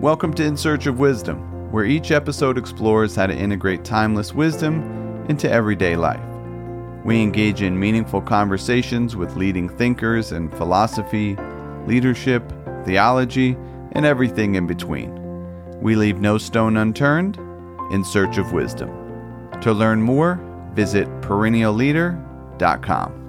Welcome 0.00 0.34
to 0.34 0.44
In 0.44 0.58
Search 0.58 0.84
of 0.84 0.98
Wisdom, 0.98 1.72
where 1.72 1.86
each 1.86 2.10
episode 2.10 2.58
explores 2.58 3.16
how 3.16 3.26
to 3.26 3.34
integrate 3.34 3.82
timeless 3.82 4.34
wisdom 4.34 5.24
into 5.30 5.50
everyday 5.50 5.96
life. 5.96 6.20
We 7.02 7.22
engage 7.22 7.62
in 7.62 7.80
meaningful 7.80 8.20
conversations 8.20 9.16
with 9.16 9.36
leading 9.36 9.70
thinkers 9.70 10.32
in 10.32 10.50
philosophy, 10.50 11.34
leadership, 11.86 12.52
theology, 12.84 13.56
and 13.92 14.04
everything 14.04 14.56
in 14.56 14.66
between. 14.66 15.18
We 15.80 15.96
leave 15.96 16.20
no 16.20 16.36
stone 16.36 16.76
unturned 16.76 17.38
in 17.90 18.04
search 18.04 18.36
of 18.36 18.52
wisdom. 18.52 18.90
To 19.62 19.72
learn 19.72 20.02
more, 20.02 20.38
visit 20.74 21.08
perennialleader.com. 21.22 23.25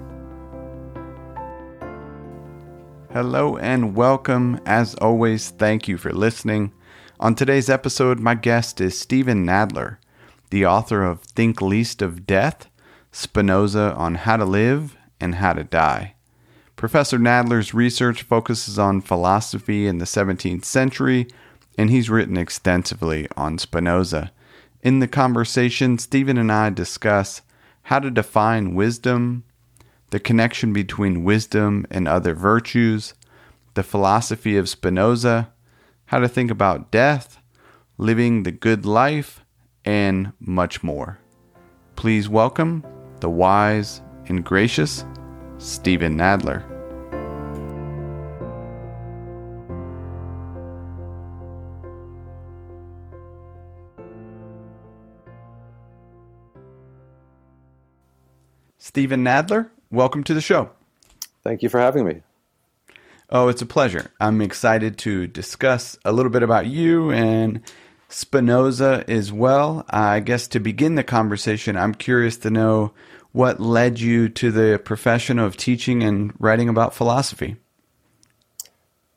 Hello 3.10 3.56
and 3.56 3.96
welcome. 3.96 4.60
As 4.66 4.94
always, 4.96 5.48
thank 5.48 5.88
you 5.88 5.96
for 5.96 6.12
listening. 6.12 6.74
On 7.18 7.34
today's 7.34 7.70
episode, 7.70 8.20
my 8.20 8.34
guest 8.34 8.82
is 8.82 8.98
Steven 8.98 9.46
Nadler, 9.46 9.96
the 10.50 10.66
author 10.66 11.02
of 11.02 11.22
Think 11.22 11.62
Least 11.62 12.02
of 12.02 12.26
Death, 12.26 12.68
Spinoza 13.10 13.94
on 13.94 14.16
How 14.16 14.36
to 14.36 14.44
Live 14.44 14.94
and 15.18 15.36
How 15.36 15.54
to 15.54 15.64
Die. 15.64 16.16
Professor 16.76 17.18
Nadler's 17.18 17.72
research 17.72 18.24
focuses 18.24 18.78
on 18.78 19.00
philosophy 19.00 19.86
in 19.86 19.96
the 19.96 20.04
17th 20.04 20.66
century, 20.66 21.28
and 21.78 21.88
he's 21.88 22.10
written 22.10 22.36
extensively 22.36 23.26
on 23.38 23.56
Spinoza. 23.56 24.32
In 24.82 24.98
the 24.98 25.08
conversation, 25.08 25.96
Steven 25.96 26.36
and 26.36 26.52
I 26.52 26.68
discuss 26.68 27.40
how 27.84 28.00
to 28.00 28.10
define 28.10 28.74
wisdom, 28.74 29.44
the 30.10 30.20
connection 30.20 30.72
between 30.72 31.24
wisdom 31.24 31.86
and 31.90 32.08
other 32.08 32.34
virtues, 32.34 33.14
the 33.74 33.82
philosophy 33.82 34.56
of 34.56 34.68
Spinoza, 34.68 35.52
how 36.06 36.18
to 36.18 36.28
think 36.28 36.50
about 36.50 36.90
death, 36.90 37.38
living 37.98 38.42
the 38.42 38.52
good 38.52 38.86
life, 38.86 39.44
and 39.84 40.32
much 40.40 40.82
more. 40.82 41.18
Please 41.96 42.28
welcome 42.28 42.84
the 43.20 43.28
wise 43.30 44.00
and 44.26 44.44
gracious 44.44 45.04
Steven 45.58 46.16
Nadler. 46.16 46.64
Steven 58.78 59.22
Nadler, 59.22 59.70
welcome 59.90 60.24
to 60.24 60.34
the 60.34 60.40
show. 60.40 60.70
Thank 61.44 61.62
you 61.62 61.68
for 61.68 61.80
having 61.80 62.04
me. 62.04 62.22
Oh, 63.30 63.48
it's 63.48 63.62
a 63.62 63.66
pleasure. 63.66 64.10
I'm 64.20 64.40
excited 64.40 64.96
to 64.98 65.26
discuss 65.26 65.98
a 66.04 66.12
little 66.12 66.30
bit 66.30 66.42
about 66.42 66.66
you 66.66 67.10
and 67.10 67.60
Spinoza 68.08 69.04
as 69.06 69.30
well. 69.30 69.84
I 69.90 70.20
guess 70.20 70.48
to 70.48 70.60
begin 70.60 70.94
the 70.94 71.04
conversation, 71.04 71.76
I'm 71.76 71.94
curious 71.94 72.38
to 72.38 72.50
know 72.50 72.92
what 73.32 73.60
led 73.60 74.00
you 74.00 74.28
to 74.30 74.50
the 74.50 74.78
profession 74.78 75.38
of 75.38 75.56
teaching 75.56 76.02
and 76.02 76.32
writing 76.38 76.68
about 76.68 76.94
philosophy. 76.94 77.56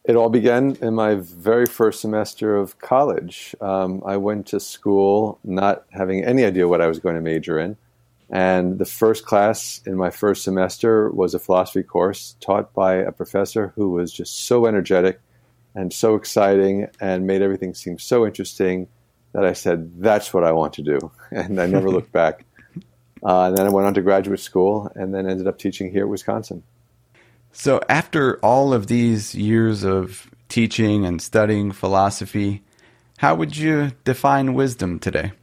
It 0.03 0.15
all 0.15 0.29
began 0.29 0.75
in 0.81 0.95
my 0.95 1.15
very 1.15 1.67
first 1.67 2.01
semester 2.01 2.57
of 2.57 2.79
college. 2.79 3.55
Um, 3.61 4.01
I 4.05 4.17
went 4.17 4.47
to 4.47 4.59
school 4.59 5.39
not 5.43 5.85
having 5.91 6.23
any 6.23 6.43
idea 6.43 6.67
what 6.67 6.81
I 6.81 6.87
was 6.87 6.99
going 6.99 7.15
to 7.15 7.21
major 7.21 7.59
in. 7.59 7.77
And 8.31 8.79
the 8.79 8.85
first 8.85 9.25
class 9.25 9.81
in 9.85 9.97
my 9.97 10.09
first 10.09 10.43
semester 10.43 11.09
was 11.09 11.33
a 11.33 11.39
philosophy 11.39 11.83
course 11.83 12.37
taught 12.39 12.73
by 12.73 12.95
a 12.95 13.11
professor 13.11 13.73
who 13.75 13.91
was 13.91 14.13
just 14.13 14.45
so 14.45 14.65
energetic 14.65 15.19
and 15.75 15.91
so 15.91 16.15
exciting 16.15 16.87
and 17.01 17.27
made 17.27 17.41
everything 17.41 17.73
seem 17.73 17.99
so 17.99 18.25
interesting 18.25 18.87
that 19.33 19.45
I 19.45 19.51
said, 19.51 20.01
that's 20.01 20.33
what 20.33 20.45
I 20.45 20.53
want 20.53 20.73
to 20.73 20.81
do. 20.81 21.11
And 21.31 21.61
I 21.61 21.67
never 21.67 21.89
looked 21.89 22.11
back. 22.11 22.45
Uh, 23.23 23.49
and 23.49 23.55
then 23.55 23.67
I 23.67 23.69
went 23.69 23.85
on 23.85 23.93
to 23.93 24.01
graduate 24.01 24.39
school 24.39 24.91
and 24.95 25.13
then 25.13 25.29
ended 25.29 25.45
up 25.45 25.59
teaching 25.59 25.91
here 25.91 26.05
at 26.05 26.09
Wisconsin. 26.09 26.63
So, 27.51 27.79
after 27.87 28.39
all 28.43 28.73
of 28.73 28.87
these 28.87 29.35
years 29.35 29.83
of 29.83 30.27
teaching 30.49 31.05
and 31.05 31.21
studying 31.21 31.71
philosophy, 31.71 32.63
how 33.17 33.35
would 33.35 33.55
you 33.55 33.91
define 34.05 34.55
wisdom 34.55 34.97
today? 34.97 35.33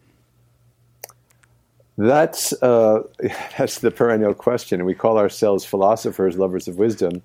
That's 1.99 2.53
uh, 2.63 3.03
that's 3.59 3.81
the 3.81 3.91
perennial 3.91 4.33
question. 4.33 4.85
We 4.85 4.95
call 4.95 5.19
ourselves 5.19 5.65
philosophers, 5.65 6.39
lovers 6.39 6.69
of 6.69 6.79
wisdom, 6.79 7.21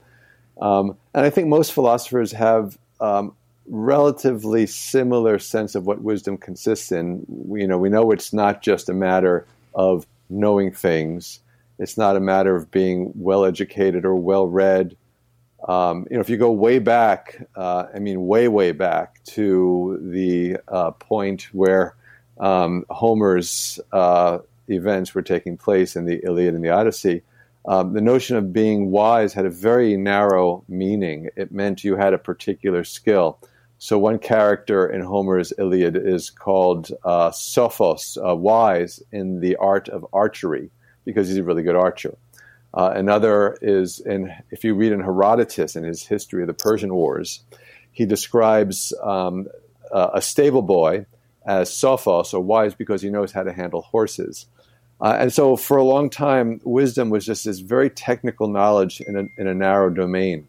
um, 0.59 0.97
and 1.13 1.25
I 1.25 1.29
think 1.29 1.47
most 1.47 1.71
philosophers 1.71 2.31
have 2.31 2.77
um, 2.99 3.35
relatively 3.67 4.65
similar 4.65 5.37
sense 5.37 5.75
of 5.75 5.85
what 5.85 6.01
wisdom 6.01 6.37
consists 6.37 6.91
in. 6.91 7.23
We, 7.27 7.61
you 7.61 7.67
know, 7.67 7.77
we 7.77 7.89
know 7.89 8.11
it's 8.11 8.33
not 8.33 8.63
just 8.63 8.89
a 8.89 8.93
matter 8.93 9.45
of 9.75 10.07
knowing 10.29 10.71
things. 10.71 11.39
It's 11.77 11.97
not 11.97 12.15
a 12.15 12.19
matter 12.19 12.55
of 12.55 12.71
being 12.71 13.11
well 13.15 13.45
educated 13.45 14.05
or 14.05 14.15
well 14.15 14.47
read. 14.47 14.95
Um, 15.67 16.07
you 16.09 16.17
know, 16.17 16.21
if 16.21 16.29
you 16.29 16.37
go 16.37 16.51
way 16.51 16.79
back, 16.79 17.47
uh, 17.55 17.85
I 17.93 17.99
mean, 17.99 18.25
way, 18.25 18.47
way 18.47 18.71
back 18.71 19.23
to 19.25 19.99
the 20.01 20.57
uh, 20.67 20.91
point 20.91 21.43
where 21.53 21.95
um, 22.39 22.85
Homer's 22.89 23.79
uh, 23.91 24.39
events 24.67 25.13
were 25.13 25.21
taking 25.21 25.57
place 25.57 25.95
in 25.95 26.05
the 26.05 26.21
Iliad 26.23 26.53
and 26.53 26.63
the 26.63 26.69
Odyssey, 26.69 27.23
um, 27.65 27.93
the 27.93 28.01
notion 28.01 28.35
of 28.35 28.51
being 28.51 28.91
wise 28.91 29.33
had 29.33 29.45
a 29.45 29.49
very 29.49 29.95
narrow 29.95 30.63
meaning. 30.67 31.29
It 31.35 31.51
meant 31.51 31.83
you 31.83 31.95
had 31.95 32.13
a 32.13 32.17
particular 32.17 32.83
skill. 32.83 33.39
So 33.77 33.97
one 33.97 34.19
character 34.19 34.87
in 34.87 35.01
Homer's 35.01 35.53
Iliad 35.57 35.95
is 35.95 36.29
called 36.29 36.91
uh, 37.03 37.31
Sophos, 37.31 38.17
uh, 38.17 38.35
wise 38.35 39.01
in 39.11 39.39
the 39.39 39.55
art 39.57 39.89
of 39.89 40.05
archery, 40.13 40.71
because 41.05 41.27
he's 41.27 41.37
a 41.37 41.43
really 41.43 41.63
good 41.63 41.75
archer. 41.75 42.15
Uh, 42.73 42.91
another 42.95 43.57
is 43.61 43.99
in, 43.99 44.33
if 44.51 44.63
you 44.63 44.73
read 44.73 44.91
in 44.91 45.01
Herodotus 45.01 45.75
in 45.75 45.83
his 45.83 46.05
history 46.05 46.41
of 46.41 46.47
the 46.47 46.53
Persian 46.53 46.93
Wars, 46.93 47.41
he 47.91 48.05
describes 48.05 48.93
um, 49.03 49.47
a 49.91 50.21
stable 50.21 50.63
boy 50.63 51.05
as 51.45 51.69
Sophos, 51.69 52.33
or 52.33 52.39
wise 52.39 52.73
because 52.73 53.01
he 53.01 53.09
knows 53.09 53.31
how 53.31 53.43
to 53.43 53.53
handle 53.53 53.81
horses. 53.81 54.47
Uh, 55.03 55.17
and 55.19 55.33
so 55.33 55.57
for 55.57 55.75
a 55.75 55.83
long 55.83 56.09
time, 56.09 56.61
wisdom 56.63 57.09
was 57.09 57.25
just 57.25 57.43
this 57.43 57.59
very 57.59 57.89
technical 57.89 58.47
knowledge 58.47 59.01
in 59.01 59.17
a, 59.17 59.25
in 59.37 59.47
a 59.47 59.53
narrow 59.53 59.89
domain. 59.89 60.47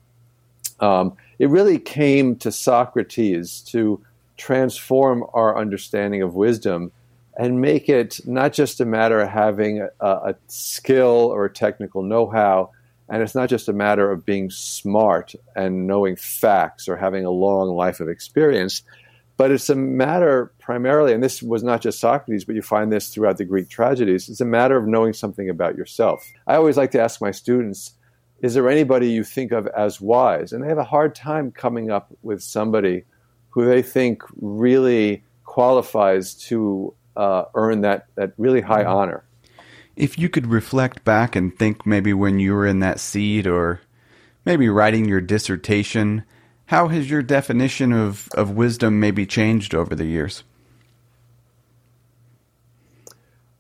Um, 0.78 1.16
it 1.41 1.50
really 1.50 1.81
came 1.81 2.37
to 2.37 2.53
Socrates 2.53 3.60
to 3.72 4.00
transform 4.37 5.25
our 5.34 5.59
understanding 5.59 6.22
of 6.22 6.37
wisdom 6.37 6.93
and 7.37 7.60
make 7.60 7.88
it 7.88 8.20
not 8.26 8.53
just 8.53 8.81
a 8.81 8.84
matter 8.84 9.20
of 9.20 9.28
having 9.28 9.81
a, 9.81 10.06
a 10.06 10.37
skill 10.47 11.32
or 11.32 11.47
a 11.47 11.50
technical 11.50 12.04
know 12.04 12.31
how, 12.31 12.70
and 13.09 13.25
it's 13.25 13.34
not 13.34 13.48
just 13.48 13.69
a 13.69 13.72
matter 13.72 14.09
of 14.09 14.25
being 14.25 14.50
smart 14.50 15.34
and 15.56 15.88
knowing 15.88 16.14
facts 16.14 16.88
or 16.88 16.97
having 16.97 17.25
a 17.25 17.31
long 17.31 17.75
life 17.75 17.98
of 17.98 18.09
experience 18.09 18.82
but 19.37 19.50
it's 19.50 19.69
a 19.69 19.75
matter 19.75 20.53
primarily, 20.61 21.12
and 21.12 21.22
this 21.22 21.43
was 21.43 21.62
not 21.62 21.81
just 21.81 21.99
Socrates, 21.99 22.45
but 22.45 22.55
you 22.55 22.62
find 22.62 22.93
this 22.93 23.09
throughout 23.09 23.37
the 23.37 23.45
Greek 23.45 23.69
tragedies, 23.69 24.28
it's 24.28 24.41
a 24.41 24.45
matter 24.45 24.77
of 24.77 24.87
knowing 24.87 25.12
something 25.12 25.49
about 25.49 25.77
yourself. 25.77 26.31
I 26.47 26.55
always 26.55 26.77
like 26.77 26.93
to 26.93 27.00
ask 27.00 27.21
my 27.21 27.33
students, 27.33 27.94
is 28.41 28.55
there 28.55 28.69
anybody 28.69 29.11
you 29.11 29.25
think 29.25 29.53
of 29.53 29.67
as 29.69 30.00
wise? 30.00 30.53
And 30.53 30.62
they 30.62 30.69
have 30.69 30.78
a 30.78 30.84
hard 30.84 31.15
time 31.15 31.50
coming 31.50 31.91
up 31.91 32.12
with 32.23 32.43
somebody 32.43 33.05
who 33.50 33.65
they 33.65 33.83
think 33.83 34.23
really 34.41 35.25
qualifies 35.44 36.34
to 36.34 36.94
uh, 37.17 37.44
earn 37.55 37.83
that, 37.83 38.06
that 38.17 38.33
really 38.37 38.61
high 38.61 38.83
mm-hmm. 38.83 38.93
honor. 38.93 39.25
If 39.97 40.19
you 40.19 40.28
could 40.28 40.49
reflect 40.49 41.05
back 41.05 41.37
and 41.37 41.56
think 41.56 41.87
maybe 41.87 42.12
when 42.12 42.41
you 42.41 42.53
were 42.53 42.67
in 42.67 42.81
that 42.81 42.99
seat 42.99 43.47
or 43.47 43.81
maybe 44.44 44.69
writing 44.69 45.05
your 45.05 45.21
dissertation, 45.21 46.25
how 46.66 46.88
has 46.88 47.11
your 47.11 47.22
definition 47.22 47.93
of, 47.93 48.28
of 48.34 48.50
wisdom 48.50 49.00
maybe 49.00 49.26
changed 49.26 49.75
over 49.75 49.94
the 49.94 50.06
years? 50.06 50.44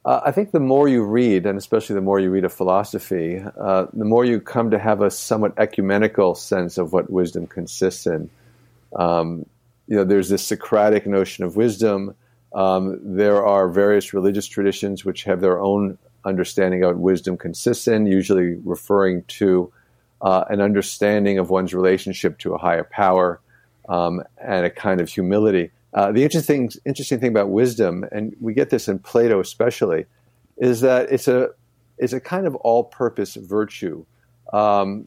Uh, 0.04 0.20
I 0.24 0.32
think 0.32 0.50
the 0.50 0.60
more 0.60 0.86
you 0.86 1.02
read, 1.02 1.46
and 1.46 1.56
especially 1.56 1.94
the 1.94 2.02
more 2.02 2.20
you 2.20 2.30
read 2.30 2.44
of 2.44 2.52
philosophy, 2.52 3.42
uh, 3.58 3.86
the 3.92 4.04
more 4.04 4.24
you 4.24 4.38
come 4.38 4.70
to 4.70 4.78
have 4.78 5.00
a 5.00 5.10
somewhat 5.10 5.54
ecumenical 5.58 6.34
sense 6.34 6.76
of 6.76 6.92
what 6.92 7.08
wisdom 7.10 7.46
consists 7.46 8.06
in. 8.06 8.28
Um, 8.94 9.46
you 9.86 9.96
know, 9.96 10.04
there's 10.04 10.28
this 10.28 10.46
Socratic 10.46 11.06
notion 11.06 11.44
of 11.44 11.56
wisdom. 11.56 12.14
Um, 12.54 13.00
there 13.02 13.44
are 13.44 13.68
various 13.68 14.12
religious 14.12 14.46
traditions 14.46 15.04
which 15.04 15.24
have 15.24 15.40
their 15.40 15.58
own 15.58 15.96
understanding 16.24 16.82
of 16.82 16.90
what 16.90 16.98
wisdom 16.98 17.36
consists 17.36 17.88
in, 17.88 18.06
usually 18.06 18.54
referring 18.64 19.24
to 19.24 19.72
uh, 20.24 20.44
an 20.48 20.60
understanding 20.60 21.38
of 21.38 21.50
one's 21.50 21.72
relationship 21.74 22.38
to 22.38 22.54
a 22.54 22.58
higher 22.58 22.82
power, 22.82 23.40
um, 23.88 24.22
and 24.42 24.66
a 24.66 24.70
kind 24.70 25.00
of 25.00 25.08
humility. 25.08 25.70
Uh, 25.92 26.10
the 26.10 26.24
interesting 26.24 26.70
interesting 26.84 27.20
thing 27.20 27.28
about 27.28 27.50
wisdom, 27.50 28.04
and 28.10 28.34
we 28.40 28.52
get 28.54 28.70
this 28.70 28.88
in 28.88 28.98
Plato 28.98 29.38
especially, 29.38 30.06
is 30.56 30.80
that 30.80 31.12
it's 31.12 31.28
a 31.28 31.50
it's 31.98 32.12
a 32.12 32.20
kind 32.20 32.46
of 32.46 32.56
all-purpose 32.56 33.36
virtue. 33.36 34.04
Um, 34.52 35.06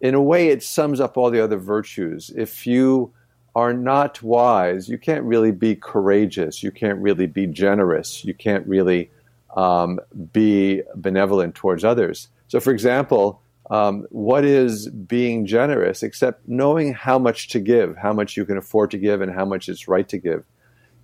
in 0.00 0.14
a 0.14 0.22
way, 0.22 0.48
it 0.48 0.62
sums 0.62 1.00
up 1.00 1.16
all 1.16 1.30
the 1.30 1.42
other 1.42 1.56
virtues. 1.56 2.30
If 2.36 2.66
you 2.66 3.12
are 3.56 3.72
not 3.72 4.22
wise, 4.22 4.88
you 4.88 4.98
can't 4.98 5.24
really 5.24 5.52
be 5.52 5.74
courageous. 5.74 6.62
You 6.62 6.70
can't 6.70 6.98
really 7.00 7.26
be 7.26 7.46
generous. 7.46 8.24
You 8.24 8.34
can't 8.34 8.66
really 8.66 9.10
um, 9.56 9.98
be 10.32 10.82
benevolent 10.94 11.54
towards 11.54 11.84
others. 11.84 12.28
So, 12.48 12.60
for 12.60 12.72
example, 12.72 13.40
um, 13.70 14.06
what 14.10 14.44
is 14.44 14.88
being 14.88 15.46
generous 15.46 16.02
except 16.02 16.46
knowing 16.46 16.92
how 16.92 17.18
much 17.18 17.48
to 17.48 17.60
give, 17.60 17.96
how 17.96 18.12
much 18.12 18.36
you 18.36 18.44
can 18.44 18.58
afford 18.58 18.90
to 18.90 18.98
give, 18.98 19.20
and 19.20 19.32
how 19.32 19.44
much 19.44 19.68
it's 19.68 19.88
right 19.88 20.08
to 20.08 20.18
give? 20.18 20.44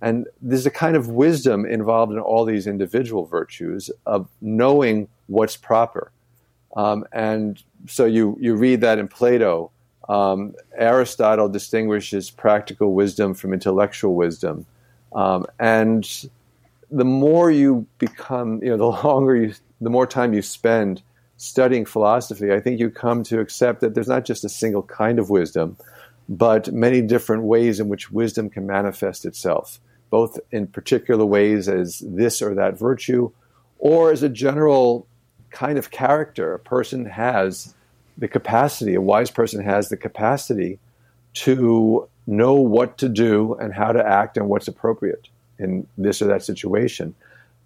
And 0.01 0.27
there's 0.41 0.65
a 0.65 0.71
kind 0.71 0.95
of 0.95 1.09
wisdom 1.09 1.65
involved 1.65 2.11
in 2.11 2.19
all 2.19 2.45
these 2.45 2.67
individual 2.67 3.25
virtues 3.25 3.91
of 4.05 4.27
knowing 4.41 5.07
what's 5.27 5.57
proper. 5.57 6.11
Um, 6.75 7.05
and 7.11 7.61
so 7.87 8.05
you, 8.05 8.37
you 8.39 8.55
read 8.55 8.81
that 8.81 8.97
in 8.97 9.07
Plato. 9.07 9.71
Um, 10.09 10.55
Aristotle 10.75 11.49
distinguishes 11.49 12.31
practical 12.31 12.93
wisdom 12.93 13.33
from 13.33 13.53
intellectual 13.53 14.15
wisdom. 14.15 14.65
Um, 15.13 15.45
and 15.59 16.07
the 16.89 17.05
more 17.05 17.51
you 17.51 17.85
become, 17.97 18.61
you 18.63 18.69
know, 18.69 18.77
the 18.77 18.85
longer 19.07 19.35
you, 19.35 19.53
the 19.79 19.89
more 19.89 20.07
time 20.07 20.33
you 20.33 20.41
spend 20.41 21.03
studying 21.41 21.85
philosophy, 21.85 22.53
I 22.53 22.59
think 22.59 22.79
you 22.79 22.91
come 22.91 23.23
to 23.23 23.39
accept 23.39 23.81
that 23.81 23.95
there's 23.95 24.07
not 24.07 24.25
just 24.25 24.45
a 24.45 24.49
single 24.49 24.83
kind 24.83 25.17
of 25.17 25.31
wisdom, 25.31 25.75
but 26.29 26.71
many 26.71 27.01
different 27.01 27.43
ways 27.43 27.79
in 27.79 27.89
which 27.89 28.11
wisdom 28.11 28.47
can 28.47 28.67
manifest 28.67 29.25
itself, 29.25 29.79
both 30.11 30.39
in 30.51 30.67
particular 30.67 31.25
ways 31.25 31.67
as 31.67 32.03
this 32.05 32.43
or 32.43 32.53
that 32.53 32.77
virtue, 32.77 33.31
or 33.79 34.11
as 34.11 34.21
a 34.21 34.29
general 34.29 35.07
kind 35.49 35.79
of 35.79 35.89
character. 35.89 36.53
A 36.53 36.59
person 36.59 37.05
has 37.05 37.73
the 38.19 38.27
capacity, 38.27 38.93
a 38.93 39.01
wise 39.01 39.31
person 39.31 39.63
has 39.63 39.89
the 39.89 39.97
capacity 39.97 40.77
to 41.33 42.07
know 42.27 42.53
what 42.53 42.99
to 42.99 43.09
do 43.09 43.55
and 43.55 43.73
how 43.73 43.91
to 43.91 44.07
act 44.07 44.37
and 44.37 44.47
what's 44.47 44.67
appropriate 44.67 45.27
in 45.57 45.87
this 45.97 46.21
or 46.21 46.25
that 46.25 46.43
situation. 46.43 47.15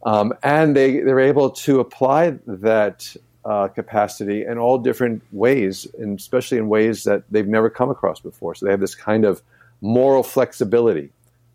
Um, 0.06 0.34
and 0.44 0.78
they, 0.78 1.02
they're 1.02 1.20
able 1.20 1.50
to 1.50 1.82
apply 1.82 2.38
that 2.48 3.18
uh, 3.46 3.68
capacity 3.68 4.44
in 4.44 4.58
all 4.58 4.78
different 4.78 5.22
ways, 5.32 5.88
and 6.00 6.20
especially 6.20 6.58
in 6.58 6.68
ways 6.68 7.04
that 7.04 7.24
they've 7.30 7.48
never 7.48 7.70
come 7.70 7.90
across 7.90 8.20
before. 8.20 8.56
So 8.56 8.66
they 8.66 8.72
have 8.72 8.80
this 8.80 8.96
kind 8.96 9.24
of 9.24 9.42
moral 9.82 10.24
flexibility, 10.24 11.12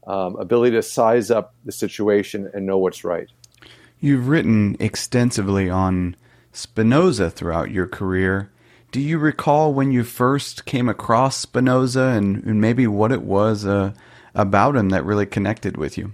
um, 0.07 0.37
ability 0.37 0.77
to 0.77 0.83
size 0.83 1.31
up 1.31 1.55
the 1.65 1.73
situation 1.73 2.51
and 2.55 2.65
know 2.65 2.79
what's 2.79 3.03
right. 3.05 3.29
You've 3.99 4.29
written 4.29 4.77
extensively 4.79 5.69
on 5.69 6.17
Spinoza 6.53 7.31
throughout 7.31 7.71
your 7.71 7.87
career. 7.87 8.51
Do 8.93 9.01
you 9.01 9.19
recall 9.19 9.75
when 9.75 9.93
you 9.93 10.05
first 10.05 10.65
came 10.65 10.89
across 10.89 11.37
Spinoza 11.37 12.15
and, 12.17 12.43
and 12.45 12.61
maybe 12.61 12.87
what 12.87 13.13
it 13.13 13.23
was 13.23 13.67
uh, 13.67 13.93
about 14.35 14.77
him 14.77 14.89
that 14.89 15.05
really 15.05 15.27
connected 15.27 15.77
with 15.77 15.99
you? 15.99 16.13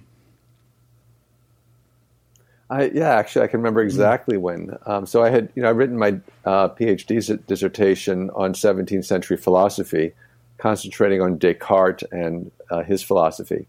I, 2.69 2.87
yeah, 2.87 3.15
actually, 3.15 3.45
I 3.45 3.47
can 3.49 3.61
remember 3.61 3.83
hmm. 3.83 3.87
exactly 3.87 4.37
when. 4.37 4.77
Um, 4.87 5.07
so 5.07 5.23
I 5.23 5.31
had, 5.31 5.51
you 5.55 5.63
know, 5.63 5.71
I'd 5.71 5.77
written 5.77 5.99
my 5.99 6.21
uh, 6.45 6.69
PhD 6.71 7.47
dissertation 7.47 8.31
on 8.31 8.55
17th 8.55 9.05
century 9.05 9.37
philosophy, 9.37 10.13
concentrating 10.59 11.21
on 11.21 11.39
Descartes 11.39 12.05
and 12.11 12.51
uh, 12.71 12.83
his 12.83 13.03
philosophy. 13.03 13.67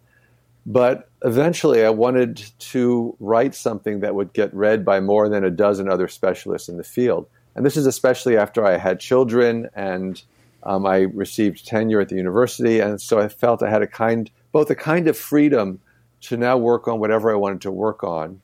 But 0.65 1.09
eventually, 1.23 1.85
I 1.85 1.89
wanted 1.91 2.43
to 2.59 3.15
write 3.19 3.55
something 3.55 4.01
that 4.01 4.15
would 4.15 4.33
get 4.33 4.53
read 4.53 4.83
by 4.83 4.99
more 4.99 5.29
than 5.29 5.45
a 5.45 5.51
dozen 5.51 5.87
other 5.87 6.09
specialists 6.09 6.67
in 6.67 6.77
the 6.77 6.83
field. 6.83 7.27
And 7.55 7.65
this 7.65 7.77
is 7.77 7.85
especially 7.85 8.37
after 8.37 8.65
I 8.65 8.77
had 8.77 8.99
children 8.99 9.69
and 9.73 10.21
um, 10.63 10.85
I 10.85 11.01
received 11.13 11.65
tenure 11.65 12.01
at 12.01 12.09
the 12.09 12.15
university, 12.15 12.79
and 12.79 12.99
so 12.99 13.19
I 13.19 13.29
felt 13.29 13.63
I 13.63 13.69
had 13.69 13.81
a 13.81 13.87
kind, 13.87 14.29
both 14.51 14.69
a 14.69 14.75
kind 14.75 15.07
of 15.07 15.17
freedom 15.17 15.79
to 16.21 16.35
now 16.35 16.57
work 16.57 16.87
on 16.87 16.99
whatever 16.99 17.31
I 17.31 17.35
wanted 17.35 17.61
to 17.61 17.71
work 17.71 18.03
on, 18.03 18.41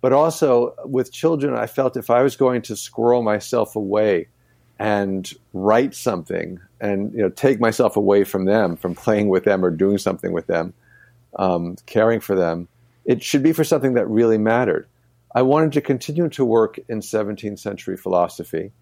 but 0.00 0.12
also 0.12 0.74
with 0.84 1.12
children, 1.12 1.54
I 1.54 1.66
felt 1.66 1.96
if 1.96 2.10
I 2.10 2.22
was 2.22 2.36
going 2.36 2.62
to 2.62 2.76
squirrel 2.76 3.22
myself 3.22 3.76
away 3.76 4.28
and 4.78 5.30
write 5.52 5.94
something 5.94 6.60
and 6.80 7.12
you 7.12 7.22
know 7.22 7.30
take 7.30 7.60
myself 7.60 7.96
away 7.96 8.24
from 8.24 8.44
them, 8.44 8.76
from 8.76 8.94
playing 8.94 9.28
with 9.28 9.44
them 9.44 9.64
or 9.64 9.70
doing 9.70 9.98
something 9.98 10.32
with 10.32 10.46
them, 10.46 10.74
um, 11.38 11.76
caring 11.86 12.20
for 12.20 12.34
them, 12.34 12.68
it 13.04 13.22
should 13.22 13.42
be 13.42 13.52
for 13.52 13.64
something 13.64 13.94
that 13.94 14.06
really 14.06 14.38
mattered. 14.38 14.86
I 15.34 15.42
wanted 15.42 15.72
to 15.72 15.80
continue 15.80 16.28
to 16.30 16.44
work 16.44 16.78
in 16.88 17.00
17th 17.00 17.58
century 17.58 17.96
philosophy. 17.96 18.72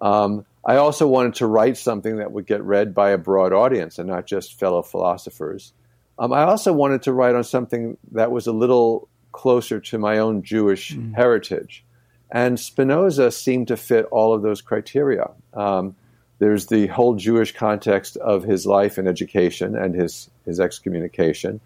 Um, 0.00 0.44
I 0.64 0.76
also 0.76 1.06
wanted 1.06 1.34
to 1.36 1.46
write 1.46 1.76
something 1.76 2.16
that 2.16 2.32
would 2.32 2.46
get 2.46 2.62
read 2.62 2.94
by 2.94 3.10
a 3.10 3.18
broad 3.18 3.52
audience 3.52 3.98
and 3.98 4.08
not 4.08 4.26
just 4.26 4.58
fellow 4.58 4.82
philosophers. 4.82 5.72
Um, 6.18 6.32
I 6.32 6.42
also 6.42 6.72
wanted 6.72 7.02
to 7.02 7.12
write 7.12 7.34
on 7.34 7.44
something 7.44 7.96
that 8.12 8.30
was 8.30 8.46
a 8.46 8.52
little 8.52 9.08
closer 9.32 9.80
to 9.80 9.98
my 9.98 10.18
own 10.18 10.42
Jewish 10.42 10.94
mm. 10.94 11.14
heritage. 11.14 11.84
And 12.30 12.60
Spinoza 12.60 13.30
seemed 13.30 13.68
to 13.68 13.76
fit 13.76 14.06
all 14.06 14.34
of 14.34 14.42
those 14.42 14.60
criteria. 14.60 15.30
Um, 15.54 15.96
there's 16.38 16.66
the 16.66 16.86
whole 16.88 17.14
Jewish 17.14 17.52
context 17.52 18.16
of 18.18 18.44
his 18.44 18.66
life 18.66 18.98
and 18.98 19.08
education 19.08 19.76
and 19.76 19.94
his, 19.94 20.30
his 20.44 20.60
excommunication. 20.60 21.60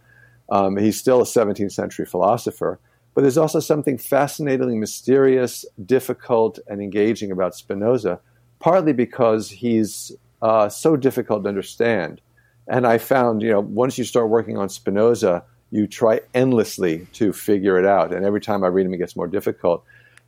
Um, 0.50 0.76
he's 0.76 0.98
still 0.98 1.20
a 1.20 1.24
17th 1.24 1.72
century 1.72 2.06
philosopher, 2.06 2.78
but 3.14 3.22
there's 3.22 3.38
also 3.38 3.60
something 3.60 3.98
fascinatingly 3.98 4.76
mysterious, 4.76 5.64
difficult, 5.84 6.58
and 6.68 6.80
engaging 6.80 7.30
about 7.30 7.54
Spinoza, 7.54 8.20
partly 8.58 8.92
because 8.92 9.50
he's 9.50 10.12
uh, 10.40 10.68
so 10.68 10.96
difficult 10.96 11.42
to 11.42 11.48
understand. 11.48 12.20
And 12.68 12.86
I 12.86 12.98
found, 12.98 13.42
you 13.42 13.50
know, 13.50 13.60
once 13.60 13.98
you 13.98 14.04
start 14.04 14.28
working 14.28 14.56
on 14.56 14.68
Spinoza, 14.68 15.44
you 15.72 15.86
try 15.86 16.20
endlessly 16.34 17.08
to 17.14 17.32
figure 17.32 17.78
it 17.78 17.86
out. 17.86 18.12
And 18.12 18.24
every 18.24 18.42
time 18.42 18.62
I 18.62 18.68
read 18.68 18.86
him, 18.86 18.92
it 18.94 18.98
gets 18.98 19.16
more 19.16 19.26
difficult. 19.26 19.82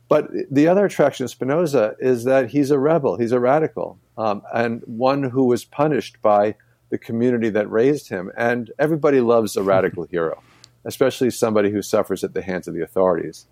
But 0.09 0.29
the 0.51 0.67
other 0.67 0.85
attraction 0.85 1.23
of 1.23 1.29
Spinoza 1.29 1.95
is 1.99 2.25
that 2.25 2.49
he's 2.49 2.71
a 2.71 2.79
rebel, 2.79 3.17
he's 3.17 3.31
a 3.31 3.39
radical, 3.39 3.97
um, 4.17 4.41
and 4.53 4.81
one 4.85 5.23
who 5.23 5.45
was 5.45 5.63
punished 5.63 6.21
by 6.21 6.55
the 6.89 6.97
community 6.97 7.49
that 7.49 7.69
raised 7.69 8.09
him. 8.09 8.31
And 8.35 8.71
everybody 8.79 9.21
loves 9.21 9.55
a 9.55 9.63
radical 9.63 10.03
hero, 10.11 10.41
especially 10.83 11.29
somebody 11.29 11.69
who 11.69 11.83
suffers 11.83 12.23
at 12.23 12.33
the 12.33 12.41
hands 12.41 12.67
of 12.67 12.73
the 12.73 12.83
authorities. 12.83 13.45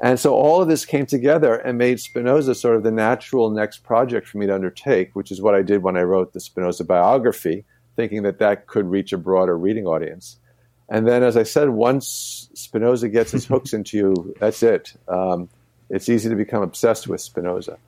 And 0.00 0.18
so 0.18 0.34
all 0.34 0.62
of 0.62 0.68
this 0.68 0.84
came 0.84 1.06
together 1.06 1.56
and 1.56 1.76
made 1.76 2.00
Spinoza 2.00 2.54
sort 2.54 2.76
of 2.76 2.82
the 2.84 2.90
natural 2.90 3.50
next 3.50 3.78
project 3.78 4.28
for 4.28 4.38
me 4.38 4.46
to 4.46 4.54
undertake, 4.54 5.14
which 5.14 5.30
is 5.30 5.42
what 5.42 5.54
I 5.54 5.62
did 5.62 5.82
when 5.82 5.96
I 5.96 6.02
wrote 6.02 6.32
the 6.32 6.40
Spinoza 6.40 6.84
biography, 6.84 7.64
thinking 7.94 8.22
that 8.22 8.38
that 8.38 8.66
could 8.68 8.90
reach 8.90 9.12
a 9.12 9.18
broader 9.18 9.56
reading 9.56 9.86
audience. 9.86 10.38
And 10.88 11.06
then, 11.06 11.22
as 11.22 11.36
I 11.36 11.42
said, 11.42 11.70
once 11.70 12.48
Spinoza 12.54 13.08
gets 13.08 13.32
his 13.32 13.46
hooks 13.46 13.72
into 13.74 13.96
you, 13.96 14.34
that's 14.38 14.62
it. 14.62 14.94
Um, 15.08 15.48
it's 15.90 16.08
easy 16.08 16.28
to 16.28 16.36
become 16.36 16.62
obsessed 16.62 17.08
with 17.08 17.20
Spinoza. 17.20 17.78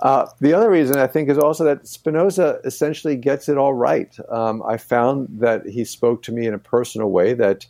Uh, 0.00 0.26
the 0.40 0.54
other 0.54 0.70
reason 0.70 0.96
I 0.98 1.08
think 1.08 1.28
is 1.28 1.38
also 1.38 1.64
that 1.64 1.86
Spinoza 1.86 2.60
essentially 2.64 3.16
gets 3.16 3.48
it 3.48 3.58
all 3.58 3.74
right. 3.74 4.16
Um, 4.28 4.62
I 4.62 4.76
found 4.76 5.28
that 5.40 5.66
he 5.66 5.84
spoke 5.84 6.22
to 6.24 6.32
me 6.32 6.46
in 6.46 6.54
a 6.54 6.58
personal 6.58 7.10
way 7.10 7.34
that 7.34 7.66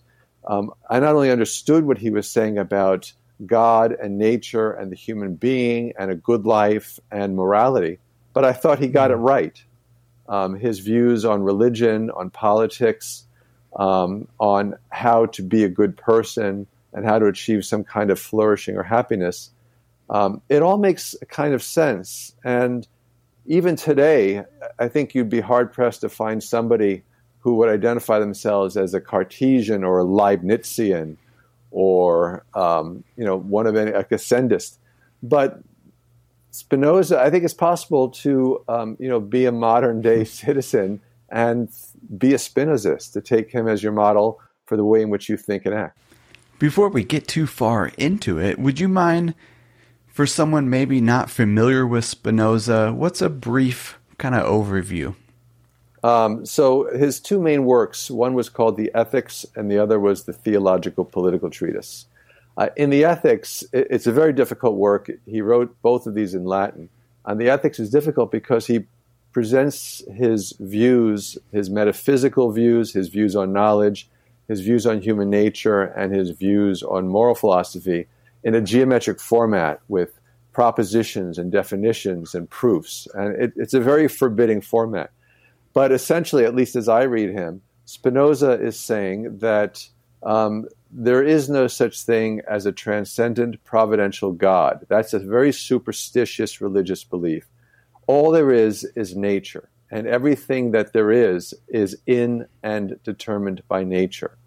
um, 0.46 0.72
I 0.90 1.00
not 1.00 1.14
only 1.14 1.30
understood 1.30 1.86
what 1.86 1.98
he 1.98 2.10
was 2.10 2.28
saying 2.28 2.58
about 2.58 3.12
God 3.46 3.92
and 3.92 4.18
nature 4.18 4.72
and 4.72 4.90
the 4.90 4.96
human 4.96 5.36
being 5.36 5.92
and 5.98 6.10
a 6.10 6.16
good 6.16 6.44
life 6.44 6.98
and 7.10 7.36
morality, 7.36 7.98
but 8.34 8.44
I 8.44 8.52
thought 8.52 8.78
he 8.78 8.88
got 8.88 9.10
it 9.10 9.18
mm. 9.18 9.26
right. 9.26 9.62
Um, 10.28 10.54
his 10.56 10.80
views 10.80 11.24
on 11.24 11.42
religion, 11.42 12.10
on 12.10 12.28
politics, 12.28 13.24
um, 13.76 14.26
on 14.38 14.76
how 14.90 15.26
to 15.26 15.42
be 15.42 15.64
a 15.64 15.68
good 15.68 15.96
person 15.96 16.66
and 16.92 17.04
how 17.04 17.18
to 17.18 17.26
achieve 17.26 17.64
some 17.64 17.84
kind 17.84 18.10
of 18.10 18.18
flourishing 18.18 18.76
or 18.76 18.82
happiness, 18.82 19.50
um, 20.10 20.40
it 20.48 20.62
all 20.62 20.78
makes 20.78 21.14
a 21.20 21.26
kind 21.26 21.54
of 21.54 21.62
sense. 21.62 22.34
And 22.44 22.86
even 23.46 23.76
today, 23.76 24.44
I 24.78 24.88
think 24.88 25.14
you'd 25.14 25.28
be 25.28 25.40
hard 25.40 25.72
pressed 25.72 26.00
to 26.02 26.08
find 26.08 26.42
somebody 26.42 27.02
who 27.40 27.54
would 27.54 27.68
identify 27.68 28.18
themselves 28.18 28.76
as 28.76 28.94
a 28.94 29.00
Cartesian 29.00 29.84
or 29.84 30.00
a 30.00 30.04
Leibnizian 30.04 31.16
or 31.70 32.44
um, 32.54 33.04
you 33.16 33.24
know 33.24 33.36
one 33.36 33.66
of 33.66 33.76
any 33.76 33.90
a 33.90 34.04
Gassendist. 34.04 34.78
But 35.22 35.60
Spinoza, 36.50 37.20
I 37.20 37.30
think 37.30 37.44
it's 37.44 37.54
possible 37.54 38.10
to 38.10 38.62
um, 38.68 38.96
you 38.98 39.08
know 39.08 39.20
be 39.20 39.44
a 39.46 39.52
modern 39.52 40.02
day 40.02 40.24
citizen 40.42 41.00
and 41.30 41.68
be 42.16 42.34
a 42.34 42.38
Spinozist, 42.38 43.12
to 43.12 43.20
take 43.20 43.50
him 43.50 43.68
as 43.68 43.82
your 43.82 43.92
model 43.92 44.40
for 44.66 44.76
the 44.76 44.84
way 44.84 45.02
in 45.02 45.10
which 45.10 45.28
you 45.28 45.36
think 45.36 45.66
and 45.66 45.74
act. 45.74 45.98
Before 46.58 46.88
we 46.88 47.04
get 47.04 47.28
too 47.28 47.46
far 47.46 47.92
into 47.96 48.40
it, 48.40 48.58
would 48.58 48.80
you 48.80 48.88
mind, 48.88 49.34
for 50.06 50.26
someone 50.26 50.68
maybe 50.68 51.00
not 51.00 51.30
familiar 51.30 51.86
with 51.86 52.04
Spinoza, 52.04 52.92
what's 52.92 53.22
a 53.22 53.30
brief 53.30 53.98
kind 54.18 54.34
of 54.34 54.44
overview? 54.44 55.14
Um, 56.02 56.46
so 56.46 56.88
his 56.96 57.20
two 57.20 57.40
main 57.40 57.64
works, 57.64 58.10
one 58.10 58.34
was 58.34 58.48
called 58.48 58.76
the 58.76 58.90
Ethics, 58.94 59.46
and 59.54 59.70
the 59.70 59.78
other 59.78 59.98
was 59.98 60.24
the 60.24 60.32
Theological 60.32 61.04
Political 61.04 61.50
Treatise. 61.50 62.06
Uh, 62.56 62.68
in 62.76 62.90
the 62.90 63.04
Ethics, 63.04 63.64
it's 63.72 64.06
a 64.06 64.12
very 64.12 64.32
difficult 64.32 64.74
work. 64.74 65.10
He 65.26 65.40
wrote 65.40 65.76
both 65.82 66.06
of 66.06 66.14
these 66.14 66.34
in 66.34 66.44
Latin. 66.44 66.88
And 67.24 67.40
the 67.40 67.50
Ethics 67.50 67.78
is 67.78 67.90
difficult 67.90 68.32
because 68.32 68.66
he 68.66 68.86
presents 69.38 70.02
his 70.16 70.52
views, 70.58 71.38
his 71.52 71.70
metaphysical 71.70 72.50
views, 72.50 72.92
his 72.92 73.06
views 73.06 73.36
on 73.36 73.52
knowledge, 73.52 74.08
his 74.48 74.60
views 74.62 74.84
on 74.84 75.00
human 75.00 75.30
nature, 75.30 75.84
and 75.84 76.12
his 76.12 76.30
views 76.30 76.82
on 76.82 77.06
moral 77.06 77.36
philosophy 77.36 78.08
in 78.42 78.56
a 78.56 78.60
geometric 78.60 79.20
format 79.20 79.80
with 79.86 80.18
propositions 80.52 81.38
and 81.38 81.52
definitions 81.52 82.34
and 82.34 82.50
proofs. 82.50 83.06
And 83.14 83.40
it, 83.40 83.52
it's 83.54 83.74
a 83.74 83.80
very 83.80 84.08
forbidding 84.08 84.60
format. 84.60 85.12
But 85.72 85.92
essentially, 85.92 86.44
at 86.44 86.56
least 86.56 86.74
as 86.74 86.88
I 86.88 87.04
read 87.04 87.30
him, 87.30 87.62
Spinoza 87.84 88.60
is 88.60 88.76
saying 88.76 89.38
that 89.38 89.86
um, 90.24 90.66
there 90.90 91.22
is 91.22 91.48
no 91.48 91.68
such 91.68 92.02
thing 92.02 92.42
as 92.50 92.66
a 92.66 92.72
transcendent 92.72 93.62
providential 93.62 94.32
God. 94.32 94.84
That's 94.88 95.12
a 95.12 95.20
very 95.20 95.52
superstitious 95.52 96.60
religious 96.60 97.04
belief. 97.04 97.46
All 98.08 98.30
there 98.30 98.50
is 98.50 98.84
is 98.96 99.14
nature, 99.14 99.68
and 99.90 100.06
everything 100.06 100.70
that 100.70 100.94
there 100.94 101.12
is 101.12 101.52
is 101.68 101.94
in 102.06 102.46
and 102.62 102.98
determined 103.04 103.62
by 103.68 103.84
nature. 103.84 104.38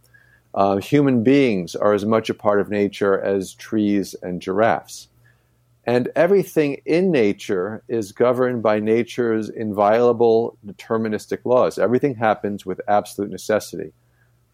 Uh, 0.56 0.78
human 0.78 1.24
beings 1.24 1.76
are 1.76 1.94
as 1.94 2.04
much 2.04 2.28
a 2.32 2.34
part 2.34 2.60
of 2.60 2.72
nature 2.72 3.22
as 3.22 3.54
trees 3.54 4.16
and 4.24 4.42
giraffes. 4.42 5.10
And 5.86 6.10
everything 6.16 6.82
in 6.88 7.12
nature 7.12 7.84
is 7.88 8.12
governed 8.12 8.64
by 8.64 8.80
nature's 8.80 9.50
inviolable 9.50 10.58
deterministic 10.66 11.46
laws. 11.46 11.78
Everything 11.78 12.16
happens 12.16 12.66
with 12.66 12.82
absolute 12.88 13.30
necessity. 13.30 13.94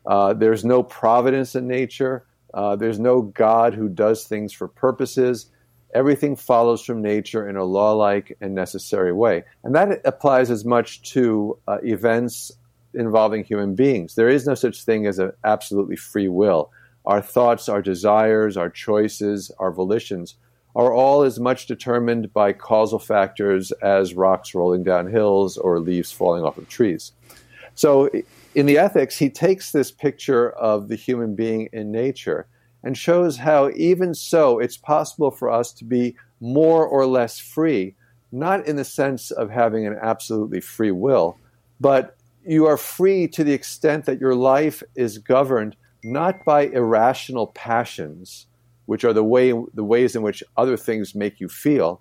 Uh, 0.05 0.33
there's 0.33 0.65
no 0.65 0.83
providence 0.83 1.55
in 1.55 1.65
nature. 1.65 2.25
Uh, 2.53 2.75
there's 2.75 2.99
no 2.99 3.21
God 3.21 3.73
who 3.73 3.87
does 3.87 4.25
things 4.25 4.51
for 4.51 4.67
purposes. 4.67 5.47
Everything 5.93 6.35
follows 6.35 6.83
from 6.83 7.01
nature 7.01 7.47
in 7.47 7.55
a 7.55 7.63
law 7.63 7.93
like 7.93 8.37
and 8.41 8.53
necessary 8.53 9.13
way. 9.13 9.43
And 9.63 9.73
that 9.75 10.01
applies 10.05 10.51
as 10.51 10.65
much 10.65 11.01
to 11.13 11.57
uh, 11.67 11.77
events 11.83 12.51
involving 12.93 13.43
human 13.43 13.75
beings. 13.75 14.15
There 14.15 14.29
is 14.29 14.45
no 14.45 14.55
such 14.55 14.83
thing 14.83 15.05
as 15.05 15.19
an 15.19 15.31
absolutely 15.43 15.95
free 15.95 16.27
will. 16.27 16.71
Our 17.05 17.21
thoughts, 17.21 17.69
our 17.69 17.81
desires, 17.81 18.57
our 18.57 18.69
choices, 18.69 19.51
our 19.59 19.71
volitions 19.71 20.35
are 20.75 20.93
all 20.93 21.23
as 21.23 21.39
much 21.39 21.65
determined 21.65 22.31
by 22.33 22.53
causal 22.53 22.99
factors 22.99 23.71
as 23.81 24.13
rocks 24.13 24.53
rolling 24.53 24.83
down 24.83 25.07
hills 25.07 25.57
or 25.57 25.79
leaves 25.79 26.11
falling 26.11 26.43
off 26.43 26.57
of 26.57 26.69
trees. 26.69 27.13
So, 27.73 28.09
in 28.53 28.65
the 28.65 28.77
ethics, 28.77 29.17
he 29.17 29.29
takes 29.29 29.71
this 29.71 29.91
picture 29.91 30.49
of 30.51 30.87
the 30.87 30.95
human 30.95 31.35
being 31.35 31.69
in 31.73 31.91
nature 31.91 32.47
and 32.87 32.97
shows 32.97 33.35
how, 33.35 33.69
even 33.75 34.13
so, 34.13 34.59
it's 34.59 34.77
possible 34.77 35.29
for 35.29 35.51
us 35.51 35.73
to 35.73 35.83
be 35.83 36.15
more 36.39 36.87
or 36.87 37.05
less 37.05 37.37
free, 37.37 37.93
not 38.31 38.65
in 38.65 38.77
the 38.77 38.85
sense 38.85 39.29
of 39.29 39.49
having 39.49 39.85
an 39.85 39.97
absolutely 40.01 40.61
free 40.61 40.91
will, 40.91 41.37
but 41.81 42.15
you 42.45 42.65
are 42.65 42.77
free 42.77 43.27
to 43.27 43.43
the 43.43 43.51
extent 43.51 44.05
that 44.05 44.21
your 44.21 44.35
life 44.35 44.81
is 44.95 45.17
governed 45.17 45.75
not 46.01 46.45
by 46.45 46.67
irrational 46.67 47.47
passions, 47.47 48.47
which 48.85 49.03
are 49.03 49.11
the 49.11 49.21
way 49.21 49.51
the 49.73 49.83
ways 49.83 50.15
in 50.15 50.21
which 50.21 50.41
other 50.55 50.77
things 50.77 51.13
make 51.13 51.41
you 51.41 51.49
feel, 51.49 51.99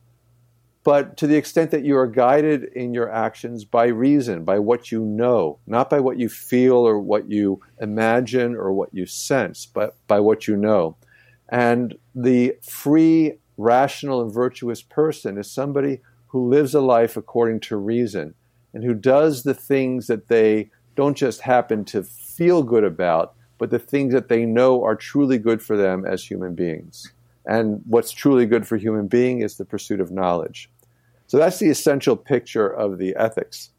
but 0.87 1.17
to 1.17 1.27
the 1.27 1.35
extent 1.35 1.73
that 1.73 1.85
you 1.85 1.97
are 1.97 2.07
guided 2.07 2.63
in 2.63 2.95
your 2.95 3.11
actions 3.11 3.65
by 3.65 3.87
reason, 3.87 4.45
by 4.45 4.61
what 4.61 4.93
you 4.93 5.05
know, 5.05 5.59
not 5.67 5.91
by 5.91 5.99
what 5.99 6.17
you 6.17 6.29
feel 6.29 6.77
or 6.77 7.01
what 7.01 7.29
you 7.29 7.61
imagine 7.81 8.55
or 8.55 8.73
what 8.73 8.95
you 8.95 9.05
sense, 9.05 9.67
but 9.67 9.97
by 10.07 10.21
what 10.21 10.47
you 10.47 10.57
know. 10.57 10.97
And 11.49 11.99
the 12.15 12.55
free, 12.63 13.33
rational, 13.57 14.23
and 14.23 14.33
virtuous 14.33 14.81
person 14.81 15.39
is 15.39 15.51
somebody 15.51 16.03
who 16.29 16.49
lives 16.49 16.73
a 16.73 16.81
life 16.81 17.17
according 17.17 17.59
to 17.63 17.77
reason 17.77 18.35
and 18.73 18.85
who 18.85 18.95
does 18.95 19.43
the 19.43 19.55
things 19.55 20.07
that 20.07 20.29
they 20.29 20.71
don't 20.95 21.17
just 21.17 21.41
happen 21.41 21.85
to 21.87 22.05
feel 22.05 22.63
good 22.63 22.85
about, 22.85 23.35
but 23.59 23.71
the 23.71 23.81
things 23.81 24.13
that 24.13 24.29
they 24.29 24.45
know 24.45 24.85
are 24.85 24.95
truly 24.95 25.39
good 25.39 25.61
for 25.61 25.77
them 25.77 26.07
as 26.07 26.23
human 26.23 26.55
beings. 26.55 27.11
And 27.45 27.83
what's 27.87 28.13
truly 28.13 28.47
good 28.47 28.69
for 28.69 28.77
human 28.77 29.09
being 29.09 29.41
is 29.41 29.57
the 29.57 29.65
pursuit 29.65 30.01
of 30.01 30.13
knowledge. 30.13 30.71
So 31.27 31.39
that's 31.39 31.59
the 31.59 31.71
essential 31.71 32.17
picture 32.17 32.69
of 32.69 32.99
the 32.99 33.17
ethics. 33.17 33.71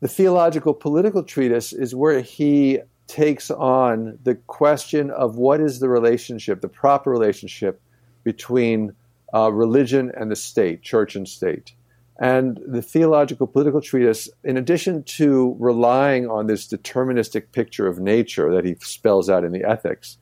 The 0.00 0.08
theological 0.08 0.74
political 0.74 1.22
treatise 1.22 1.72
is 1.72 1.94
where 1.94 2.20
he 2.20 2.80
takes 3.06 3.50
on 3.50 4.18
the 4.22 4.34
question 4.34 5.10
of 5.10 5.36
what 5.36 5.60
is 5.60 5.78
the 5.78 5.88
relationship, 5.88 6.60
the 6.60 6.68
proper 6.68 7.10
relationship 7.10 7.80
between 8.24 8.94
uh, 9.34 9.52
religion 9.52 10.12
and 10.16 10.30
the 10.30 10.36
state, 10.36 10.82
church 10.82 11.16
and 11.16 11.28
state. 11.28 11.72
And 12.18 12.58
the 12.66 12.82
theological 12.82 13.46
political 13.46 13.80
treatise, 13.80 14.28
in 14.42 14.56
addition 14.56 15.02
to 15.04 15.54
relying 15.58 16.28
on 16.28 16.46
this 16.46 16.66
deterministic 16.66 17.52
picture 17.52 17.86
of 17.86 17.98
nature 17.98 18.52
that 18.54 18.64
he 18.64 18.76
spells 18.80 19.28
out 19.28 19.44
in 19.44 19.52
the 19.52 19.64
ethics, 19.64 20.16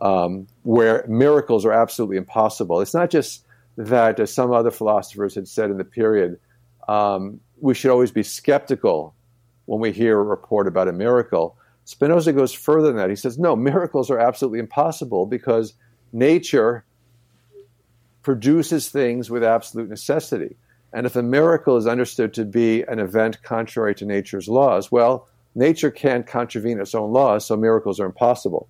um, 0.00 0.46
where 0.62 1.04
miracles 1.06 1.64
are 1.64 1.72
absolutely 1.72 2.16
impossible, 2.16 2.80
it's 2.80 2.94
not 2.94 3.10
just 3.10 3.43
that, 3.76 4.20
as 4.20 4.32
some 4.32 4.52
other 4.52 4.70
philosophers 4.70 5.34
had 5.34 5.48
said 5.48 5.70
in 5.70 5.78
the 5.78 5.84
period, 5.84 6.38
um, 6.88 7.40
we 7.60 7.74
should 7.74 7.90
always 7.90 8.12
be 8.12 8.22
skeptical 8.22 9.14
when 9.66 9.80
we 9.80 9.92
hear 9.92 10.18
a 10.18 10.22
report 10.22 10.66
about 10.66 10.88
a 10.88 10.92
miracle. 10.92 11.56
Spinoza 11.84 12.32
goes 12.32 12.52
further 12.52 12.88
than 12.88 12.96
that. 12.96 13.10
He 13.10 13.16
says, 13.16 13.38
no, 13.38 13.56
miracles 13.56 14.10
are 14.10 14.18
absolutely 14.18 14.58
impossible 14.58 15.26
because 15.26 15.74
nature 16.12 16.84
produces 18.22 18.88
things 18.88 19.30
with 19.30 19.44
absolute 19.44 19.88
necessity. 19.88 20.56
And 20.92 21.06
if 21.06 21.16
a 21.16 21.22
miracle 21.22 21.76
is 21.76 21.86
understood 21.86 22.32
to 22.34 22.44
be 22.44 22.82
an 22.82 23.00
event 23.00 23.42
contrary 23.42 23.94
to 23.96 24.06
nature's 24.06 24.48
laws, 24.48 24.92
well, 24.92 25.28
nature 25.54 25.90
can't 25.90 26.26
contravene 26.26 26.80
its 26.80 26.94
own 26.94 27.12
laws, 27.12 27.44
so 27.44 27.56
miracles 27.56 27.98
are 28.00 28.06
impossible. 28.06 28.68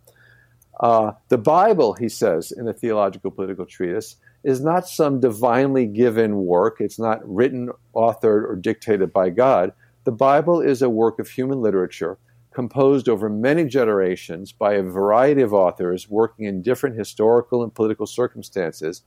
Uh, 0.80 1.12
the 1.28 1.38
Bible, 1.38 1.92
he 1.92 2.08
says 2.08 2.50
in 2.50 2.64
the 2.64 2.72
Theological 2.72 3.30
Political 3.30 3.66
Treatise, 3.66 4.16
is 4.44 4.60
not 4.60 4.86
some 4.86 5.20
divinely 5.20 5.86
given 5.86 6.44
work. 6.44 6.76
It's 6.78 6.98
not 6.98 7.20
written, 7.26 7.70
authored, 7.94 8.48
or 8.48 8.56
dictated 8.56 9.12
by 9.12 9.30
God. 9.30 9.72
The 10.04 10.12
Bible 10.12 10.60
is 10.60 10.82
a 10.82 10.90
work 10.90 11.18
of 11.18 11.28
human 11.28 11.62
literature 11.62 12.18
composed 12.54 13.08
over 13.08 13.28
many 13.28 13.64
generations 13.64 14.52
by 14.52 14.74
a 14.74 14.82
variety 14.82 15.42
of 15.42 15.52
authors 15.52 16.08
working 16.08 16.44
in 16.44 16.62
different 16.62 16.96
historical 16.96 17.62
and 17.64 17.74
political 17.74 18.06
circumstances, 18.06 19.02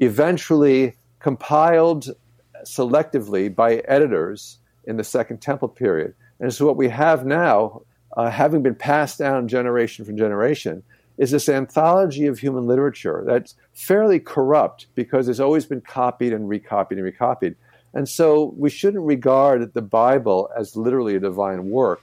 eventually 0.00 0.94
compiled 1.20 2.10
selectively 2.64 3.54
by 3.54 3.76
editors 3.88 4.58
in 4.84 4.96
the 4.96 5.04
Second 5.04 5.40
Temple 5.40 5.68
period. 5.68 6.12
And 6.40 6.52
so, 6.52 6.66
what 6.66 6.76
we 6.76 6.88
have 6.88 7.24
now, 7.24 7.82
uh, 8.16 8.28
having 8.30 8.62
been 8.62 8.74
passed 8.74 9.18
down 9.18 9.48
generation 9.48 10.04
from 10.04 10.16
generation, 10.16 10.82
is 11.18 11.30
this 11.30 11.48
anthology 11.48 12.26
of 12.26 12.38
human 12.38 12.66
literature 12.66 13.22
that's 13.26 13.54
fairly 13.72 14.18
corrupt 14.18 14.86
because 14.94 15.28
it's 15.28 15.40
always 15.40 15.66
been 15.66 15.80
copied 15.80 16.32
and 16.32 16.48
recopied 16.48 16.98
and 16.98 17.04
recopied. 17.04 17.56
And 17.94 18.08
so 18.08 18.54
we 18.56 18.70
shouldn't 18.70 19.04
regard 19.04 19.74
the 19.74 19.82
Bible 19.82 20.48
as 20.56 20.76
literally 20.76 21.16
a 21.16 21.20
divine 21.20 21.68
work. 21.68 22.02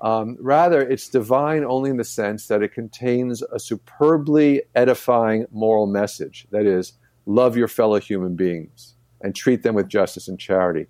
Um, 0.00 0.36
rather, 0.40 0.80
it's 0.80 1.08
divine 1.08 1.64
only 1.64 1.90
in 1.90 1.96
the 1.96 2.04
sense 2.04 2.48
that 2.48 2.62
it 2.62 2.72
contains 2.72 3.42
a 3.42 3.58
superbly 3.58 4.62
edifying 4.74 5.46
moral 5.50 5.86
message. 5.86 6.46
That 6.50 6.66
is, 6.66 6.92
love 7.26 7.56
your 7.56 7.68
fellow 7.68 7.98
human 7.98 8.36
beings 8.36 8.94
and 9.20 9.34
treat 9.34 9.62
them 9.62 9.74
with 9.74 9.88
justice 9.88 10.28
and 10.28 10.38
charity. 10.38 10.86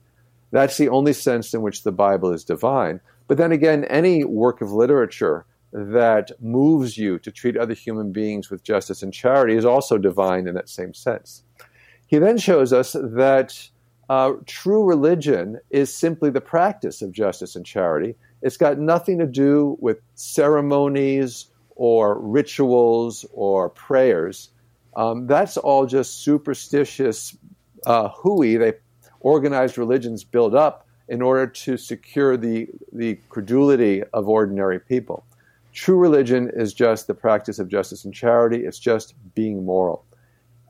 That's 0.51 0.77
the 0.77 0.89
only 0.89 1.13
sense 1.13 1.55
in 1.55 1.63
which 1.63 1.83
the 1.83 1.93
Bible 1.93 2.33
is 2.33 2.45
divine. 2.45 3.01
But 3.27 3.39
then 3.39 3.53
again, 3.53 3.85
any 3.85 4.25
work 4.25 4.61
of 4.61 4.73
literature 4.73 5.47
that 5.75 6.31
moves 6.41 6.97
you 6.97 7.19
to 7.19 7.33
treat 7.33 7.57
other 7.57 7.75
human 7.75 8.13
beings 8.13 8.49
with 8.49 8.63
justice 8.63 9.03
and 9.03 9.13
charity 9.13 9.57
is 9.57 9.65
also 9.65 9.99
divine 9.99 10.47
in 10.47 10.55
that 10.55 10.69
same 10.69 10.95
sense. 10.95 11.43
He 12.07 12.19
then 12.19 12.39
shows 12.39 12.73
us 12.73 12.93
that 12.93 13.69
uh, 14.09 14.35
true 14.47 14.85
religion 14.85 15.59
is 15.71 15.93
simply 15.93 16.31
the 16.31 16.41
practice 16.41 17.03
of 17.03 17.11
justice 17.11 17.57
and 17.57 17.67
charity. 17.67 18.15
It's 18.41 18.57
got 18.57 18.79
nothing 18.79 19.19
to 19.19 19.27
do 19.27 19.77
with 19.81 19.99
ceremonies 20.15 21.47
or 21.75 22.21
rituals 22.21 23.27
or 23.33 23.69
prayers. 23.69 24.51
Um, 24.95 25.27
that's 25.27 25.57
all 25.57 25.87
just 25.87 26.23
superstitious 26.23 27.37
uh, 27.85 28.11
hooey 28.11 28.57
they 28.57 28.75
organized 29.21 29.77
religions 29.77 30.23
build 30.23 30.55
up 30.55 30.87
in 31.09 31.21
order 31.21 31.47
to 31.47 31.77
secure 31.77 32.37
the, 32.37 32.69
the 32.93 33.17
credulity 33.29 34.05
of 34.13 34.29
ordinary 34.29 34.79
people. 34.79 35.25
True 35.75 35.99
religion 35.99 36.51
is 36.55 36.73
just 36.73 37.09
the 37.09 37.15
practice 37.15 37.59
of 37.59 37.69
justice 37.69 38.05
and 38.05 38.15
charity. 38.15 38.65
It's 38.65 38.79
just 38.79 39.15
being 39.35 39.65
moral. 39.65 40.05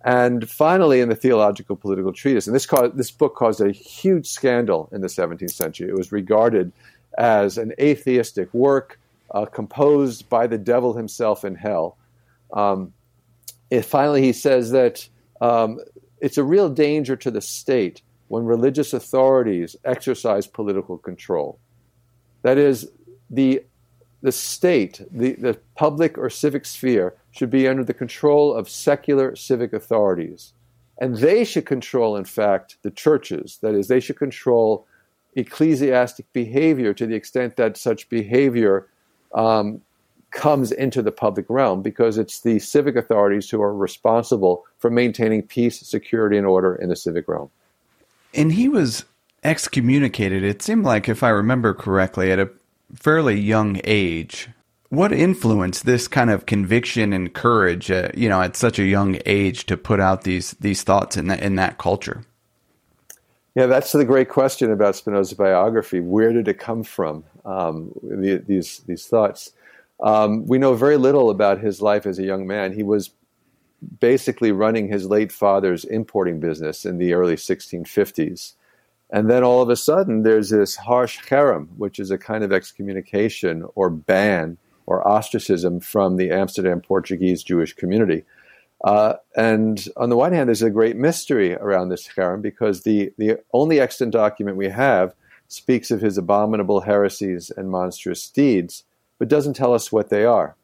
And 0.03 0.49
finally, 0.49 1.01
in 1.01 1.11
the 1.11 1.15
theological 1.15 1.77
political 1.77 2.13
treatise, 2.13 2.47
and 2.47 2.57
this, 2.57 2.67
caused, 2.67 2.97
this 2.97 3.11
book 3.11 3.37
caused 3.37 3.61
a 3.61 3.71
huge 3.71 4.27
scandal 4.27 4.89
in 4.93 5.03
the 5.03 5.07
17th 5.07 5.53
century. 5.53 5.89
It 5.89 5.95
was 5.95 6.11
regarded 6.11 6.73
as 7.19 7.59
an 7.59 7.73
atheistic 7.79 8.53
work 8.53 8.99
uh, 9.31 9.45
composed 9.45 10.29
by 10.31 10.47
the 10.47 10.59
devil 10.59 10.95
himself 10.95 11.45
in 11.45 11.55
hell. 11.55 11.97
Um, 12.53 12.95
it, 13.71 13.83
finally, 13.83 14.23
he 14.23 14.33
says 14.33 14.71
that 14.71 15.07
um, 15.41 15.81
it's 16.21 16.39
a 16.39 16.45
real 16.45 16.71
danger 16.71 17.17
to 17.17 17.31
the 17.31 17.41
state 17.43 18.01
when 18.29 18.45
religious 18.45 18.95
authorities 18.95 19.77
exercise 19.85 20.47
political 20.47 20.97
control. 20.97 21.59
That 22.43 22.57
is, 22.59 22.91
the, 23.31 23.65
the 24.25 24.33
state, 24.33 25.03
the, 25.11 25.35
the 25.35 25.59
public 25.77 26.17
or 26.17 26.31
civic 26.31 26.65
sphere, 26.65 27.15
should 27.31 27.51
be 27.51 27.69
under 27.69 27.85
the 27.85 27.93
control 27.93 28.55
of 28.55 28.71
secular 28.71 29.37
civic 29.37 29.75
authorities. 29.75 30.55
And 30.99 31.19
they 31.19 31.45
should 31.45 31.67
control, 31.67 32.17
in 32.17 32.25
fact, 32.25 32.79
the 32.81 32.91
churches. 32.91 33.59
That 33.61 33.75
is, 33.75 33.89
they 33.89 34.01
should 34.01 34.17
control 34.17 34.87
ecclesiastic 35.37 36.25
behavior 36.33 36.95
to 36.95 37.07
the 37.07 37.15
extent 37.15 37.57
that 37.57 37.77
such 37.77 38.09
behavior 38.09 38.89
um, 39.35 39.83
comes 40.31 40.73
into 40.73 41.03
the 41.03 41.13
public 41.13 41.45
realm 41.51 41.83
because 41.83 42.17
it's 42.17 42.41
the 42.41 42.59
civic 42.61 42.97
authorities 42.97 43.51
who 43.51 43.61
are 43.61 43.77
responsible 43.77 44.65
for 44.79 44.89
maintaining 44.89 45.43
peace, 45.43 45.81
security, 45.81 46.39
and 46.39 46.47
order 46.47 46.75
in 46.75 46.89
the 46.89 46.97
civic 46.97 47.29
realm. 47.29 47.51
And 48.33 48.55
he 48.55 48.71
was 48.71 49.05
excommunicated, 49.43 50.43
it 50.43 50.63
seemed 50.63 50.87
like, 50.87 51.11
if 51.11 51.23
I 51.23 51.29
remember 51.29 51.75
correctly, 51.75 52.33
at 52.33 52.39
a 52.39 52.49
fairly 52.95 53.39
young 53.39 53.81
age. 53.85 54.49
What 54.89 55.13
influenced 55.13 55.87
this 55.87 56.07
kind 56.07 56.31
of 56.31 56.47
conviction 56.47 57.13
and 57.13 57.33
courage, 57.33 57.91
uh, 57.91 58.11
you 58.15 58.29
know, 58.29 58.41
at 58.41 58.57
such 58.57 58.79
a 58.79 58.85
young 58.85 59.19
age 59.27 59.67
to 59.67 59.77
put 59.77 60.01
out 60.01 60.23
these 60.23 60.53
these 60.53 60.83
thoughts 60.83 61.17
in 61.17 61.27
that 61.29 61.41
in 61.41 61.57
that 61.57 61.79
culture? 61.79 62.25
Yeah, 63.55 63.67
that's 63.67 63.93
the 63.93 64.05
great 64.05 64.29
question 64.29 64.73
about 64.73 64.97
Spinoza's 64.97 65.37
biography. 65.37 66.01
Where 66.01 66.33
did 66.33 66.49
it 66.49 66.59
come 66.59 66.83
from? 66.83 67.25
Um, 67.45 67.93
the, 68.03 68.43
these 68.47 68.81
these 68.87 69.07
thoughts. 69.07 69.53
Um, 70.01 70.47
we 70.47 70.59
know 70.59 70.75
very 70.75 70.97
little 70.97 71.31
about 71.31 71.61
his 71.61 71.81
life 71.81 72.05
as 72.07 72.19
a 72.19 72.25
young 72.25 72.47
man. 72.47 72.73
He 72.73 72.83
was 72.83 73.11
basically 74.01 74.53
running 74.53 74.89
his 74.89 75.07
late 75.07 75.33
father's 75.33 75.85
importing 75.85 76.41
business 76.41 76.85
in 76.85 76.99
the 76.99 77.13
early 77.13 77.37
1650s. 77.37 78.55
And 79.15 79.31
then 79.31 79.45
all 79.45 79.63
of 79.63 79.71
a 79.71 79.77
sudden, 79.77 80.25
there's 80.25 80.51
this 80.51 80.75
harsh 80.75 81.21
cherem, 81.21 81.69
which 81.77 82.01
is 82.01 82.11
a 82.11 82.19
kind 82.19 82.43
of 82.43 82.53
excommunication 82.53 83.65
or 83.77 83.89
ban 83.89 84.59
or 84.87 85.07
ostracism 85.07 85.79
from 85.79 86.17
the 86.17 86.33
Amsterdam 86.33 86.81
Portuguese 86.81 87.45
Jewish 87.45 87.75
community. 87.75 88.25
Uh, 88.83 89.15
and 89.37 89.87
on 89.97 90.11
the 90.11 90.17
one 90.17 90.33
hand, 90.33 90.49
there's 90.49 90.63
a 90.63 90.69
great 90.69 90.97
mystery 90.97 91.55
around 91.55 91.91
this 91.91 92.09
cherem 92.09 92.43
because 92.43 92.83
the, 92.83 93.13
the 93.17 93.39
only 93.53 93.79
extant 93.79 94.11
document 94.11 94.57
we 94.57 94.69
have 94.69 95.15
speaks 95.47 95.93
of 95.93 96.01
his 96.01 96.19
abominable 96.19 96.81
heresies 96.81 97.53
and 97.57 97.71
monstrous 97.71 98.29
deeds 98.29 98.83
but 99.21 99.29
doesn't 99.29 99.55
tell 99.55 99.73
us 99.73 99.93
what 99.93 100.09
they 100.09 100.25
are. 100.25 100.57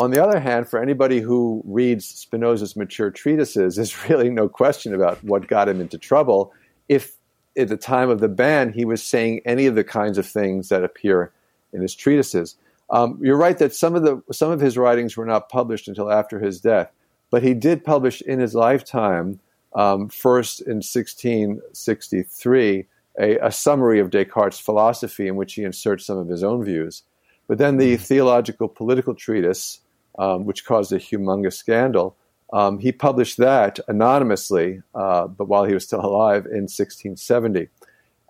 On 0.00 0.10
the 0.10 0.24
other 0.24 0.40
hand, 0.40 0.70
for 0.70 0.80
anybody 0.80 1.20
who 1.20 1.62
reads 1.66 2.06
Spinoza's 2.06 2.76
mature 2.76 3.10
treatises, 3.10 3.76
there's 3.76 4.08
really 4.08 4.30
no 4.30 4.48
question 4.48 4.94
about 4.94 5.22
what 5.22 5.48
got 5.48 5.68
him 5.68 5.82
into 5.82 5.98
trouble 5.98 6.54
if 6.88 7.18
at 7.56 7.68
the 7.68 7.76
time 7.76 8.10
of 8.10 8.20
the 8.20 8.28
ban 8.28 8.72
he 8.72 8.84
was 8.84 9.02
saying 9.02 9.40
any 9.44 9.66
of 9.66 9.74
the 9.74 9.82
kinds 9.84 10.18
of 10.18 10.26
things 10.26 10.68
that 10.68 10.84
appear 10.84 11.32
in 11.72 11.82
his 11.82 11.94
treatises. 11.94 12.56
Um, 12.90 13.18
you're 13.22 13.36
right 13.36 13.56
that 13.58 13.72
some 13.74 13.94
of 13.94 14.02
the 14.02 14.20
some 14.32 14.50
of 14.50 14.60
his 14.60 14.76
writings 14.76 15.16
were 15.16 15.24
not 15.24 15.48
published 15.48 15.88
until 15.88 16.10
after 16.10 16.38
his 16.38 16.60
death, 16.60 16.92
but 17.30 17.42
he 17.42 17.54
did 17.54 17.84
publish 17.84 18.20
in 18.22 18.38
his 18.38 18.54
lifetime, 18.54 19.40
um, 19.74 20.10
first 20.10 20.60
in 20.60 20.82
1663, 20.82 22.86
a, 23.18 23.38
a, 23.38 23.50
summary 23.50 23.98
of 23.98 24.10
Descartes' 24.10 24.60
philosophy 24.60 25.26
in 25.26 25.36
which 25.36 25.54
he 25.54 25.64
inserts 25.64 26.04
some 26.04 26.18
of 26.18 26.28
his 26.28 26.44
own 26.44 26.62
views. 26.62 27.02
But 27.48 27.56
then 27.56 27.78
the 27.78 27.94
mm-hmm. 27.94 28.02
theological 28.02 28.68
political 28.68 29.14
treatise, 29.14 29.80
um, 30.18 30.44
which 30.44 30.66
caused 30.66 30.92
a 30.92 30.98
humongous 30.98 31.54
scandal, 31.54 32.14
um, 32.52 32.78
he 32.78 32.92
published 32.92 33.38
that 33.38 33.80
anonymously, 33.88 34.82
uh, 34.94 35.26
but 35.26 35.48
while 35.48 35.64
he 35.64 35.74
was 35.74 35.84
still 35.84 36.04
alive 36.04 36.44
in 36.44 36.68
1670. 36.68 37.68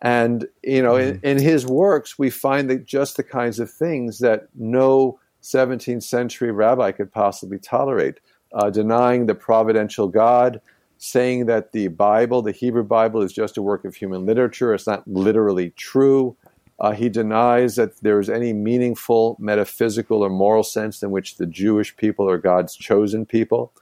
And 0.00 0.46
you 0.62 0.82
know, 0.82 0.94
mm-hmm. 0.94 1.24
in, 1.24 1.38
in, 1.38 1.42
his 1.42 1.66
works, 1.66 2.18
we 2.18 2.30
find 2.30 2.70
that 2.70 2.84
just 2.84 3.16
the 3.16 3.22
kinds 3.22 3.58
of 3.58 3.70
things 3.70 4.18
that 4.20 4.48
no 4.54 5.18
17th 5.42 6.02
century 6.02 6.50
rabbi 6.52 6.92
could 6.92 7.12
possibly 7.12 7.58
tolerate: 7.58 8.18
uh, 8.52 8.70
denying 8.70 9.26
the 9.26 9.34
providential 9.34 10.08
God, 10.08 10.60
saying 10.98 11.46
that 11.46 11.72
the 11.72 11.88
Bible, 11.88 12.42
the 12.42 12.52
Hebrew 12.52 12.84
Bible, 12.84 13.22
is 13.22 13.32
just 13.32 13.56
a 13.56 13.62
work 13.62 13.84
of 13.84 13.94
human 13.94 14.26
literature; 14.26 14.74
it's 14.74 14.88
not 14.88 15.06
literally 15.06 15.70
true. 15.70 16.36
Uh, 16.80 16.90
he 16.90 17.08
denies 17.08 17.76
that 17.76 17.96
there 17.98 18.18
is 18.18 18.28
any 18.28 18.52
meaningful 18.52 19.36
metaphysical 19.38 20.22
or 20.24 20.30
moral 20.30 20.64
sense 20.64 21.00
in 21.00 21.12
which 21.12 21.36
the 21.36 21.46
Jewish 21.46 21.96
people 21.96 22.28
are 22.28 22.38
God's 22.38 22.74
chosen 22.74 23.24
people. 23.24 23.72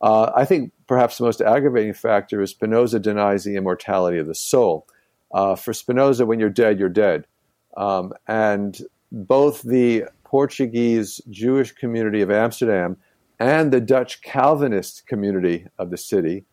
Uh, 0.00 0.30
I 0.34 0.44
think 0.44 0.72
perhaps 0.86 1.18
the 1.18 1.24
most 1.24 1.40
aggravating 1.40 1.94
factor 1.94 2.42
is 2.42 2.50
Spinoza 2.50 3.00
denies 3.00 3.44
the 3.44 3.56
immortality 3.56 4.18
of 4.18 4.26
the 4.26 4.34
soul. 4.34 4.86
Uh, 5.32 5.56
for 5.56 5.72
Spinoza, 5.72 6.26
when 6.26 6.38
you're 6.38 6.50
dead, 6.50 6.78
you're 6.78 6.88
dead. 6.88 7.26
Um, 7.76 8.12
and 8.26 8.78
both 9.10 9.62
the 9.62 10.04
Portuguese 10.24 11.20
Jewish 11.30 11.72
community 11.72 12.20
of 12.20 12.30
Amsterdam 12.30 12.96
and 13.38 13.72
the 13.72 13.80
Dutch 13.80 14.22
Calvinist 14.22 15.06
community 15.06 15.66
of 15.78 15.90
the 15.90 15.96
city 15.96 16.44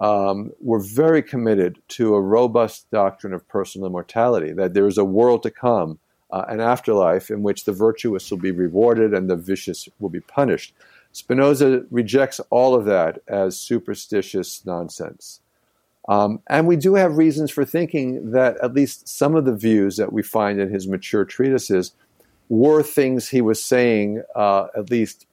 um, 0.00 0.50
were 0.60 0.80
very 0.80 1.22
committed 1.22 1.78
to 1.88 2.14
a 2.14 2.20
robust 2.20 2.90
doctrine 2.90 3.32
of 3.32 3.46
personal 3.48 3.86
immortality, 3.86 4.52
that 4.52 4.74
there 4.74 4.86
is 4.86 4.98
a 4.98 5.04
world 5.04 5.42
to 5.44 5.50
come, 5.50 5.98
uh, 6.30 6.44
an 6.48 6.60
afterlife 6.60 7.30
in 7.30 7.42
which 7.42 7.64
the 7.64 7.72
virtuous 7.72 8.30
will 8.30 8.38
be 8.38 8.50
rewarded 8.50 9.14
and 9.14 9.28
the 9.28 9.36
vicious 9.36 9.88
will 10.00 10.08
be 10.08 10.20
punished. 10.20 10.74
Spinoza 11.12 11.84
rejects 11.90 12.40
all 12.50 12.74
of 12.74 12.86
that 12.86 13.20
as 13.28 13.58
superstitious 13.58 14.64
nonsense. 14.64 15.40
Um, 16.08 16.40
and 16.48 16.66
we 16.66 16.76
do 16.76 16.94
have 16.94 17.16
reasons 17.16 17.50
for 17.50 17.64
thinking 17.64 18.32
that 18.32 18.56
at 18.62 18.74
least 18.74 19.08
some 19.08 19.36
of 19.36 19.44
the 19.44 19.54
views 19.54 19.96
that 19.98 20.12
we 20.12 20.22
find 20.22 20.60
in 20.60 20.70
his 20.70 20.88
mature 20.88 21.24
treatises 21.24 21.92
were 22.48 22.82
things 22.82 23.28
he 23.28 23.40
was 23.40 23.62
saying, 23.62 24.22
uh, 24.34 24.66
at 24.76 24.90
least, 24.90 25.26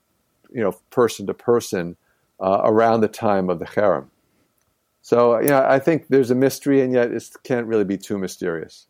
you 0.54 0.62
know, 0.62 0.74
person 0.92 1.26
to 1.28 1.34
person, 1.34 1.96
uh, 2.40 2.62
around 2.64 3.02
the 3.02 3.08
time 3.08 3.50
of 3.50 3.60
the 3.60 3.66
Cherem. 3.66 4.08
So, 5.02 5.40
you 5.40 5.48
know, 5.48 5.66
I 5.68 5.80
think 5.80 6.08
there's 6.10 6.30
a 6.30 6.36
mystery, 6.36 6.82
and 6.82 6.94
yet 6.94 7.12
it 7.12 7.28
can't 7.44 7.66
really 7.66 7.84
be 7.84 7.98
too 7.98 8.18
mysterious. 8.18 8.86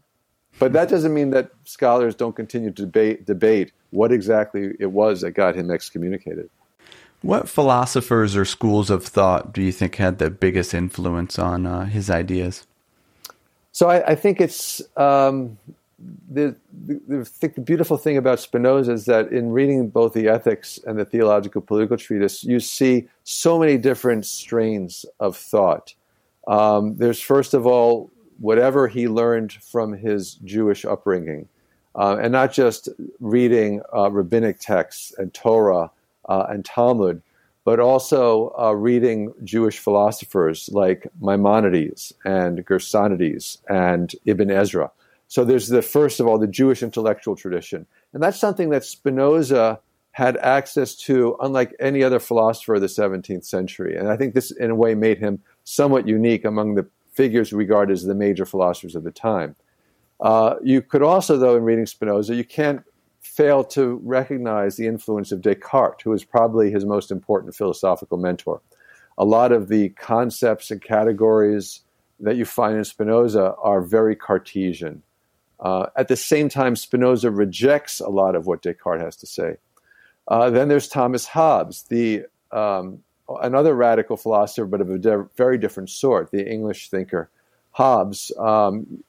But 0.58 0.74
that 0.74 0.90
doesn't 0.90 1.14
mean 1.14 1.30
that 1.30 1.52
scholars 1.64 2.16
don't 2.16 2.36
continue 2.36 2.72
to 2.72 2.82
debate, 2.82 3.26
debate 3.26 3.72
what 3.92 4.12
exactly 4.12 4.72
it 4.80 4.92
was 4.92 5.22
that 5.22 5.32
got 5.32 5.56
him 5.56 5.72
excommunicated. 5.72 6.50
What 7.22 7.50
philosophers 7.50 8.36
or 8.36 8.46
schools 8.46 8.90
of 8.90 9.04
thought 9.04 9.52
do 9.54 9.62
you 9.62 9.72
think 9.72 9.96
had 9.96 10.20
the 10.20 10.30
biggest 10.30 10.74
influence 10.74 11.38
on 11.38 11.66
uh, 11.66 11.86
his 11.86 12.10
ideas? 12.10 12.66
So 13.72 13.90
I, 13.90 14.12
I 14.12 14.16
think 14.16 14.40
it's 14.40 14.82
um, 14.98 15.58
the, 16.30 16.56
the, 16.86 17.02
the, 17.08 17.32
the 17.42 17.62
beautiful 17.62 17.98
thing 17.98 18.18
about 18.18 18.40
Spinoza 18.40 18.94
is 18.94 19.06
that 19.06 19.32
in 19.32 19.52
reading 19.52 19.90
both 19.90 20.14
the 20.14 20.30
ethics 20.30 20.80
and 20.88 20.98
the 20.98 21.06
theological 21.06 21.62
political 21.62 21.98
treatise, 21.98 22.44
you 22.44 22.60
see 22.60 23.08
so 23.24 23.60
many 23.60 23.78
different 23.78 24.26
strains 24.26 25.06
of 25.20 25.36
thought. 25.36 25.94
Um, 26.48 26.96
there's 26.96 27.22
first 27.22 27.54
of 27.54 27.68
all 27.68 28.10
whatever 28.40 28.88
he 28.88 29.10
learned 29.10 29.52
from 29.54 29.94
his 29.94 30.36
Jewish 30.36 30.86
upbringing, 30.86 31.50
uh, 31.96 32.18
and 32.22 32.32
not 32.32 32.54
just 32.54 32.88
reading 33.20 33.82
uh, 33.94 34.10
rabbinic 34.10 34.60
texts 34.60 35.14
and 35.18 35.34
Torah 35.34 35.92
uh, 36.30 36.46
and 36.48 36.64
Talmud, 36.64 37.22
but 37.66 37.80
also 37.82 38.54
uh, 38.58 38.72
reading 38.72 39.34
Jewish 39.44 39.80
philosophers 39.80 40.70
like 40.72 41.08
Maimonides 41.20 42.14
and 42.24 42.66
Gersonides 42.66 43.58
and 43.68 44.16
Ibn 44.26 44.50
Ezra. 44.50 44.92
So 45.28 45.44
there's 45.44 45.68
the 45.68 45.82
first 45.82 46.20
of 46.20 46.28
all 46.28 46.40
the 46.40 46.48
Jewish 46.48 46.82
intellectual 46.82 47.36
tradition, 47.36 47.86
and 48.14 48.24
that's 48.24 48.40
something 48.40 48.70
that 48.70 48.86
Spinoza 48.86 49.80
had 50.12 50.38
access 50.38 50.96
to, 50.96 51.36
unlike 51.40 51.76
any 51.80 52.04
other 52.04 52.20
philosopher 52.20 52.76
of 52.76 52.82
the 52.82 52.88
17th 52.88 53.46
century. 53.46 53.96
And 53.96 54.10
I 54.10 54.18
think 54.18 54.34
this, 54.34 54.52
in 54.52 54.72
a 54.72 54.76
way, 54.76 54.96
made 54.96 55.20
him 55.20 55.40
somewhat 55.64 56.08
unique 56.08 56.46
among 56.46 56.76
the 56.76 56.88
figures 57.12 57.54
regarded 57.54 57.94
as 57.94 58.04
the 58.04 58.16
major 58.16 58.46
philosophers 58.46 58.96
of 58.96 59.04
the 59.04 59.12
time. 59.12 59.56
Uh, 60.20 60.56
you 60.64 60.82
could 60.82 61.04
also, 61.04 61.38
though, 61.38 61.56
in 61.56 61.64
reading 61.64 61.86
Spinoza, 61.86 62.36
you 62.36 62.44
can't 62.44 62.84
fail 63.22 63.64
to 63.64 64.00
recognize 64.04 64.76
the 64.76 64.88
influence 64.88 65.32
of 65.32 65.42
Descartes, 65.42 66.04
who 66.04 66.14
is 66.14 66.24
probably 66.24 66.72
his 66.72 66.86
most 66.86 67.12
important 67.12 67.56
philosophical 67.56 68.18
mentor. 68.18 68.62
A 69.18 69.26
lot 69.26 69.52
of 69.52 69.68
the 69.68 69.90
concepts 69.90 70.72
and 70.72 70.82
categories 70.82 71.82
that 72.20 72.38
you 72.38 72.46
find 72.46 72.78
in 72.78 72.84
Spinoza 72.84 73.54
are 73.62 73.82
very 73.82 74.16
Cartesian. 74.16 75.04
Uh, 75.60 75.88
at 75.96 76.08
the 76.08 76.16
same 76.16 76.48
time, 76.48 76.76
Spinoza 76.76 77.30
rejects 77.30 78.00
a 78.00 78.10
lot 78.10 78.36
of 78.36 78.46
what 78.48 78.62
Descartes 78.62 79.02
has 79.02 79.16
to 79.18 79.26
say. 79.26 79.58
Uh, 80.28 80.50
then 80.50 80.68
there's 80.68 80.88
Thomas 80.88 81.28
Hobbes, 81.28 81.84
the 81.84 82.26
um, 82.52 83.04
another 83.42 83.76
radical 83.76 84.16
philosopher, 84.16 84.66
but 84.66 84.82
of 84.82 84.90
a 84.90 84.98
de- 84.98 85.28
very 85.36 85.58
different 85.58 85.90
sort, 85.90 86.32
the 86.32 86.50
English 86.50 86.90
thinker. 86.90 87.30
Hobbes, 87.72 88.32
um, 88.38 89.04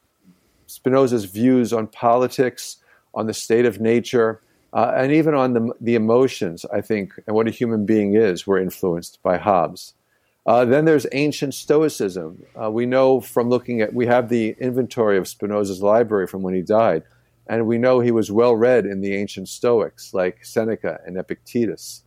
Spinoza's 0.66 1.24
views 1.24 1.72
on 1.72 1.86
politics, 1.86 2.76
on 3.14 3.26
the 3.26 3.34
state 3.34 3.66
of 3.66 3.80
nature, 3.80 4.40
uh, 4.72 4.92
and 4.96 5.12
even 5.12 5.34
on 5.34 5.52
the, 5.54 5.72
the 5.80 5.94
emotions, 5.94 6.64
I 6.72 6.80
think, 6.80 7.12
and 7.26 7.34
what 7.34 7.48
a 7.48 7.50
human 7.50 7.86
being 7.86 8.14
is, 8.14 8.46
were 8.46 8.58
influenced 8.58 9.22
by 9.22 9.38
Hobbes. 9.38 9.94
Uh, 10.46 10.64
then 10.64 10.84
there's 10.84 11.06
ancient 11.12 11.54
Stoicism. 11.54 12.42
Uh, 12.60 12.70
we 12.70 12.86
know 12.86 13.20
from 13.20 13.48
looking 13.48 13.80
at, 13.80 13.94
we 13.94 14.06
have 14.06 14.28
the 14.28 14.56
inventory 14.58 15.18
of 15.18 15.28
Spinoza's 15.28 15.82
library 15.82 16.26
from 16.26 16.42
when 16.42 16.54
he 16.54 16.62
died, 16.62 17.02
and 17.46 17.66
we 17.66 17.78
know 17.78 18.00
he 18.00 18.10
was 18.12 18.30
well 18.30 18.54
read 18.54 18.86
in 18.86 19.00
the 19.00 19.14
ancient 19.14 19.48
Stoics 19.48 20.14
like 20.14 20.44
Seneca 20.44 21.00
and 21.04 21.18
Epictetus, 21.18 22.04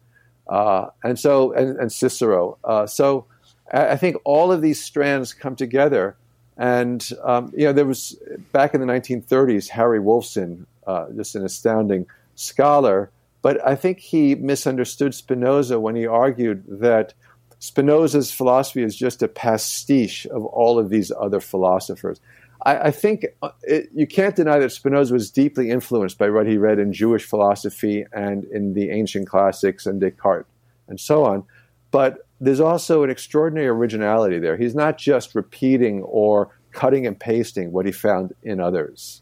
uh, 0.47 0.87
and 1.03 1.19
so 1.19 1.53
and, 1.53 1.77
and 1.77 1.91
Cicero. 1.91 2.57
Uh, 2.63 2.87
so 2.87 3.25
I 3.71 3.97
think 3.97 4.17
all 4.23 4.51
of 4.51 4.61
these 4.61 4.83
strands 4.83 5.33
come 5.33 5.55
together. 5.55 6.17
And 6.57 7.07
um, 7.23 7.51
you 7.55 7.65
know, 7.65 7.73
there 7.73 7.85
was 7.85 8.17
back 8.51 8.73
in 8.73 8.81
the 8.81 8.87
1930s, 8.87 9.69
Harry 9.69 9.99
Wolfson, 9.99 10.65
uh, 10.87 11.07
just 11.15 11.35
an 11.35 11.45
astounding 11.45 12.05
scholar, 12.35 13.11
but 13.41 13.65
I 13.65 13.75
think 13.75 13.99
he 13.99 14.35
misunderstood 14.35 15.13
Spinoza 15.13 15.79
when 15.79 15.95
he 15.95 16.07
argued 16.07 16.63
that 16.67 17.13
Spinoza's 17.59 18.31
philosophy 18.31 18.83
is 18.83 18.95
just 18.95 19.23
a 19.23 19.27
pastiche 19.27 20.25
of 20.27 20.45
all 20.45 20.79
of 20.79 20.89
these 20.89 21.11
other 21.17 21.39
philosophers. 21.39 22.19
I, 22.65 22.77
I 22.77 22.91
think 22.91 23.25
uh, 23.41 23.51
it, 23.63 23.89
you 23.93 24.07
can't 24.07 24.35
deny 24.35 24.59
that 24.59 24.71
Spinoza 24.71 25.13
was 25.13 25.31
deeply 25.31 25.69
influenced 25.69 26.17
by 26.17 26.29
what 26.29 26.47
he 26.47 26.57
read 26.57 26.79
in 26.79 26.93
Jewish 26.93 27.25
philosophy 27.25 28.05
and 28.11 28.43
in 28.45 28.73
the 28.73 28.89
ancient 28.89 29.27
classics 29.27 29.85
and 29.85 30.01
Descartes 30.01 30.47
and 30.87 30.99
so 30.99 31.23
on. 31.25 31.43
But 31.91 32.25
there's 32.41 32.59
also 32.59 33.03
an 33.03 33.09
extraordinary 33.09 33.67
originality 33.67 34.39
there. 34.39 34.57
He's 34.57 34.75
not 34.75 34.97
just 34.97 35.35
repeating 35.35 36.01
or 36.03 36.49
cutting 36.71 37.07
and 37.07 37.17
pasting 37.19 37.71
what 37.71 37.85
he 37.85 37.91
found 37.91 38.33
in 38.43 38.59
others. 38.59 39.21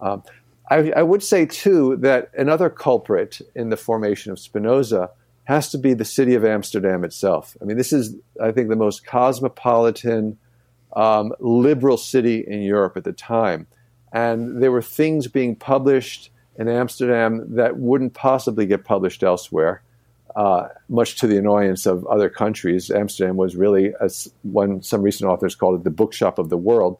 Um, 0.00 0.22
I, 0.70 0.92
I, 0.96 1.02
would 1.02 1.22
say, 1.22 1.46
too, 1.46 1.96
that 1.96 2.30
another 2.38 2.70
culprit 2.70 3.40
in 3.54 3.70
the 3.70 3.76
formation 3.76 4.30
of 4.30 4.38
Spinoza 4.38 5.10
has 5.44 5.70
to 5.72 5.78
be 5.78 5.94
the 5.94 6.04
city 6.04 6.34
of 6.34 6.44
Amsterdam 6.44 7.02
itself. 7.04 7.56
I 7.60 7.64
mean, 7.64 7.76
this 7.76 7.92
is, 7.92 8.14
I 8.40 8.52
think, 8.52 8.68
the 8.68 8.76
most 8.76 9.04
cosmopolitan, 9.04 10.38
um, 10.94 11.32
liberal 11.40 11.96
city 11.96 12.44
in 12.46 12.62
Europe 12.62 12.96
at 12.96 13.04
the 13.04 13.12
time. 13.12 13.66
And 14.12 14.62
there 14.62 14.70
were 14.70 14.82
things 14.82 15.26
being 15.26 15.56
published 15.56 16.30
in 16.56 16.68
Amsterdam 16.68 17.56
that 17.56 17.78
wouldn't 17.78 18.14
possibly 18.14 18.66
get 18.66 18.84
published 18.84 19.22
elsewhere 19.22 19.82
uh, 20.36 20.68
much 20.88 21.16
to 21.16 21.26
the 21.26 21.36
annoyance 21.36 21.86
of 21.86 22.06
other 22.06 22.28
countries. 22.28 22.90
Amsterdam 22.90 23.36
was 23.36 23.56
really, 23.56 23.92
as 24.00 24.32
one 24.42 24.82
some 24.82 25.02
recent 25.02 25.28
authors 25.28 25.54
called 25.54 25.80
it, 25.80 25.84
the 25.84 25.90
bookshop 25.90 26.38
of 26.38 26.48
the 26.48 26.56
world. 26.56 26.98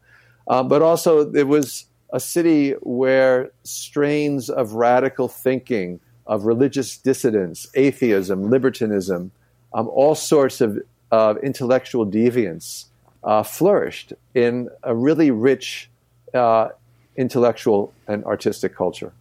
Uh, 0.48 0.62
but 0.62 0.82
also, 0.82 1.30
it 1.32 1.46
was 1.46 1.86
a 2.12 2.20
city 2.20 2.72
where 2.80 3.50
strains 3.62 4.50
of 4.50 4.74
radical 4.74 5.28
thinking, 5.28 6.00
of 6.26 6.44
religious 6.44 6.96
dissidence, 6.96 7.68
atheism, 7.74 8.50
libertinism, 8.50 9.30
um, 9.74 9.88
all 9.88 10.14
sorts 10.14 10.60
of 10.60 10.78
uh, 11.12 11.34
intellectual 11.42 12.06
deviance 12.06 12.86
uh, 13.24 13.42
flourished 13.42 14.12
in 14.34 14.68
a 14.82 14.94
really 14.94 15.30
rich 15.30 15.90
uh, 16.34 16.68
intellectual 17.16 17.92
and 18.06 18.24
artistic 18.24 18.74
culture. 18.74 19.12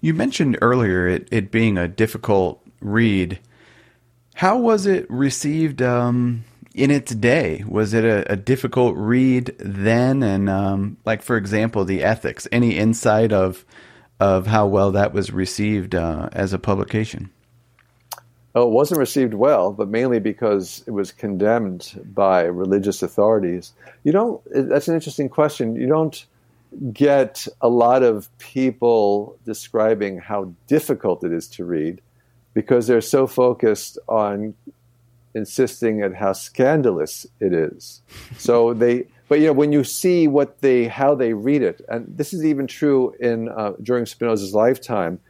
You 0.00 0.14
mentioned 0.14 0.58
earlier 0.62 1.08
it, 1.08 1.28
it 1.30 1.50
being 1.50 1.78
a 1.78 1.88
difficult 1.88 2.64
read. 2.80 3.38
How 4.34 4.58
was 4.58 4.86
it 4.86 5.10
received 5.10 5.80
um, 5.82 6.44
in 6.76 6.90
its 6.90 7.14
day? 7.14 7.64
Was 7.66 7.94
it 7.94 8.04
a, 8.04 8.30
a 8.30 8.36
difficult 8.36 8.94
read 8.96 9.56
then? 9.58 10.22
And 10.22 10.48
um, 10.48 10.98
like, 11.04 11.22
for 11.22 11.36
example, 11.36 11.84
the 11.84 12.04
ethics. 12.04 12.46
Any 12.52 12.76
insight 12.76 13.32
of 13.32 13.64
of 14.18 14.46
how 14.46 14.66
well 14.66 14.92
that 14.92 15.12
was 15.12 15.30
received 15.30 15.94
uh, 15.94 16.30
as 16.32 16.52
a 16.52 16.58
publication? 16.58 17.30
Oh, 18.54 18.62
it 18.62 18.70
wasn't 18.70 19.00
received 19.00 19.34
well, 19.34 19.72
but 19.72 19.88
mainly 19.88 20.18
because 20.18 20.82
it 20.86 20.90
was 20.90 21.12
condemned 21.12 22.00
by 22.14 22.44
religious 22.44 23.02
authorities. 23.02 23.72
You 24.04 24.12
don't. 24.12 24.40
That's 24.50 24.88
an 24.88 24.94
interesting 24.94 25.28
question. 25.28 25.76
You 25.76 25.86
don't 25.86 26.24
get 26.92 27.46
a 27.60 27.68
lot 27.68 28.02
of 28.02 28.28
people 28.38 29.36
describing 29.44 30.18
how 30.18 30.52
difficult 30.66 31.24
it 31.24 31.32
is 31.32 31.48
to 31.48 31.64
read 31.64 32.00
because 32.54 32.86
they're 32.86 33.00
so 33.00 33.26
focused 33.26 33.98
on 34.08 34.54
insisting 35.36 36.02
at 36.02 36.14
how 36.14 36.32
scandalous 36.32 37.26
it 37.40 37.52
is. 37.52 38.00
So 38.38 38.72
they, 38.72 39.06
but 39.28 39.38
you 39.38 39.46
know, 39.46 39.52
when 39.52 39.70
you 39.70 39.84
see 39.84 40.26
what 40.26 40.60
they, 40.62 40.86
how 40.88 41.14
they 41.14 41.34
read 41.34 41.62
it, 41.62 41.82
and 41.88 42.06
this 42.08 42.32
is 42.32 42.44
even 42.44 42.66
true 42.66 43.14
in 43.20 43.50
uh, 43.50 43.74
during 43.82 44.06
Spinoza's 44.06 44.54
lifetime, 44.54 45.20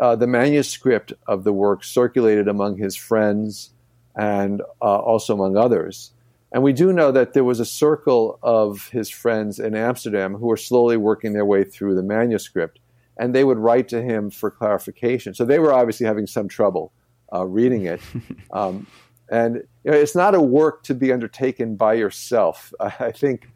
uh, 0.00 0.16
the 0.16 0.26
manuscript 0.26 1.12
of 1.26 1.44
the 1.44 1.52
work 1.52 1.84
circulated 1.84 2.48
among 2.48 2.78
his 2.78 2.96
friends 2.96 3.70
and 4.16 4.62
uh, 4.80 4.98
also 4.98 5.34
among 5.34 5.56
others. 5.56 6.12
And 6.52 6.62
we 6.62 6.72
do 6.72 6.92
know 6.92 7.12
that 7.12 7.34
there 7.34 7.44
was 7.44 7.60
a 7.60 7.64
circle 7.64 8.38
of 8.42 8.88
his 8.88 9.10
friends 9.10 9.60
in 9.60 9.76
Amsterdam 9.76 10.34
who 10.34 10.46
were 10.46 10.56
slowly 10.56 10.96
working 10.96 11.32
their 11.32 11.44
way 11.44 11.64
through 11.64 11.94
the 11.94 12.02
manuscript, 12.02 12.80
and 13.18 13.34
they 13.34 13.44
would 13.44 13.58
write 13.58 13.88
to 13.90 14.02
him 14.02 14.30
for 14.30 14.50
clarification. 14.50 15.34
So 15.34 15.44
they 15.44 15.58
were 15.58 15.72
obviously 15.72 16.06
having 16.06 16.26
some 16.26 16.48
trouble 16.48 16.92
uh, 17.32 17.46
reading 17.46 17.84
it. 17.84 18.00
Um, 18.52 18.88
and 19.30 19.62
you 19.84 19.90
know, 19.90 19.96
it's 19.96 20.16
not 20.16 20.34
a 20.34 20.40
work 20.40 20.82
to 20.84 20.94
be 20.94 21.12
undertaken 21.12 21.76
by 21.76 21.94
yourself. 21.94 22.74
I 22.80 23.12
think 23.12 23.48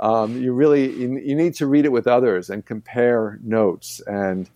um, 0.00 0.40
you 0.40 0.52
really 0.52 0.90
you, 0.92 1.18
you, 1.18 1.34
need 1.34 1.54
to 1.56 1.66
read 1.66 1.84
it 1.84 1.92
with 1.92 2.06
others 2.06 2.50
and 2.50 2.64
compare 2.64 3.38
notes 3.42 4.00
and 4.06 4.48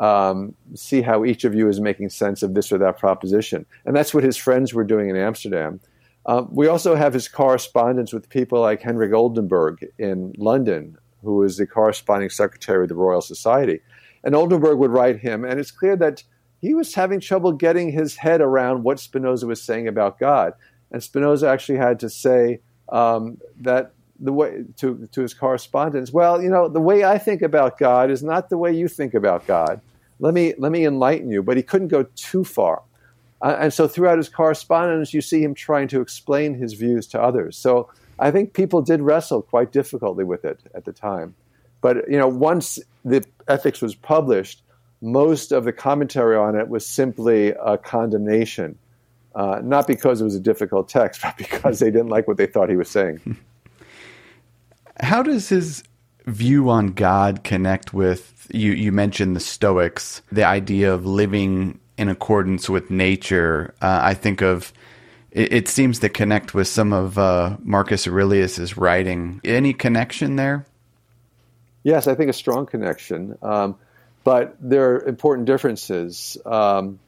um, 0.00 0.54
see 0.74 1.02
how 1.02 1.24
each 1.24 1.44
of 1.44 1.54
you 1.54 1.68
is 1.68 1.80
making 1.80 2.08
sense 2.08 2.42
of 2.42 2.54
this 2.54 2.72
or 2.72 2.78
that 2.78 2.98
proposition. 2.98 3.66
And 3.84 3.94
that's 3.94 4.14
what 4.14 4.24
his 4.24 4.36
friends 4.36 4.72
were 4.72 4.84
doing 4.84 5.10
in 5.10 5.16
Amsterdam. 5.16 5.80
Um, 6.26 6.48
we 6.50 6.68
also 6.68 6.94
have 6.94 7.12
his 7.12 7.28
correspondence 7.28 8.12
with 8.12 8.28
people 8.28 8.60
like 8.60 8.80
Henrik 8.80 9.12
Oldenburg 9.12 9.86
in 9.98 10.32
London, 10.38 10.96
who 11.22 11.42
is 11.42 11.58
the 11.58 11.66
corresponding 11.66 12.30
secretary 12.30 12.84
of 12.84 12.88
the 12.88 12.94
Royal 12.94 13.20
Society. 13.20 13.80
And 14.24 14.34
Oldenburg 14.34 14.78
would 14.78 14.90
write 14.90 15.20
him, 15.20 15.44
and 15.44 15.60
it's 15.60 15.70
clear 15.70 15.96
that 15.96 16.22
he 16.64 16.72
was 16.72 16.94
having 16.94 17.20
trouble 17.20 17.52
getting 17.52 17.92
his 17.92 18.16
head 18.16 18.40
around 18.40 18.84
what 18.84 18.98
Spinoza 18.98 19.46
was 19.46 19.60
saying 19.60 19.86
about 19.86 20.18
God. 20.18 20.54
And 20.90 21.02
Spinoza 21.02 21.46
actually 21.46 21.76
had 21.76 22.00
to 22.00 22.08
say 22.08 22.60
um, 22.88 23.36
that 23.60 23.92
the 24.18 24.32
way 24.32 24.64
to, 24.78 25.06
to 25.12 25.20
his 25.20 25.34
correspondence, 25.34 26.10
well, 26.10 26.40
you 26.40 26.48
know, 26.48 26.68
the 26.68 26.80
way 26.80 27.04
I 27.04 27.18
think 27.18 27.42
about 27.42 27.78
God 27.78 28.10
is 28.10 28.22
not 28.22 28.48
the 28.48 28.56
way 28.56 28.72
you 28.72 28.88
think 28.88 29.12
about 29.12 29.46
God. 29.46 29.82
Let 30.20 30.32
me 30.32 30.54
let 30.56 30.72
me 30.72 30.86
enlighten 30.86 31.30
you. 31.30 31.42
But 31.42 31.58
he 31.58 31.62
couldn't 31.62 31.88
go 31.88 32.04
too 32.16 32.44
far. 32.44 32.80
Uh, 33.42 33.56
and 33.60 33.70
so 33.70 33.86
throughout 33.86 34.16
his 34.16 34.30
correspondence, 34.30 35.12
you 35.12 35.20
see 35.20 35.42
him 35.42 35.52
trying 35.52 35.88
to 35.88 36.00
explain 36.00 36.54
his 36.54 36.72
views 36.72 37.06
to 37.08 37.20
others. 37.20 37.58
So 37.58 37.90
I 38.18 38.30
think 38.30 38.54
people 38.54 38.80
did 38.80 39.02
wrestle 39.02 39.42
quite 39.42 39.70
difficultly 39.70 40.24
with 40.24 40.46
it 40.46 40.60
at 40.74 40.86
the 40.86 40.94
time. 40.94 41.34
But 41.82 42.08
you 42.08 42.16
know, 42.16 42.28
once 42.28 42.78
the 43.04 43.22
ethics 43.48 43.82
was 43.82 43.94
published, 43.94 44.62
most 45.04 45.52
of 45.52 45.64
the 45.64 45.72
commentary 45.72 46.34
on 46.34 46.56
it 46.56 46.68
was 46.68 46.86
simply 46.86 47.50
a 47.50 47.76
condemnation, 47.76 48.78
uh, 49.34 49.60
not 49.62 49.86
because 49.86 50.22
it 50.22 50.24
was 50.24 50.34
a 50.34 50.40
difficult 50.40 50.88
text, 50.88 51.20
but 51.22 51.36
because 51.36 51.78
they 51.78 51.90
didn't 51.90 52.08
like 52.08 52.26
what 52.26 52.38
they 52.38 52.46
thought 52.46 52.70
he 52.70 52.76
was 52.76 52.88
saying. 52.88 53.36
How 55.00 55.22
does 55.22 55.48
his 55.48 55.82
view 56.26 56.70
on 56.70 56.88
God 56.88 57.44
connect 57.44 57.92
with 57.92 58.48
you? 58.52 58.72
You 58.72 58.92
mentioned 58.92 59.36
the 59.36 59.40
Stoics, 59.40 60.22
the 60.32 60.44
idea 60.44 60.94
of 60.94 61.04
living 61.04 61.80
in 61.98 62.08
accordance 62.08 62.70
with 62.70 62.90
nature. 62.90 63.74
Uh, 63.82 64.00
I 64.02 64.14
think 64.14 64.40
of 64.40 64.72
it, 65.32 65.52
it, 65.52 65.68
seems 65.68 65.98
to 65.98 66.08
connect 66.08 66.54
with 66.54 66.68
some 66.68 66.92
of 66.92 67.18
uh, 67.18 67.56
Marcus 67.60 68.06
Aurelius's 68.06 68.76
writing. 68.76 69.40
Any 69.44 69.72
connection 69.72 70.36
there? 70.36 70.64
Yes, 71.82 72.06
I 72.06 72.14
think 72.14 72.30
a 72.30 72.32
strong 72.32 72.66
connection. 72.66 73.36
Um, 73.42 73.76
but 74.24 74.56
there 74.60 74.94
are 74.94 75.04
important 75.04 75.46
differences. 75.46 76.36
Um, 76.46 76.98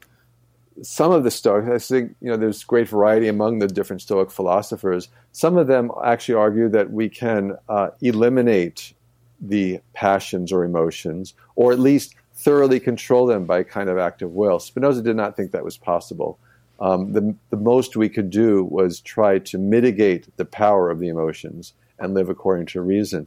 some 0.83 1.11
of 1.11 1.25
the 1.25 1.31
Stoics, 1.31 1.69
I 1.69 1.79
think, 1.79 2.17
you 2.21 2.31
know, 2.31 2.37
there's 2.37 2.63
great 2.63 2.89
variety 2.89 3.29
among 3.29 3.59
the 3.59 3.67
different 3.67 4.03
Stoic 4.03 4.31
philosophers. 4.31 5.09
Some 5.33 5.57
of 5.57 5.67
them 5.67 5.91
actually 6.05 6.35
argue 6.35 6.69
that 6.69 6.93
we 6.93 7.09
can 7.09 7.57
uh, 7.69 7.89
eliminate 8.03 8.93
the 9.41 9.81
passions 9.95 10.53
or 10.53 10.65
emotions, 10.65 11.35
or 11.57 11.73
at 11.73 11.79
least 11.79 12.15
thoroughly 12.35 12.79
control 12.79 13.27
them 13.27 13.47
by 13.47 13.63
kind 13.63 13.89
of 13.89 13.97
act 13.97 14.21
of 14.21 14.33
will. 14.33 14.59
Spinoza 14.59 15.03
did 15.03 15.17
not 15.17 15.37
think 15.37 15.53
that 15.53 15.65
was 15.65 15.79
possible. 15.79 16.39
Um, 16.79 17.13
the, 17.13 17.35
the 17.49 17.57
most 17.57 17.97
we 17.97 18.11
could 18.11 18.29
do 18.29 18.63
was 18.63 19.01
try 19.01 19.39
to 19.39 19.59
mitigate 19.59 20.29
the 20.37 20.45
power 20.45 20.91
of 20.91 20.99
the 20.99 21.09
emotions 21.09 21.73
and 21.99 22.13
live 22.13 22.29
according 22.29 22.67
to 22.67 22.83
reason. 22.83 23.27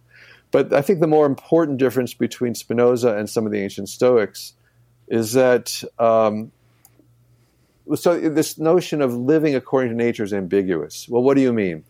But 0.51 0.73
I 0.73 0.81
think 0.81 0.99
the 0.99 1.07
more 1.07 1.25
important 1.25 1.77
difference 1.77 2.13
between 2.13 2.55
Spinoza 2.55 3.15
and 3.15 3.29
some 3.29 3.45
of 3.45 3.51
the 3.51 3.59
ancient 3.59 3.89
Stoics 3.89 4.53
is 5.07 5.33
that 5.33 5.83
um, 5.99 6.51
so 7.95 8.19
this 8.19 8.57
notion 8.57 9.01
of 9.01 9.15
living 9.15 9.55
according 9.55 9.89
to 9.91 9.95
nature 9.95 10.23
is 10.23 10.33
ambiguous. 10.33 11.07
Well, 11.09 11.23
what 11.23 11.35
do 11.35 11.41
you 11.41 11.53
mean? 11.53 11.83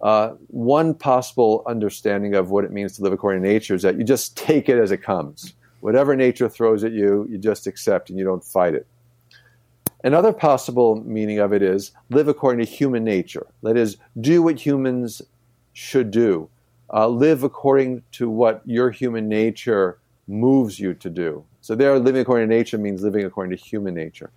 Uh, 0.00 0.34
one 0.48 0.94
possible 0.94 1.62
understanding 1.66 2.34
of 2.34 2.50
what 2.50 2.64
it 2.64 2.70
means 2.70 2.96
to 2.96 3.02
live 3.02 3.12
according 3.12 3.42
to 3.42 3.48
nature 3.48 3.74
is 3.74 3.82
that 3.82 3.96
you 3.96 4.04
just 4.04 4.36
take 4.36 4.68
it 4.68 4.78
as 4.78 4.90
it 4.90 4.98
comes. 4.98 5.54
Whatever 5.80 6.14
nature 6.16 6.48
throws 6.48 6.84
at 6.84 6.92
you, 6.92 7.26
you 7.30 7.38
just 7.38 7.66
accept 7.66 8.10
and 8.10 8.18
you 8.18 8.24
don't 8.24 8.44
fight 8.44 8.74
it. 8.74 8.86
Another 10.04 10.32
possible 10.32 11.02
meaning 11.04 11.38
of 11.38 11.52
it 11.52 11.62
is 11.62 11.92
live 12.10 12.28
according 12.28 12.64
to 12.64 12.70
human 12.70 13.02
nature. 13.04 13.46
That 13.62 13.76
is, 13.76 13.96
do 14.20 14.42
what 14.42 14.64
humans 14.64 15.22
should 15.72 16.10
do. 16.10 16.48
Uh, 16.92 17.08
live 17.08 17.42
according 17.42 18.02
to 18.12 18.30
what 18.30 18.62
your 18.64 18.90
human 18.90 19.28
nature 19.28 19.98
moves 20.28 20.78
you 20.78 20.94
to 20.94 21.10
do. 21.10 21.44
So, 21.60 21.74
there, 21.74 21.98
living 21.98 22.20
according 22.20 22.48
to 22.48 22.54
nature 22.54 22.78
means 22.78 23.02
living 23.02 23.24
according 23.24 23.56
to 23.56 23.62
human 23.62 23.94
nature. 23.94 24.30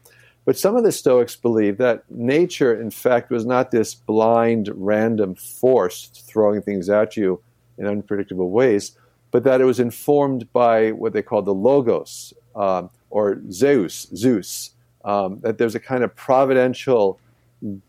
But 0.46 0.58
some 0.58 0.76
of 0.76 0.84
the 0.84 0.92
Stoics 0.92 1.36
believe 1.36 1.78
that 1.78 2.10
nature, 2.10 2.80
in 2.80 2.90
fact, 2.90 3.30
was 3.30 3.46
not 3.46 3.70
this 3.70 3.94
blind, 3.94 4.70
random 4.74 5.36
force 5.36 6.08
throwing 6.08 6.62
things 6.62 6.90
at 6.90 7.16
you 7.16 7.40
in 7.78 7.86
unpredictable 7.86 8.50
ways, 8.50 8.98
but 9.30 9.44
that 9.44 9.62
it 9.62 9.66
was 9.66 9.80
informed 9.80 10.52
by 10.52 10.92
what 10.92 11.14
they 11.14 11.22
call 11.22 11.44
the 11.44 11.54
logos 11.54 12.34
um, 12.56 12.90
or 13.12 13.42
Zeus, 13.52 14.08
Zeus. 14.16 14.72
Um, 15.06 15.40
that 15.42 15.58
there's 15.58 15.76
a 15.76 15.80
kind 15.80 16.04
of 16.04 16.16
providential 16.16 17.20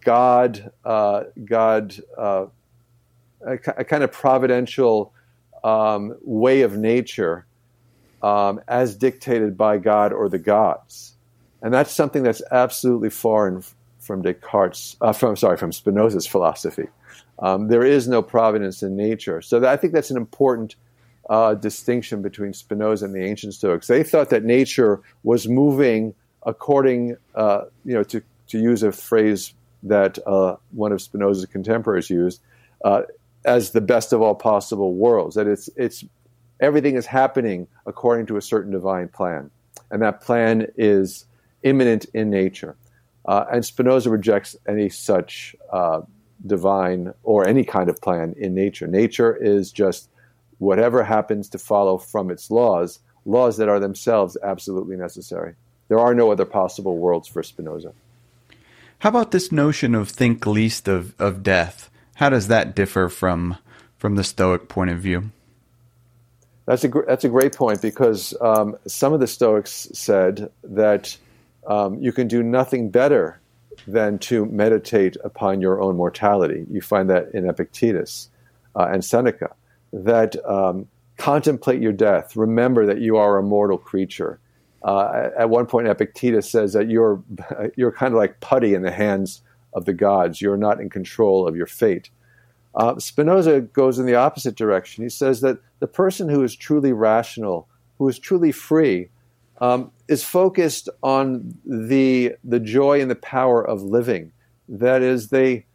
God, 0.02 0.70
uh, 0.84 1.24
God, 1.44 1.96
uh, 2.18 2.46
a, 3.44 3.54
a, 3.78 3.84
kind 3.84 4.02
of 4.02 4.12
providential 4.12 5.12
um, 5.64 6.16
way 6.22 6.62
of 6.62 6.76
nature 6.76 7.46
um, 8.22 8.60
as 8.68 8.96
dictated 8.96 9.56
by 9.56 9.78
God 9.78 10.12
or 10.12 10.28
the 10.28 10.38
gods. 10.38 11.14
And 11.62 11.72
that's 11.72 11.92
something 11.92 12.22
that's 12.22 12.42
absolutely 12.50 13.10
foreign 13.10 13.62
from 13.98 14.22
Descartes, 14.22 14.96
uh, 15.00 15.12
from 15.12 15.36
sorry, 15.36 15.56
from 15.56 15.72
Spinoza's 15.72 16.26
philosophy. 16.26 16.88
Um, 17.38 17.68
there 17.68 17.84
is 17.84 18.08
no 18.08 18.22
providence 18.22 18.82
in 18.82 18.96
nature. 18.96 19.40
So 19.40 19.60
that, 19.60 19.70
I 19.70 19.76
think 19.76 19.92
that's 19.92 20.10
an 20.10 20.16
important 20.16 20.76
uh, 21.28 21.54
distinction 21.54 22.22
between 22.22 22.52
Spinoza 22.52 23.04
and 23.04 23.14
the 23.14 23.24
ancient 23.24 23.54
Stoics. 23.54 23.86
They 23.86 24.02
thought 24.02 24.30
that 24.30 24.44
nature 24.44 25.00
was 25.22 25.48
moving 25.48 26.14
according, 26.44 27.16
uh, 27.34 27.62
you 27.84 27.94
know, 27.94 28.02
to, 28.04 28.22
to 28.48 28.58
use 28.58 28.82
a 28.82 28.92
phrase 28.92 29.54
that 29.82 30.18
uh, 30.26 30.56
one 30.72 30.92
of 30.92 31.00
Spinoza's 31.00 31.46
contemporaries 31.46 32.10
used, 32.10 32.40
uh, 32.84 33.02
as 33.44 33.70
the 33.70 33.80
best 33.80 34.12
of 34.12 34.20
all 34.20 34.34
possible 34.34 34.94
worlds. 34.94 35.36
That 35.36 35.46
it's 35.46 35.68
it's 35.76 36.04
everything 36.60 36.96
is 36.96 37.06
happening 37.06 37.66
according 37.86 38.26
to 38.26 38.36
a 38.36 38.42
certain 38.42 38.72
divine 38.72 39.08
plan, 39.08 39.50
and 39.90 40.02
that 40.02 40.20
plan 40.20 40.66
is 40.76 41.26
immanent 41.62 42.06
in 42.14 42.30
nature. 42.30 42.76
Uh, 43.26 43.44
and 43.52 43.64
Spinoza 43.64 44.10
rejects 44.10 44.56
any 44.66 44.88
such 44.88 45.54
uh, 45.72 46.00
divine 46.46 47.12
or 47.22 47.46
any 47.46 47.64
kind 47.64 47.90
of 47.90 48.00
plan 48.00 48.34
in 48.38 48.54
nature. 48.54 48.86
Nature 48.86 49.36
is 49.36 49.70
just 49.70 50.08
whatever 50.58 51.04
happens 51.04 51.48
to 51.50 51.58
follow 51.58 51.98
from 51.98 52.30
its 52.30 52.50
laws, 52.50 53.00
laws 53.24 53.56
that 53.58 53.68
are 53.68 53.80
themselves 53.80 54.36
absolutely 54.42 54.96
necessary. 54.96 55.54
There 55.88 55.98
are 55.98 56.14
no 56.14 56.30
other 56.30 56.44
possible 56.44 56.96
worlds 56.96 57.28
for 57.28 57.42
Spinoza. 57.42 57.92
How 59.00 59.08
about 59.08 59.30
this 59.32 59.50
notion 59.50 59.94
of 59.94 60.10
think 60.10 60.46
least 60.46 60.86
of, 60.86 61.14
of 61.20 61.42
death? 61.42 61.89
How 62.20 62.28
does 62.28 62.48
that 62.48 62.74
differ 62.74 63.08
from 63.08 63.56
from 63.96 64.16
the 64.16 64.24
Stoic 64.24 64.68
point 64.68 64.90
of 64.90 64.98
view? 64.98 65.30
That's 66.66 66.84
a 66.84 66.88
that's 66.88 67.24
a 67.24 67.30
great 67.30 67.56
point 67.56 67.80
because 67.80 68.34
um, 68.42 68.76
some 68.86 69.14
of 69.14 69.20
the 69.20 69.26
Stoics 69.26 69.88
said 69.94 70.52
that 70.62 71.16
um, 71.66 71.98
you 71.98 72.12
can 72.12 72.28
do 72.28 72.42
nothing 72.42 72.90
better 72.90 73.40
than 73.86 74.18
to 74.18 74.44
meditate 74.44 75.16
upon 75.24 75.62
your 75.62 75.80
own 75.80 75.96
mortality. 75.96 76.66
You 76.70 76.82
find 76.82 77.08
that 77.08 77.30
in 77.32 77.48
Epictetus 77.48 78.28
uh, 78.76 78.90
and 78.92 79.02
Seneca, 79.02 79.54
that 79.94 80.36
um, 80.44 80.86
contemplate 81.16 81.80
your 81.80 81.94
death, 81.94 82.36
remember 82.36 82.84
that 82.84 83.00
you 83.00 83.16
are 83.16 83.38
a 83.38 83.42
mortal 83.42 83.78
creature. 83.78 84.38
Uh, 84.82 85.30
at 85.38 85.48
one 85.48 85.64
point, 85.64 85.88
Epictetus 85.88 86.50
says 86.50 86.74
that 86.74 86.90
you're, 86.90 87.22
you're 87.76 87.92
kind 87.92 88.12
of 88.12 88.18
like 88.18 88.40
putty 88.40 88.74
in 88.74 88.82
the 88.82 88.92
hands 88.92 89.40
of 89.72 89.84
the 89.84 89.92
gods. 89.92 90.40
You're 90.40 90.56
not 90.56 90.80
in 90.80 90.90
control 90.90 91.46
of 91.46 91.56
your 91.56 91.66
fate. 91.66 92.10
Uh, 92.74 92.98
Spinoza 92.98 93.60
goes 93.60 93.98
in 93.98 94.06
the 94.06 94.14
opposite 94.14 94.54
direction. 94.54 95.02
He 95.02 95.10
says 95.10 95.40
that 95.40 95.58
the 95.80 95.86
person 95.86 96.28
who 96.28 96.42
is 96.42 96.54
truly 96.54 96.92
rational, 96.92 97.68
who 97.98 98.08
is 98.08 98.18
truly 98.18 98.52
free, 98.52 99.08
um, 99.60 99.90
is 100.08 100.24
focused 100.24 100.88
on 101.02 101.58
the 101.66 102.34
the 102.44 102.60
joy 102.60 103.00
and 103.00 103.10
the 103.10 103.16
power 103.16 103.62
of 103.66 103.82
living. 103.82 104.32
That 104.68 105.02
is, 105.02 105.28
they 105.28 105.66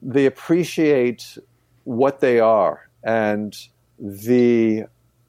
they 0.00 0.26
appreciate 0.26 1.38
what 1.84 2.20
they 2.20 2.40
are 2.40 2.88
and 3.02 3.56
the 3.98 4.84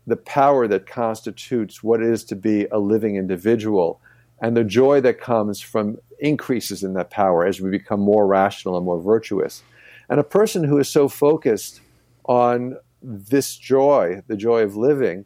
the 0.08 0.16
power 0.16 0.68
that 0.68 0.86
constitutes 0.86 1.84
what 1.84 2.02
it 2.02 2.08
is 2.08 2.24
to 2.26 2.36
be 2.36 2.66
a 2.72 2.78
living 2.78 3.16
individual 3.16 4.00
and 4.40 4.56
the 4.56 4.64
joy 4.64 5.02
that 5.02 5.20
comes 5.20 5.60
from 5.60 5.98
increases 6.26 6.84
in 6.84 6.94
that 6.94 7.10
power 7.10 7.46
as 7.46 7.62
we 7.62 7.70
become 7.70 8.00
more 8.00 8.26
rational 8.26 8.78
and 8.78 8.86
more 8.86 9.00
virtuous. 9.00 9.64
And 10.10 10.20
a 10.20 10.24
person 10.24 10.64
who 10.64 10.78
is 10.80 10.90
so 10.90 11.08
focused 11.08 11.82
on 12.26 12.78
this 13.02 13.56
joy, 13.56 14.24
the 14.28 14.36
joy 14.36 14.64
of 14.64 14.76
living, 14.76 15.26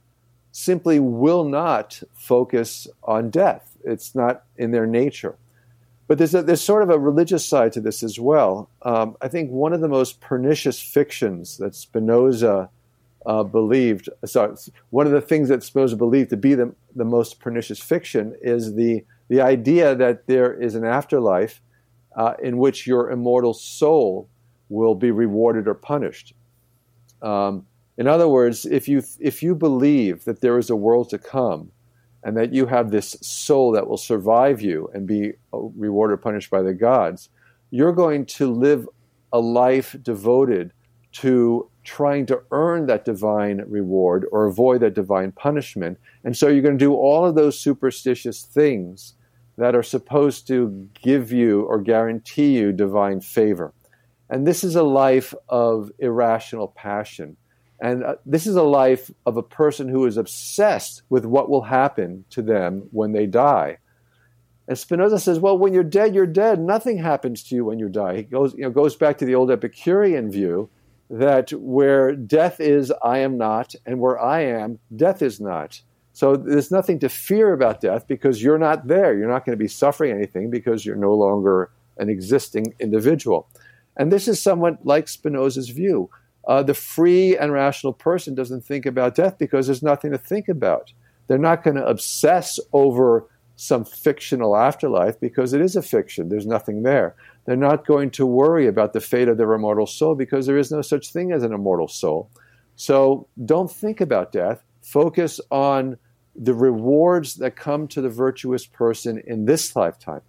simply 0.51 0.99
will 0.99 1.45
not 1.45 2.01
focus 2.13 2.87
on 3.03 3.29
death. 3.29 3.77
It's 3.83 4.13
not 4.13 4.43
in 4.57 4.71
their 4.71 4.85
nature. 4.85 5.35
But 6.07 6.17
there's, 6.17 6.35
a, 6.35 6.41
there's 6.41 6.61
sort 6.61 6.83
of 6.83 6.89
a 6.89 6.97
religious 6.97 7.45
side 7.45 7.71
to 7.73 7.81
this 7.81 8.03
as 8.03 8.19
well. 8.19 8.69
Um, 8.81 9.15
I 9.21 9.27
think 9.27 9.51
one 9.51 9.73
of 9.73 9.81
the 9.81 9.87
most 9.87 10.19
pernicious 10.19 10.81
fictions 10.81 11.57
that 11.57 11.75
Spinoza 11.75 12.69
uh, 13.25 13.43
believed, 13.43 14.09
sorry, 14.25 14.55
one 14.89 15.05
of 15.05 15.13
the 15.13 15.21
things 15.21 15.49
that 15.49 15.63
Spinoza 15.63 15.95
believed 15.95 16.31
to 16.31 16.37
be 16.37 16.55
the, 16.55 16.73
the 16.95 17.05
most 17.05 17.39
pernicious 17.39 17.79
fiction 17.79 18.35
is 18.41 18.73
the, 18.73 19.05
the 19.29 19.41
idea 19.41 19.95
that 19.95 20.27
there 20.27 20.53
is 20.53 20.75
an 20.75 20.83
afterlife 20.83 21.61
uh, 22.15 22.33
in 22.41 22.57
which 22.57 22.85
your 22.85 23.09
immortal 23.11 23.53
soul 23.53 24.27
will 24.67 24.95
be 24.95 25.11
rewarded 25.11 25.67
or 25.67 25.75
punished. 25.75 26.33
Um, 27.21 27.65
in 27.97 28.07
other 28.07 28.27
words, 28.27 28.65
if 28.65 28.87
you 28.87 29.03
if 29.19 29.43
you 29.43 29.55
believe 29.55 30.25
that 30.25 30.41
there 30.41 30.57
is 30.57 30.69
a 30.69 30.75
world 30.75 31.09
to 31.09 31.17
come, 31.17 31.71
and 32.23 32.35
that 32.37 32.53
you 32.53 32.65
have 32.65 32.91
this 32.91 33.17
soul 33.21 33.71
that 33.71 33.87
will 33.87 33.97
survive 33.97 34.61
you 34.61 34.89
and 34.93 35.07
be 35.07 35.33
uh, 35.53 35.57
rewarded 35.57 36.13
or 36.13 36.17
punished 36.17 36.49
by 36.49 36.61
the 36.61 36.73
gods, 36.73 37.29
you're 37.71 37.93
going 37.93 38.25
to 38.25 38.51
live 38.51 38.87
a 39.31 39.39
life 39.39 39.95
devoted 40.01 40.73
to 41.11 41.69
trying 41.83 42.25
to 42.25 42.41
earn 42.51 42.85
that 42.85 43.05
divine 43.05 43.63
reward 43.67 44.25
or 44.31 44.45
avoid 44.45 44.81
that 44.81 44.93
divine 44.93 45.31
punishment. 45.31 45.97
And 46.23 46.35
so 46.35 46.47
you're 46.47 46.61
going 46.61 46.77
to 46.77 46.85
do 46.85 46.93
all 46.93 47.25
of 47.25 47.35
those 47.35 47.59
superstitious 47.59 48.43
things 48.43 49.15
that 49.59 49.75
are 49.75 49.83
supposed 49.83 50.47
to 50.47 50.87
give 51.01 51.33
you 51.33 51.63
or 51.63 51.81
guarantee 51.81 52.57
you 52.57 52.71
divine 52.71 53.19
favor. 53.19 53.73
And 54.29 54.47
this 54.47 54.63
is 54.63 54.77
a 54.77 54.83
life 54.83 55.33
of 55.49 55.91
irrational 55.99 56.69
passion. 56.69 57.35
And 57.81 58.05
uh, 58.05 58.15
this 58.25 58.47
is 58.47 58.55
a 58.55 58.63
life 58.63 59.11
of 59.25 59.35
a 59.35 59.43
person 59.43 59.89
who 59.89 60.05
is 60.05 60.15
obsessed 60.15 61.03
with 61.09 61.25
what 61.25 61.49
will 61.49 61.63
happen 61.63 62.23
to 62.29 62.41
them 62.41 62.87
when 62.91 63.11
they 63.11 63.25
die. 63.25 63.79
And 64.69 64.77
Spinoza 64.77 65.19
says, 65.19 65.39
well, 65.39 65.57
when 65.57 65.73
you're 65.73 65.83
dead, 65.83 66.15
you're 66.15 66.25
dead. 66.25 66.61
Nothing 66.61 66.97
happens 66.97 67.43
to 67.43 67.55
you 67.55 67.65
when 67.65 67.79
you 67.79 67.89
die. 67.89 68.15
He 68.15 68.23
goes, 68.23 68.53
you 68.53 68.61
know, 68.61 68.69
goes 68.69 68.95
back 68.95 69.17
to 69.17 69.25
the 69.25 69.35
old 69.35 69.51
Epicurean 69.51 70.31
view 70.31 70.69
that 71.09 71.51
where 71.51 72.15
death 72.15 72.61
is, 72.61 72.93
I 73.03 73.17
am 73.19 73.37
not, 73.37 73.75
and 73.85 73.99
where 73.99 74.17
I 74.17 74.41
am, 74.41 74.79
death 74.95 75.21
is 75.21 75.41
not. 75.41 75.81
So 76.19 76.35
there's 76.35 76.69
nothing 76.69 76.99
to 76.99 77.07
fear 77.07 77.53
about 77.53 77.79
death 77.79 78.05
because 78.05 78.43
you're 78.43 78.57
not 78.57 78.87
there. 78.87 79.17
You're 79.17 79.29
not 79.29 79.45
going 79.45 79.57
to 79.57 79.63
be 79.63 79.69
suffering 79.69 80.11
anything 80.11 80.49
because 80.49 80.85
you're 80.85 80.97
no 80.97 81.13
longer 81.13 81.71
an 81.97 82.09
existing 82.09 82.73
individual. 82.77 83.47
And 83.95 84.11
this 84.11 84.27
is 84.27 84.43
somewhat 84.43 84.85
like 84.85 85.07
Spinoza's 85.07 85.69
view 85.69 86.09
uh, 86.49 86.63
the 86.63 86.73
free 86.73 87.37
and 87.37 87.53
rational 87.53 87.93
person 87.93 88.35
doesn't 88.35 88.65
think 88.65 88.85
about 88.85 89.15
death 89.15 89.37
because 89.37 89.67
there's 89.67 89.83
nothing 89.83 90.11
to 90.11 90.17
think 90.17 90.49
about. 90.49 90.91
They're 91.27 91.37
not 91.37 91.63
going 91.63 91.75
to 91.77 91.85
obsess 91.85 92.59
over 92.73 93.29
some 93.55 93.85
fictional 93.85 94.57
afterlife 94.57 95.19
because 95.21 95.53
it 95.53 95.61
is 95.61 95.75
a 95.75 95.81
fiction. 95.81 96.27
There's 96.27 96.47
nothing 96.47 96.83
there. 96.83 97.15
They're 97.45 97.55
not 97.55 97.85
going 97.85 98.09
to 98.11 98.25
worry 98.25 98.67
about 98.67 98.91
the 98.93 98.99
fate 98.99 99.29
of 99.29 99.37
their 99.37 99.53
immortal 99.53 99.85
soul 99.85 100.15
because 100.15 100.47
there 100.47 100.57
is 100.57 100.71
no 100.71 100.81
such 100.81 101.13
thing 101.13 101.31
as 101.31 101.43
an 101.43 101.53
immortal 101.53 101.87
soul. 101.87 102.29
So 102.75 103.27
don't 103.45 103.71
think 103.71 104.01
about 104.01 104.31
death. 104.33 104.63
Focus 104.81 105.39
on 105.51 105.97
the 106.39 106.53
rewards 106.53 107.35
that 107.35 107.57
come 107.57 107.87
to 107.89 108.01
the 108.01 108.09
virtuous 108.09 108.65
person 108.65 109.21
in 109.27 109.45
this 109.45 109.75
lifetime. 109.75 110.21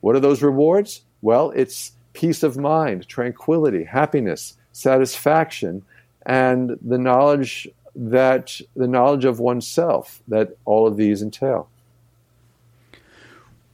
What 0.00 0.14
are 0.14 0.20
those 0.20 0.40
rewards? 0.40 1.02
Well, 1.20 1.50
it's 1.50 1.92
peace 2.12 2.44
of 2.44 2.56
mind, 2.56 3.08
tranquility, 3.08 3.82
happiness, 3.82 4.56
satisfaction, 4.72 5.82
and 6.24 6.78
the 6.80 6.98
knowledge 6.98 7.68
that 7.96 8.60
the 8.76 8.86
knowledge 8.86 9.24
of 9.24 9.40
oneself 9.40 10.22
that 10.28 10.56
all 10.64 10.86
of 10.86 10.96
these 10.96 11.20
entail. 11.20 11.68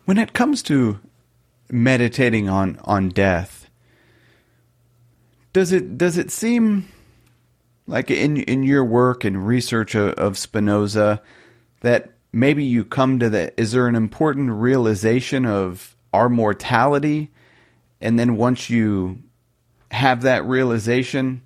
When 0.06 0.16
it 0.16 0.32
comes 0.32 0.62
to 0.64 1.00
meditating 1.70 2.48
on, 2.48 2.78
on 2.84 3.10
death, 3.10 3.68
does 5.52 5.72
it 5.72 5.98
does 5.98 6.16
it 6.16 6.30
seem 6.30 6.88
like 7.86 8.10
in 8.10 8.38
in 8.38 8.62
your 8.62 8.84
work 8.84 9.24
and 9.24 9.46
research 9.46 9.94
of, 9.94 10.14
of 10.14 10.38
Spinoza 10.38 11.20
that 11.84 12.14
maybe 12.32 12.64
you 12.64 12.82
come 12.82 13.18
to 13.18 13.28
that 13.28 13.52
is 13.58 13.72
there 13.72 13.86
an 13.86 13.94
important 13.94 14.50
realization 14.50 15.44
of 15.44 15.94
our 16.14 16.30
mortality, 16.30 17.30
and 18.00 18.18
then 18.18 18.36
once 18.36 18.70
you 18.70 19.22
have 19.90 20.22
that 20.22 20.46
realization, 20.46 21.42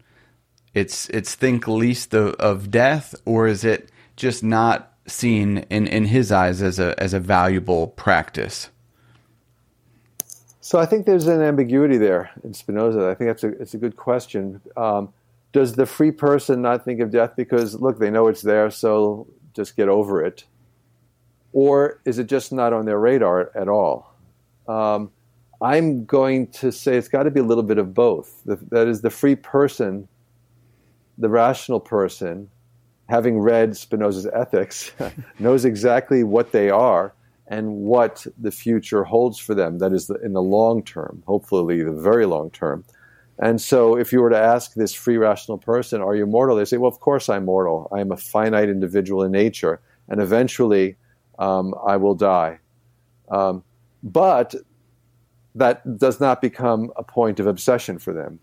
it's 0.74 1.09
it's 1.09 1.35
think 1.35 1.66
least 1.66 2.14
of, 2.14 2.35
of 2.35 2.70
death, 2.70 3.16
or 3.24 3.48
is 3.48 3.64
it 3.64 3.90
just 4.14 4.44
not 4.44 4.92
seen 5.07 5.59
in, 5.70 5.88
in 5.88 6.05
his 6.05 6.31
eyes 6.31 6.62
as 6.62 6.79
a 6.79 6.94
as 7.03 7.14
a 7.14 7.20
valuable 7.20 7.88
practice? 7.88 8.70
So 10.61 10.79
I 10.79 10.87
think 10.87 11.05
there's 11.05 11.27
an 11.27 11.42
ambiguity 11.42 11.96
there 11.96 12.31
in 12.44 12.55
Spinoza. 12.55 13.09
I 13.09 13.14
think 13.14 13.29
that's 13.29 13.42
a 13.42 13.48
it's 13.61 13.74
a 13.74 13.79
good 13.79 13.96
question. 13.96 14.61
Um, 14.77 15.12
does 15.51 15.72
the 15.72 15.87
free 15.87 16.12
person 16.12 16.62
not 16.62 16.85
think 16.85 17.01
of 17.01 17.11
death 17.11 17.33
because 17.37 17.74
look 17.74 17.98
they 17.98 18.11
know 18.11 18.29
it's 18.29 18.42
there, 18.42 18.70
so 18.70 19.27
just 19.55 19.77
get 19.77 19.89
over 19.89 20.25
it, 20.25 20.45
or 21.53 22.01
is 22.05 22.19
it 22.19 22.27
just 22.27 22.53
not 22.53 22.73
on 22.73 22.85
their 22.85 22.99
radar 22.99 23.51
at 23.55 23.69
all? 23.69 24.15
Um, 24.67 25.11
I'm 25.61 26.05
going 26.05 26.49
to 26.49 26.71
say 26.71 26.97
it's 26.97 27.09
got 27.09 27.25
to 27.25 27.31
be 27.31 27.41
a 27.41 27.45
little 27.45 27.65
bit 27.65 27.79
of 27.79 27.95
both. 27.95 28.43
The, 28.45 28.57
that 28.71 28.87
is, 28.87 29.01
the 29.01 29.11
free 29.11 29.35
person, 29.35 30.07
the 31.17 31.29
rational 31.29 31.81
person, 31.81 32.49
having 33.09 33.39
read 33.39 33.77
Spinoza's 33.77 34.27
Ethics, 34.27 34.93
knows 35.39 35.65
exactly 35.65 36.23
what 36.23 36.53
they 36.53 36.71
are 36.71 37.13
and 37.49 37.75
what 37.77 38.27
the 38.39 38.51
future 38.51 39.03
holds 39.03 39.39
for 39.39 39.55
them. 39.55 39.79
That 39.79 39.93
is, 39.93 40.11
in 40.23 40.35
the 40.35 40.43
long 40.43 40.83
term, 40.83 41.23
hopefully 41.27 41.83
the 41.83 41.93
very 41.93 42.27
long 42.27 42.51
term. 42.51 42.85
And 43.40 43.61
so, 43.61 43.96
if 43.96 44.12
you 44.12 44.20
were 44.20 44.31
to 44.31 44.38
ask 44.38 44.74
this 44.74 44.92
free 44.92 45.16
rational 45.16 45.59
person, 45.59 46.01
Are 46.01 46.14
you 46.16 46.27
mortal? 46.27 46.57
they 46.57 46.64
say, 46.64 46.77
Well, 46.77 46.90
of 46.90 47.01
course 47.01 47.29
I'm 47.29 47.44
mortal. 47.44 47.88
I 47.92 48.01
am 48.01 48.11
a 48.11 48.16
finite 48.16 48.68
individual 48.68 49.22
in 49.22 49.31
nature, 49.33 49.81
and 50.09 50.20
eventually 50.20 50.96
um, 51.38 51.74
I 51.87 51.96
will 51.96 52.14
die. 52.14 52.59
Um, 53.31 53.62
but 54.03 54.55
that 55.55 55.98
does 55.98 56.20
not 56.20 56.40
become 56.40 56.92
a 56.96 57.03
point 57.03 57.40
of 57.40 57.46
obsession 57.46 57.98
for 57.98 58.12
them. 58.12 58.40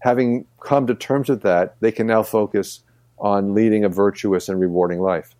Having 0.00 0.46
come 0.60 0.86
to 0.86 0.94
terms 0.94 1.28
with 1.28 1.42
that, 1.42 1.76
they 1.80 1.92
can 1.92 2.06
now 2.06 2.22
focus 2.22 2.80
on 3.18 3.54
leading 3.54 3.84
a 3.84 3.88
virtuous 3.88 4.48
and 4.48 4.60
rewarding 4.60 5.00
life. 5.00 5.34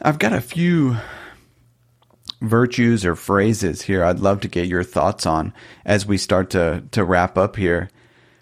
I've 0.00 0.18
got 0.18 0.32
a 0.32 0.40
few 0.40 0.96
virtues 2.40 3.04
or 3.04 3.16
phrases 3.16 3.82
here 3.82 4.04
I'd 4.04 4.20
love 4.20 4.40
to 4.40 4.48
get 4.48 4.68
your 4.68 4.84
thoughts 4.84 5.26
on 5.26 5.52
as 5.84 6.06
we 6.06 6.18
start 6.18 6.50
to, 6.50 6.84
to 6.92 7.04
wrap 7.04 7.36
up 7.36 7.56
here. 7.56 7.90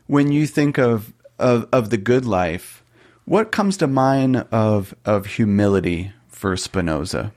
When 0.06 0.30
you 0.30 0.46
think 0.46 0.78
of, 0.78 1.12
of, 1.38 1.68
of 1.72 1.90
the 1.90 1.96
good 1.96 2.24
life, 2.24 2.84
what 3.24 3.52
comes 3.52 3.76
to 3.78 3.86
mind 3.86 4.46
of, 4.52 4.94
of 5.04 5.26
humility 5.26 6.12
for 6.28 6.56
Spinoza? 6.56 7.32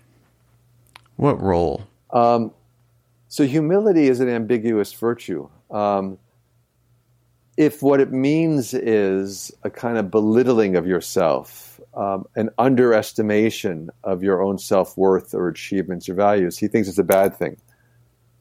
What 1.16 1.42
role? 1.42 1.88
Um, 2.12 2.52
so 3.28 3.46
humility 3.46 4.08
is 4.08 4.20
an 4.20 4.30
ambiguous 4.30 4.94
virtue. 4.94 5.50
Um, 5.70 6.18
if 7.58 7.84
what 7.84 8.00
it 8.00 8.12
means 8.12 8.74
is 8.74 9.52
a 9.64 9.70
kind 9.70 9.98
of 9.98 10.10
belittling 10.10 10.78
of 10.78 10.88
yourself, 10.88 11.69
um, 11.94 12.26
an 12.36 12.50
underestimation 12.58 13.90
of 14.04 14.24
your 14.24 14.42
own 14.42 14.58
self 14.58 14.98
worth 14.98 15.34
or 15.34 15.48
achievements 15.48 16.08
or 16.08 16.14
values, 16.14 16.58
he 16.58 16.68
thinks 16.68 16.88
it's 16.88 16.98
a 16.98 17.04
bad 17.04 17.36
thing. 17.36 17.58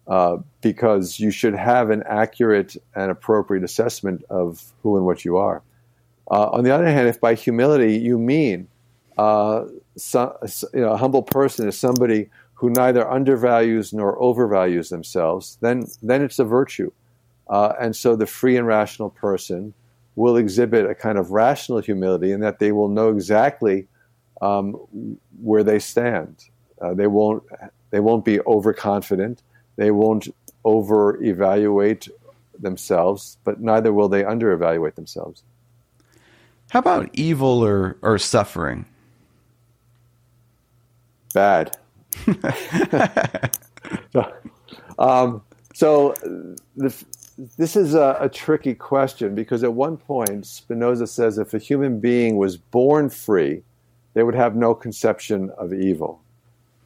Uh, 0.07 0.39
because 0.63 1.21
you 1.21 1.31
should 1.31 1.55
have 1.55 1.91
an 1.91 2.03
accurate 2.07 2.79
and 2.95 3.11
appropriate 3.11 3.63
assessment 3.63 4.25
of 4.31 4.73
who 4.83 4.97
and 4.97 5.05
what 5.05 5.23
you 5.23 5.37
are. 5.37 5.63
Uh, 6.31 6.49
on 6.49 6.65
the 6.65 6.71
other 6.71 6.87
hand, 6.87 7.07
if 7.09 7.21
by 7.21 7.35
humility 7.35 7.99
you 7.99 8.19
mean 8.19 8.67
uh, 9.19 9.67
you 10.15 10.81
know, 10.81 10.93
a 10.93 10.97
humble 10.97 11.23
person 11.23 11.69
is 11.69 11.77
somebody 11.77 12.31
who 12.55 12.71
neither 12.71 13.09
undervalues 13.11 13.93
nor 13.93 14.19
overvalues 14.19 14.89
themselves, 14.89 15.59
then, 15.61 15.85
then 16.03 16.23
it's 16.23 16.39
a 16.39 16.45
virtue. 16.45 16.91
Uh, 17.51 17.75
and 17.81 17.95
so 17.95 18.17
the 18.17 18.27
free 18.27 18.57
and 18.57 18.67
rational 18.67 19.11
person 19.11 19.75
will 20.19 20.37
exhibit 20.37 20.85
a 20.85 20.97
kind 20.97 21.17
of 21.17 21.31
rational 21.31 21.79
humility 21.79 22.33
in 22.33 22.41
that 22.41 22.59
they 22.59 22.73
will 22.73 22.89
know 22.89 23.09
exactly 23.09 23.87
um, 24.43 24.73
where 25.41 25.63
they 25.63 25.79
stand. 25.79 26.45
Uh, 26.83 26.93
they 26.93 27.07
won't 27.07 27.45
they 27.91 28.01
won't 28.01 28.25
be 28.25 28.41
overconfident. 28.41 29.43
They 29.77 29.93
won't 29.93 30.27
over 30.65 31.23
evaluate 31.23 32.09
themselves, 32.59 33.39
but 33.45 33.61
neither 33.61 33.93
will 33.93 34.09
they 34.09 34.25
under 34.25 34.53
evaluate 34.53 34.97
themselves. 34.97 35.45
How 36.71 36.81
about 36.81 37.09
evil 37.13 37.65
or, 37.65 37.97
or 38.03 38.19
suffering? 38.19 38.87
Bad. 41.33 41.77
um, 44.99 45.43
so 45.75 46.15
the, 46.77 47.05
this 47.57 47.77
is 47.77 47.94
a, 47.94 48.16
a, 48.20 48.29
tricky 48.29 48.74
question 48.74 49.35
because 49.35 49.62
at 49.62 49.72
one 49.72 49.96
point 49.96 50.44
Spinoza 50.44 51.07
says 51.07 51.38
if 51.38 51.55
a 51.55 51.59
human 51.59 52.01
being 52.01 52.37
was 52.37 52.57
born 52.57 53.09
free, 53.09 53.62
they 54.14 54.24
would 54.24 54.35
have 54.35 54.57
no 54.57 54.74
conception 54.74 55.51
of 55.51 55.72
evil. 55.72 56.20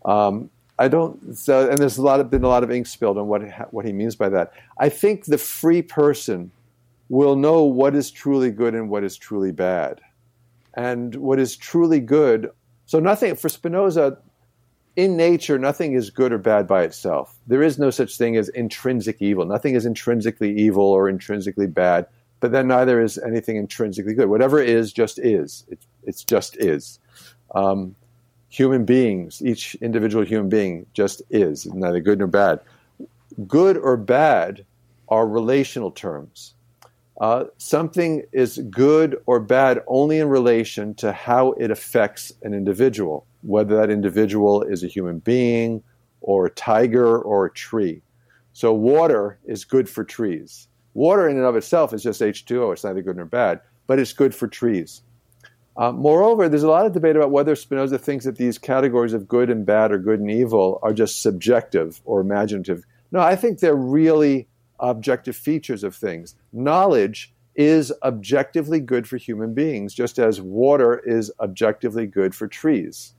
Um, 0.04 0.50
I 0.78 0.88
don't. 0.88 1.36
So, 1.36 1.70
and 1.70 1.78
there's 1.78 1.96
a 1.96 2.02
lot 2.02 2.20
of, 2.20 2.30
been 2.30 2.44
a 2.44 2.48
lot 2.48 2.64
of 2.64 2.70
ink 2.70 2.86
spilled 2.86 3.16
on 3.16 3.28
what 3.28 3.42
what 3.72 3.86
he 3.86 3.92
means 3.92 4.16
by 4.16 4.28
that. 4.30 4.52
I 4.78 4.88
think 4.88 5.24
the 5.24 5.38
free 5.38 5.80
person 5.80 6.50
will 7.08 7.36
know 7.36 7.62
what 7.62 7.94
is 7.94 8.10
truly 8.10 8.50
good 8.50 8.74
and 8.74 8.90
what 8.90 9.04
is 9.04 9.16
truly 9.16 9.52
bad, 9.52 10.00
and 10.74 11.14
what 11.14 11.38
is 11.38 11.56
truly 11.56 12.00
good. 12.00 12.50
So 12.86 13.00
nothing 13.00 13.36
for 13.36 13.48
Spinoza 13.48 14.18
in 14.96 15.16
nature, 15.16 15.58
nothing 15.58 15.94
is 15.94 16.10
good 16.10 16.32
or 16.32 16.38
bad 16.38 16.66
by 16.66 16.82
itself. 16.82 17.34
There 17.46 17.62
is 17.62 17.78
no 17.78 17.90
such 17.90 18.16
thing 18.16 18.36
as 18.36 18.48
intrinsic 18.50 19.22
evil. 19.22 19.44
Nothing 19.46 19.74
is 19.74 19.86
intrinsically 19.86 20.54
evil 20.58 20.84
or 20.84 21.08
intrinsically 21.08 21.66
bad, 21.66 22.06
but 22.40 22.52
then 22.52 22.68
neither 22.68 23.00
is 23.00 23.18
anything 23.18 23.56
intrinsically 23.56 24.14
good. 24.14 24.28
Whatever 24.28 24.60
is, 24.60 24.92
just 24.92 25.18
is. 25.18 25.64
It, 25.68 25.78
it's 26.04 26.24
just 26.24 26.56
is. 26.58 26.98
Um, 27.54 27.94
human 28.48 28.84
beings, 28.84 29.40
each 29.42 29.74
individual 29.76 30.24
human 30.24 30.50
being 30.50 30.86
just 30.92 31.22
is, 31.30 31.66
neither 31.66 32.00
good 32.00 32.18
nor 32.18 32.28
bad. 32.28 32.60
Good 33.46 33.78
or 33.78 33.96
bad 33.96 34.64
are 35.08 35.26
relational 35.26 35.90
terms. 35.90 36.54
Uh, 37.20 37.44
something 37.58 38.24
is 38.32 38.58
good 38.70 39.20
or 39.26 39.38
bad 39.38 39.80
only 39.86 40.18
in 40.18 40.28
relation 40.28 40.94
to 40.94 41.12
how 41.12 41.52
it 41.52 41.70
affects 41.70 42.32
an 42.42 42.54
individual 42.54 43.26
whether 43.42 43.76
that 43.76 43.90
individual 43.90 44.62
is 44.62 44.82
a 44.82 44.88
human 44.88 45.18
being 45.18 45.82
or 46.20 46.46
a 46.46 46.50
tiger 46.50 47.18
or 47.18 47.46
a 47.46 47.52
tree. 47.52 48.00
So, 48.52 48.72
water 48.72 49.38
is 49.44 49.64
good 49.64 49.88
for 49.88 50.04
trees. 50.04 50.68
Water 50.94 51.28
in 51.28 51.36
and 51.36 51.46
of 51.46 51.56
itself 51.56 51.92
is 51.92 52.02
just 52.02 52.20
H2O, 52.20 52.72
it's 52.72 52.84
neither 52.84 53.02
good 53.02 53.16
nor 53.16 53.24
bad, 53.24 53.60
but 53.86 53.98
it's 53.98 54.12
good 54.12 54.34
for 54.34 54.46
trees. 54.46 55.02
Uh, 55.76 55.90
moreover, 55.90 56.48
there's 56.48 56.62
a 56.62 56.68
lot 56.68 56.84
of 56.84 56.92
debate 56.92 57.16
about 57.16 57.30
whether 57.30 57.56
Spinoza 57.56 57.98
thinks 57.98 58.26
that 58.26 58.36
these 58.36 58.58
categories 58.58 59.14
of 59.14 59.26
good 59.26 59.48
and 59.48 59.64
bad 59.64 59.90
or 59.90 59.98
good 59.98 60.20
and 60.20 60.30
evil 60.30 60.78
are 60.82 60.92
just 60.92 61.22
subjective 61.22 62.02
or 62.04 62.20
imaginative. 62.20 62.84
No, 63.10 63.20
I 63.20 63.36
think 63.36 63.58
they're 63.58 63.74
really 63.74 64.46
objective 64.82 65.36
features 65.36 65.84
of 65.84 65.94
things. 65.94 66.34
Knowledge 66.52 67.32
is 67.54 67.92
objectively 68.02 68.80
good 68.80 69.06
for 69.06 69.16
human 69.16 69.54
beings, 69.54 69.94
just 69.94 70.18
as 70.18 70.40
water 70.40 70.98
is 70.98 71.30
objectively 71.40 72.06
good 72.06 72.34
for 72.34 72.48
trees. 72.48 73.14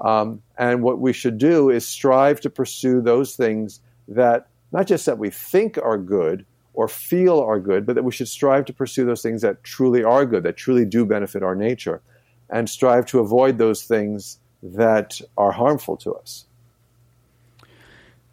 Um, 0.00 0.42
and 0.56 0.82
what 0.82 1.00
we 1.00 1.12
should 1.12 1.38
do 1.38 1.68
is 1.70 1.86
strive 1.86 2.40
to 2.40 2.50
pursue 2.50 3.02
those 3.02 3.36
things 3.36 3.80
that 4.08 4.48
not 4.72 4.86
just 4.86 5.06
that 5.06 5.18
we 5.18 5.30
think 5.30 5.78
are 5.78 5.98
good 5.98 6.46
or 6.74 6.88
feel 6.88 7.40
are 7.40 7.58
good, 7.58 7.84
but 7.84 7.94
that 7.96 8.04
we 8.04 8.12
should 8.12 8.28
strive 8.28 8.64
to 8.66 8.72
pursue 8.72 9.04
those 9.04 9.22
things 9.22 9.42
that 9.42 9.64
truly 9.64 10.04
are 10.04 10.24
good, 10.24 10.42
that 10.44 10.56
truly 10.56 10.84
do 10.84 11.04
benefit 11.04 11.42
our 11.42 11.54
nature, 11.54 12.00
and 12.48 12.70
strive 12.70 13.04
to 13.06 13.18
avoid 13.18 13.58
those 13.58 13.82
things 13.82 14.38
that 14.62 15.20
are 15.36 15.52
harmful 15.52 15.96
to 15.96 16.14
us. 16.14 16.46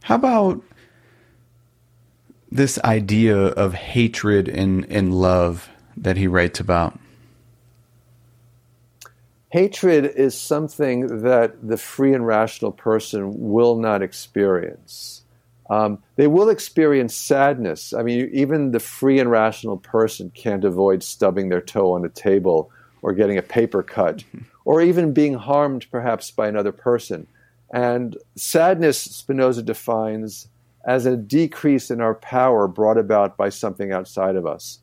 How 0.03 0.15
about 0.15 0.61
this 2.57 2.77
idea 2.79 3.37
of 3.37 3.73
hatred 3.73 4.49
and, 4.49 4.85
and 4.89 5.13
love 5.13 5.69
that 5.95 6.17
he 6.17 6.27
writes 6.27 6.59
about? 6.59 6.99
Hatred 9.49 10.05
is 10.05 10.37
something 10.37 11.21
that 11.21 11.65
the 11.65 11.77
free 11.77 12.13
and 12.13 12.27
rational 12.27 12.71
person 12.71 13.31
will 13.33 13.77
not 13.77 14.01
experience. 14.01 15.23
Um, 15.69 15.99
they 16.15 16.27
will 16.27 16.49
experience 16.49 17.15
sadness. 17.15 17.93
I 17.93 18.03
mean, 18.03 18.29
even 18.33 18.71
the 18.71 18.79
free 18.79 19.19
and 19.19 19.31
rational 19.31 19.77
person 19.77 20.31
can't 20.31 20.65
avoid 20.65 21.03
stubbing 21.03 21.49
their 21.49 21.61
toe 21.61 21.93
on 21.93 22.05
a 22.05 22.09
table 22.09 22.71
or 23.01 23.13
getting 23.13 23.37
a 23.37 23.41
paper 23.41 23.83
cut 23.83 24.23
or 24.65 24.81
even 24.81 25.13
being 25.13 25.33
harmed 25.33 25.87
perhaps 25.91 26.31
by 26.31 26.47
another 26.47 26.71
person. 26.71 27.27
And 27.71 28.17
sadness, 28.35 28.99
Spinoza 28.99 29.63
defines 29.63 30.47
as 30.87 31.05
a 31.05 31.17
decrease 31.17 31.91
in 31.91 32.01
our 32.01 32.15
power 32.15 32.67
brought 32.67 32.97
about 32.97 33.37
by 33.37 33.49
something 33.49 33.91
outside 33.91 34.35
of 34.35 34.47
us. 34.47 34.79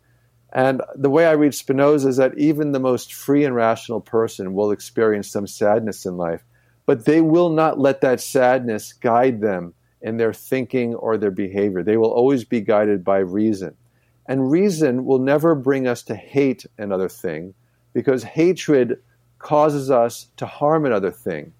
And 0.53 0.83
the 0.95 1.11
way 1.11 1.27
I 1.27 1.33
read 1.33 1.55
Spinoza 1.55 2.09
is 2.09 2.19
that 2.19 2.39
even 2.39 2.71
the 2.71 2.79
most 2.79 3.13
free 3.13 3.45
and 3.45 3.57
rational 3.57 4.01
person 4.01 4.55
will 4.55 4.71
experience 4.71 5.29
some 5.29 5.49
sadness 5.49 6.07
in 6.07 6.17
life, 6.17 6.45
but 6.87 7.07
they 7.07 7.23
will 7.23 7.49
not 7.49 7.81
let 7.81 8.03
that 8.03 8.21
sadness 8.21 8.93
guide 8.93 9.41
them 9.41 9.75
in 10.03 10.19
their 10.19 10.35
thinking 10.35 10.95
or 10.95 11.17
their 11.17 11.31
behavior. 11.31 11.83
They 11.83 11.97
will 11.97 12.13
always 12.13 12.45
be 12.45 12.61
guided 12.61 13.03
by 13.03 13.19
reason. 13.19 13.75
And 14.27 14.51
reason 14.51 15.07
will 15.07 15.19
never 15.19 15.55
bring 15.55 15.89
us 15.89 16.03
to 16.05 16.15
hate 16.15 16.67
another 16.79 17.09
thing 17.09 17.55
because 17.95 18.23
hatred 18.23 18.99
causes 19.39 19.91
us 19.91 20.29
to 20.37 20.47
harm 20.47 20.85
another 20.85 21.11
thing. 21.11 21.53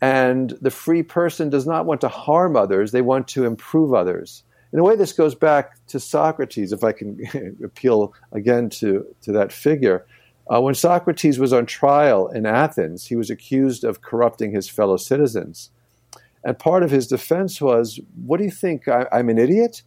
And 0.00 0.50
the 0.60 0.70
free 0.70 1.02
person 1.02 1.50
does 1.50 1.66
not 1.66 1.84
want 1.84 2.00
to 2.02 2.08
harm 2.08 2.56
others, 2.56 2.92
they 2.92 3.02
want 3.02 3.28
to 3.28 3.44
improve 3.44 3.92
others. 3.92 4.44
In 4.72 4.78
a 4.78 4.84
way, 4.84 4.96
this 4.96 5.12
goes 5.12 5.34
back 5.34 5.84
to 5.88 5.98
Socrates, 5.98 6.72
if 6.72 6.84
I 6.84 6.92
can 6.92 7.58
appeal 7.64 8.14
again 8.32 8.70
to, 8.70 9.04
to 9.22 9.32
that 9.32 9.52
figure. 9.52 10.06
Uh, 10.52 10.60
when 10.60 10.74
Socrates 10.74 11.38
was 11.38 11.52
on 11.52 11.66
trial 11.66 12.28
in 12.28 12.46
Athens, 12.46 13.06
he 13.06 13.16
was 13.16 13.30
accused 13.30 13.84
of 13.84 14.00
corrupting 14.00 14.52
his 14.52 14.68
fellow 14.68 14.96
citizens. 14.96 15.70
And 16.44 16.58
part 16.58 16.82
of 16.82 16.90
his 16.90 17.06
defense 17.06 17.60
was, 17.60 18.00
What 18.24 18.38
do 18.38 18.44
you 18.44 18.50
think? 18.50 18.88
I, 18.88 19.06
I'm 19.12 19.28
an 19.28 19.38
idiot? 19.38 19.82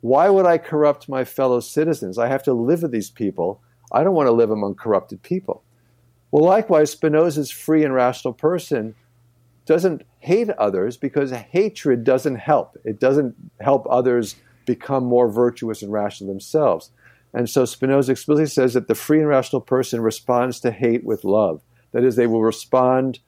Why 0.00 0.28
would 0.28 0.46
I 0.46 0.58
corrupt 0.58 1.08
my 1.08 1.24
fellow 1.24 1.60
citizens? 1.60 2.18
I 2.18 2.28
have 2.28 2.42
to 2.44 2.52
live 2.52 2.82
with 2.82 2.92
these 2.92 3.10
people. 3.10 3.60
I 3.90 4.04
don't 4.04 4.14
want 4.14 4.28
to 4.28 4.32
live 4.32 4.50
among 4.50 4.76
corrupted 4.76 5.22
people. 5.22 5.64
Well, 6.30 6.44
likewise, 6.44 6.90
Spinoza's 6.90 7.50
free 7.50 7.84
and 7.84 7.92
rational 7.94 8.34
person 8.34 8.94
doesn't 9.68 10.02
hate 10.20 10.48
others 10.48 10.96
because 10.96 11.30
hatred 11.30 12.02
doesn't 12.02 12.36
help. 12.36 12.78
It 12.84 12.98
doesn't 12.98 13.34
help 13.60 13.86
others 13.90 14.36
become 14.64 15.04
more 15.04 15.30
virtuous 15.30 15.82
and 15.82 15.92
rational 15.92 16.32
themselves. 16.32 16.90
And 17.34 17.50
so 17.50 17.66
Spinoza 17.66 18.12
explicitly 18.12 18.46
says 18.46 18.72
that 18.72 18.88
the 18.88 18.94
free 18.94 19.18
and 19.18 19.28
rational 19.28 19.60
person 19.60 20.00
responds 20.00 20.58
to 20.60 20.70
hate 20.70 21.04
with 21.04 21.22
love. 21.22 21.60
That 21.92 22.02
is, 22.02 22.16
they 22.16 22.26
will 22.26 22.42
respond 22.42 23.20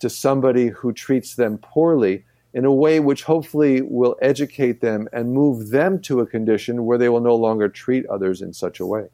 to 0.00 0.08
somebody 0.08 0.68
who 0.68 0.94
treats 0.94 1.34
them 1.34 1.58
poorly 1.58 2.24
in 2.54 2.64
a 2.64 2.72
way 2.72 2.98
which 2.98 3.24
hopefully 3.24 3.82
will 3.82 4.16
educate 4.22 4.80
them 4.80 5.06
and 5.12 5.34
move 5.34 5.68
them 5.68 6.00
to 6.00 6.20
a 6.20 6.26
condition 6.26 6.86
where 6.86 6.96
they 6.96 7.10
will 7.10 7.20
no 7.20 7.36
longer 7.36 7.68
treat 7.68 8.06
others 8.06 8.40
in 8.40 8.54
such 8.54 8.80
a 8.80 8.86
way. 8.86 9.08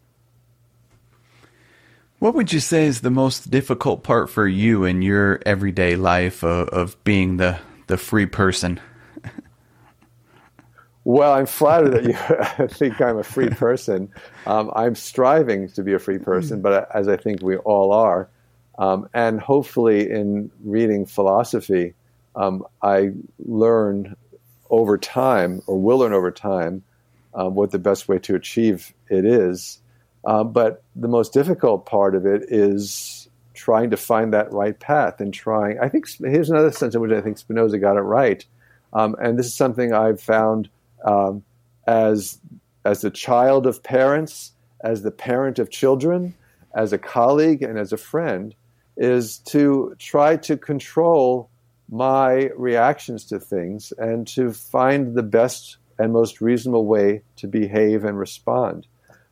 What 2.21 2.35
would 2.35 2.53
you 2.53 2.61
say 2.61 2.85
is 2.85 3.01
the 3.01 3.11
most 3.11 3.51
difficult 3.51 4.03
part 4.03 4.29
for 4.29 4.47
you 4.47 4.85
in 4.85 5.01
your 5.01 5.41
everyday 5.47 5.97
life 5.97 6.45
of, 6.45 6.69
of 6.69 7.03
being 7.03 7.39
the, 7.39 7.59
the 7.87 7.97
free 7.97 8.27
person? 8.27 8.79
Well, 11.05 11.33
I'm 11.33 11.47
flattered 11.47 11.93
that 11.93 12.05
you 12.05 12.69
think 12.69 13.01
I'm 13.01 13.17
a 13.17 13.25
free 13.25 13.49
person. 13.49 14.11
Um, 14.47 14.71
I'm 14.77 14.95
striving 14.95 15.71
to 15.71 15.83
be 15.83 15.95
a 15.95 15.99
free 15.99 16.19
person, 16.19 16.61
but 16.61 16.95
as 16.95 17.09
I 17.09 17.17
think 17.17 17.43
we 17.43 17.57
all 17.57 17.91
are. 17.93 18.29
Um, 18.79 19.09
and 19.15 19.41
hopefully, 19.41 20.11
in 20.11 20.51
reading 20.63 21.07
philosophy, 21.07 21.95
um, 22.37 22.67
I 22.83 23.13
learn 23.39 24.15
over 24.69 24.99
time, 24.99 25.63
or 25.67 25.81
will 25.81 26.01
learn 26.01 26.13
over 26.13 26.31
time, 26.31 26.83
uh, 27.33 27.49
what 27.49 27.71
the 27.71 27.79
best 27.79 28.07
way 28.07 28.19
to 28.19 28.35
achieve 28.35 28.93
it 29.09 29.25
is. 29.25 29.81
Uh, 30.25 30.45
but 30.45 30.83
the 30.97 31.09
most 31.09 31.33
difficult 31.33 31.87
part 31.87 32.15
of 32.15 32.27
it 32.27 32.45
is 32.49 33.29
trying 33.55 33.91
to 33.91 33.97
find 33.97 34.33
that 34.33 34.53
right 34.53 34.79
path 34.79 35.21
and 35.21 35.33
trying. 35.33 35.79
I 35.81 35.89
think 35.89 36.07
here's 36.19 36.51
another 36.51 36.73
sense 36.73 36.95
in 36.95 37.01
which 37.01 37.13
I 37.13 37.21
think 37.21 37.39
Spinoza 37.39 37.79
got 37.79 37.97
it 37.97 38.03
right, 38.03 38.45
um, 38.93 39.17
and 39.21 39.39
this 39.39 39.47
is 39.47 39.55
something 39.55 39.93
I've 39.93 40.21
found 40.21 40.69
um, 41.05 41.43
as 41.87 42.39
as 42.85 43.03
the 43.03 43.11
child 43.11 43.67
of 43.67 43.83
parents, 43.83 44.53
as 44.83 45.03
the 45.03 45.11
parent 45.11 45.59
of 45.59 45.71
children, 45.71 46.35
as 46.75 46.93
a 46.93 46.99
colleague, 46.99 47.63
and 47.63 47.79
as 47.79 47.93
a 47.93 47.99
friend, 47.99 48.55
is 48.97 49.39
to 49.39 49.95
try 49.99 50.37
to 50.37 50.57
control 50.57 51.49
my 51.91 52.51
reactions 52.57 53.25
to 53.27 53.41
things 53.41 53.93
and 53.99 54.27
to 54.29 54.53
find 54.53 55.15
the 55.15 55.23
best 55.23 55.77
and 55.99 56.13
most 56.13 56.41
reasonable 56.41 56.87
way 56.87 57.23
to 57.37 57.47
behave 57.47 58.05
and 58.05 58.19
respond 58.19 58.87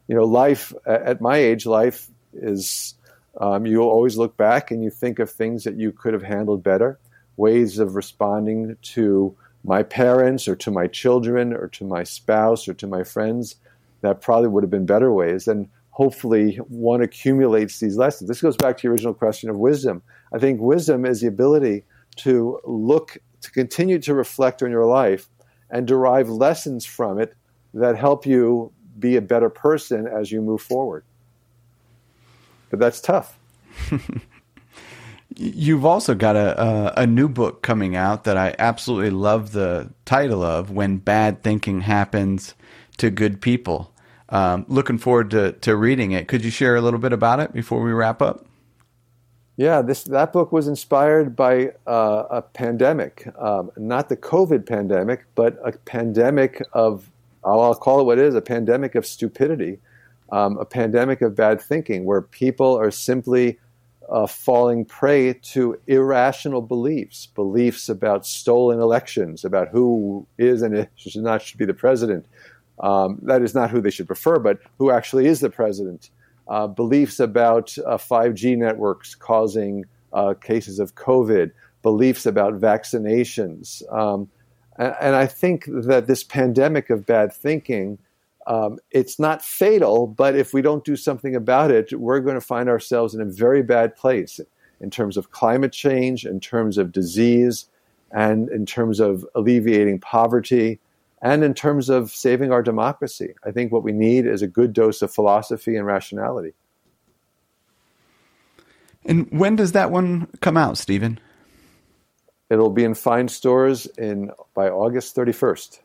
you 0.08 0.14
know, 0.14 0.24
life 0.24 0.72
at 0.86 1.20
my 1.20 1.36
age, 1.36 1.66
life 1.66 2.08
is 2.32 2.94
um, 3.40 3.66
you 3.66 3.82
always 3.82 4.16
look 4.16 4.36
back 4.36 4.70
and 4.70 4.82
you 4.82 4.90
think 4.90 5.18
of 5.18 5.30
things 5.30 5.64
that 5.64 5.76
you 5.76 5.92
could 5.92 6.14
have 6.14 6.22
handled 6.22 6.62
better, 6.62 6.98
ways 7.36 7.78
of 7.78 7.94
responding 7.94 8.76
to 8.82 9.36
my 9.64 9.82
parents 9.82 10.48
or 10.48 10.56
to 10.56 10.70
my 10.70 10.86
children 10.86 11.52
or 11.52 11.68
to 11.68 11.84
my 11.84 12.02
spouse 12.02 12.66
or 12.66 12.74
to 12.74 12.86
my 12.86 13.04
friends 13.04 13.56
that 14.00 14.20
probably 14.20 14.48
would 14.48 14.62
have 14.62 14.70
been 14.70 14.86
better 14.86 15.12
ways. 15.12 15.46
And 15.46 15.68
hopefully, 15.90 16.56
one 16.68 17.02
accumulates 17.02 17.78
these 17.78 17.96
lessons. 17.96 18.28
This 18.28 18.40
goes 18.40 18.56
back 18.56 18.78
to 18.78 18.84
your 18.84 18.92
original 18.92 19.14
question 19.14 19.50
of 19.50 19.56
wisdom. 19.56 20.02
I 20.32 20.38
think 20.38 20.60
wisdom 20.60 21.04
is 21.04 21.20
the 21.20 21.28
ability 21.28 21.84
to 22.16 22.60
look, 22.64 23.18
to 23.42 23.50
continue 23.50 23.98
to 24.00 24.14
reflect 24.14 24.62
on 24.62 24.70
your 24.70 24.86
life 24.86 25.28
and 25.70 25.86
derive 25.86 26.28
lessons 26.28 26.84
from 26.84 27.18
it 27.18 27.34
that 27.74 27.96
help 27.96 28.26
you 28.26 28.72
be 28.98 29.16
a 29.16 29.22
better 29.22 29.50
person 29.50 30.06
as 30.06 30.30
you 30.32 30.40
move 30.40 30.62
forward. 30.62 31.04
But 32.70 32.78
that's 32.80 33.00
tough. 33.00 33.38
You've 35.36 35.84
also 35.84 36.14
got 36.14 36.36
a, 36.36 36.60
a, 36.60 36.92
a 37.02 37.06
new 37.06 37.28
book 37.28 37.62
coming 37.62 37.94
out 37.94 38.24
that 38.24 38.36
I 38.36 38.54
absolutely 38.58 39.10
love 39.10 39.52
the 39.52 39.90
title 40.04 40.42
of 40.42 40.70
"When 40.70 40.96
Bad 40.98 41.42
Thinking 41.42 41.82
Happens 41.82 42.54
to 42.96 43.10
Good 43.10 43.40
People." 43.40 43.92
Um, 44.30 44.66
looking 44.68 44.98
forward 44.98 45.30
to 45.30 45.52
to 45.52 45.76
reading 45.76 46.12
it. 46.12 46.28
Could 46.28 46.44
you 46.44 46.50
share 46.50 46.76
a 46.76 46.80
little 46.80 46.98
bit 46.98 47.12
about 47.12 47.40
it 47.40 47.52
before 47.52 47.82
we 47.82 47.92
wrap 47.92 48.20
up? 48.20 48.44
Yeah, 49.58 49.82
this 49.82 50.04
that 50.04 50.32
book 50.32 50.52
was 50.52 50.68
inspired 50.68 51.34
by 51.34 51.72
uh, 51.86 52.24
a 52.30 52.42
pandemic, 52.42 53.26
um, 53.38 53.70
not 53.76 54.08
the 54.08 54.16
COVID 54.16 54.66
pandemic, 54.66 55.26
but 55.34 55.58
a 55.64 55.72
pandemic 55.72 56.62
of 56.72 57.10
I'll 57.44 57.74
call 57.74 58.00
it 58.00 58.04
what 58.04 58.18
it 58.18 58.24
is 58.24 58.34
a 58.34 58.42
pandemic 58.42 58.94
of 58.94 59.06
stupidity, 59.06 59.78
um, 60.30 60.58
a 60.58 60.64
pandemic 60.64 61.22
of 61.22 61.34
bad 61.34 61.60
thinking, 61.60 62.04
where 62.04 62.22
people 62.22 62.76
are 62.76 62.90
simply 62.90 63.58
uh, 64.08 64.26
falling 64.26 64.84
prey 64.84 65.34
to 65.34 65.78
irrational 65.86 66.62
beliefs, 66.62 67.26
beliefs 67.26 67.88
about 67.88 68.26
stolen 68.26 68.80
elections, 68.80 69.44
about 69.44 69.68
who 69.68 70.26
is 70.38 70.62
and 70.62 70.88
should 70.96 71.22
not 71.22 71.42
should 71.42 71.58
be 71.58 71.64
the 71.64 71.74
president. 71.74 72.26
Um, 72.80 73.18
that 73.22 73.42
is 73.42 73.54
not 73.54 73.70
who 73.70 73.80
they 73.80 73.90
should 73.90 74.06
prefer, 74.06 74.38
but 74.38 74.58
who 74.78 74.90
actually 74.90 75.26
is 75.26 75.40
the 75.40 75.50
president. 75.50 76.10
Uh, 76.46 76.66
beliefs 76.66 77.20
about 77.20 77.76
uh, 77.86 77.98
5G 77.98 78.56
networks 78.56 79.14
causing 79.14 79.84
uh, 80.12 80.34
cases 80.34 80.78
of 80.78 80.94
COVID, 80.94 81.50
beliefs 81.82 82.24
about 82.24 82.54
vaccinations. 82.54 83.82
Um, 83.92 84.28
and, 84.78 84.94
and 85.00 85.16
I 85.16 85.26
think 85.26 85.64
that 85.66 86.06
this 86.06 86.24
pandemic 86.24 86.88
of 86.88 87.04
bad 87.04 87.32
thinking, 87.32 87.98
um, 88.46 88.78
it's 88.90 89.18
not 89.18 89.44
fatal, 89.44 90.06
but 90.06 90.34
if 90.34 90.54
we 90.54 90.62
don't 90.62 90.84
do 90.84 90.96
something 90.96 91.34
about 91.34 91.70
it, 91.70 91.92
we're 91.98 92.20
going 92.20 92.36
to 92.36 92.40
find 92.40 92.68
ourselves 92.68 93.14
in 93.14 93.20
a 93.20 93.26
very 93.26 93.62
bad 93.62 93.94
place 93.94 94.40
in 94.80 94.90
terms 94.90 95.16
of 95.16 95.32
climate 95.32 95.72
change, 95.72 96.24
in 96.24 96.40
terms 96.40 96.78
of 96.78 96.92
disease, 96.92 97.66
and 98.10 98.48
in 98.48 98.64
terms 98.64 99.00
of 99.00 99.26
alleviating 99.34 99.98
poverty, 99.98 100.78
and 101.20 101.44
in 101.44 101.52
terms 101.52 101.90
of 101.90 102.10
saving 102.10 102.52
our 102.52 102.62
democracy. 102.62 103.34
I 103.44 103.50
think 103.50 103.72
what 103.72 103.82
we 103.82 103.92
need 103.92 104.24
is 104.24 104.40
a 104.40 104.46
good 104.46 104.72
dose 104.72 105.02
of 105.02 105.12
philosophy 105.12 105.76
and 105.76 105.84
rationality. 105.84 106.54
And 109.04 109.30
when 109.30 109.56
does 109.56 109.72
that 109.72 109.90
one 109.90 110.28
come 110.40 110.56
out, 110.56 110.78
Steven? 110.78 111.18
It'll 112.50 112.70
be 112.70 112.84
in 112.84 112.94
fine 112.94 113.28
stores 113.28 113.86
in 113.98 114.30
by 114.54 114.68
August 114.68 115.14
31st. 115.14 115.80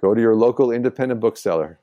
Go 0.00 0.14
to 0.14 0.20
your 0.20 0.34
local 0.34 0.72
independent 0.72 1.20
bookseller. 1.20 1.78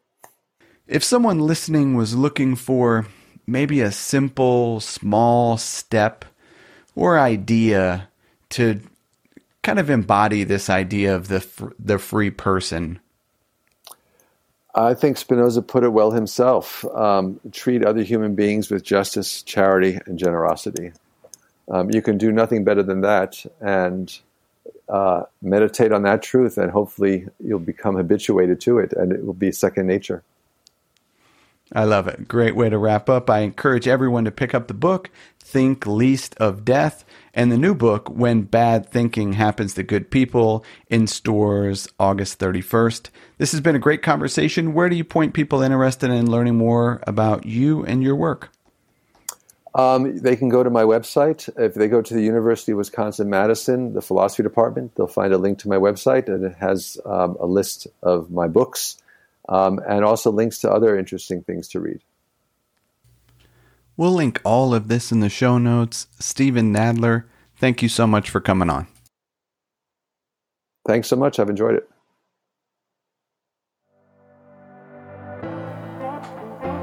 If 0.87 1.03
someone 1.03 1.39
listening 1.39 1.95
was 1.95 2.15
looking 2.15 2.55
for 2.55 3.07
maybe 3.45 3.81
a 3.81 3.91
simple, 3.91 4.79
small 4.79 5.57
step 5.57 6.25
or 6.95 7.19
idea 7.19 8.09
to 8.49 8.81
kind 9.63 9.79
of 9.79 9.89
embody 9.89 10.43
this 10.43 10.69
idea 10.69 11.15
of 11.15 11.27
the 11.27 11.45
the 11.79 11.99
free 11.99 12.31
person, 12.31 12.99
I 14.73 14.93
think 14.93 15.17
Spinoza 15.17 15.61
put 15.61 15.83
it 15.83 15.89
well 15.89 16.11
himself. 16.11 16.83
Um, 16.85 17.39
treat 17.51 17.85
other 17.85 18.03
human 18.03 18.35
beings 18.35 18.71
with 18.71 18.83
justice, 18.83 19.43
charity, 19.43 19.99
and 20.05 20.17
generosity 20.17 20.93
um, 21.71 21.89
you 21.89 22.01
can 22.01 22.17
do 22.17 22.31
nothing 22.31 22.63
better 22.63 22.83
than 22.83 23.01
that 23.01 23.43
and 23.59 24.19
uh, 24.89 25.23
meditate 25.41 25.91
on 25.91 26.03
that 26.03 26.21
truth 26.21 26.57
and 26.57 26.69
hopefully 26.69 27.25
you'll 27.39 27.59
become 27.59 27.95
habituated 27.95 28.59
to 28.61 28.77
it 28.77 28.93
and 28.93 29.11
it 29.11 29.25
will 29.25 29.33
be 29.33 29.51
second 29.51 29.87
nature 29.87 30.23
I 31.73 31.85
love 31.85 32.07
it. 32.09 32.27
Great 32.27 32.55
way 32.55 32.69
to 32.69 32.77
wrap 32.77 33.09
up. 33.09 33.29
I 33.29 33.39
encourage 33.39 33.87
everyone 33.87 34.25
to 34.25 34.31
pick 34.31 34.53
up 34.53 34.67
the 34.67 34.73
book, 34.73 35.09
Think 35.39 35.87
Least 35.87 36.35
of 36.35 36.65
Death, 36.65 37.05
and 37.33 37.49
the 37.49 37.57
new 37.57 37.73
book, 37.73 38.09
When 38.09 38.41
Bad 38.41 38.89
Thinking 38.89 39.33
Happens 39.33 39.73
to 39.75 39.83
Good 39.83 40.11
People, 40.11 40.65
in 40.89 41.07
stores 41.07 41.87
August 41.97 42.39
31st. 42.39 43.09
This 43.37 43.53
has 43.53 43.61
been 43.61 43.77
a 43.77 43.79
great 43.79 44.01
conversation. 44.01 44.73
Where 44.73 44.89
do 44.89 44.97
you 44.97 45.05
point 45.05 45.33
people 45.33 45.61
interested 45.61 46.09
in 46.09 46.29
learning 46.29 46.57
more 46.57 47.01
about 47.07 47.45
you 47.45 47.85
and 47.85 48.03
your 48.03 48.17
work? 48.17 48.51
Um, 49.73 50.17
they 50.17 50.35
can 50.35 50.49
go 50.49 50.63
to 50.63 50.69
my 50.69 50.83
website. 50.83 51.49
If 51.57 51.75
they 51.75 51.87
go 51.87 52.01
to 52.01 52.13
the 52.13 52.21
University 52.21 52.73
of 52.73 52.77
Wisconsin 52.77 53.29
Madison, 53.29 53.93
the 53.93 54.01
philosophy 54.01 54.43
department, 54.43 54.95
they'll 54.95 55.07
find 55.07 55.33
a 55.33 55.37
link 55.37 55.59
to 55.59 55.69
my 55.69 55.77
website, 55.77 56.27
and 56.27 56.43
it 56.43 56.55
has 56.57 56.97
um, 57.05 57.37
a 57.39 57.45
list 57.45 57.87
of 58.03 58.31
my 58.31 58.47
books 58.47 58.97
um, 59.47 59.79
and 59.87 60.03
also 60.03 60.31
links 60.31 60.59
to 60.59 60.71
other 60.71 60.97
interesting 60.97 61.41
things 61.41 61.69
to 61.69 61.79
read. 61.79 62.01
We'll 63.95 64.11
link 64.11 64.41
all 64.43 64.73
of 64.73 64.87
this 64.87 65.11
in 65.11 65.19
the 65.19 65.29
show 65.29 65.57
notes. 65.57 66.07
Steven 66.19 66.73
Nadler, 66.73 67.25
thank 67.55 67.81
you 67.81 67.89
so 67.89 68.07
much 68.07 68.29
for 68.29 68.41
coming 68.41 68.69
on. 68.69 68.87
Thanks 70.85 71.07
so 71.07 71.15
much. 71.15 71.39
I've 71.39 71.49
enjoyed 71.49 71.75
it. 71.75 71.89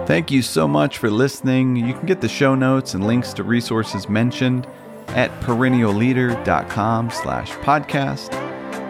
Thank 0.09 0.31
you 0.31 0.41
so 0.41 0.67
much 0.67 0.97
for 0.97 1.11
listening. 1.11 1.77
You 1.77 1.93
can 1.93 2.07
get 2.07 2.23
the 2.23 2.31
show 2.31 2.55
notes 2.55 2.95
and 2.95 3.07
links 3.07 3.35
to 3.35 3.43
resources 3.43 4.09
mentioned 4.09 4.67
at 5.09 5.31
perennialleader.com 5.43 7.11
slash 7.11 7.51
podcast. 7.57 8.31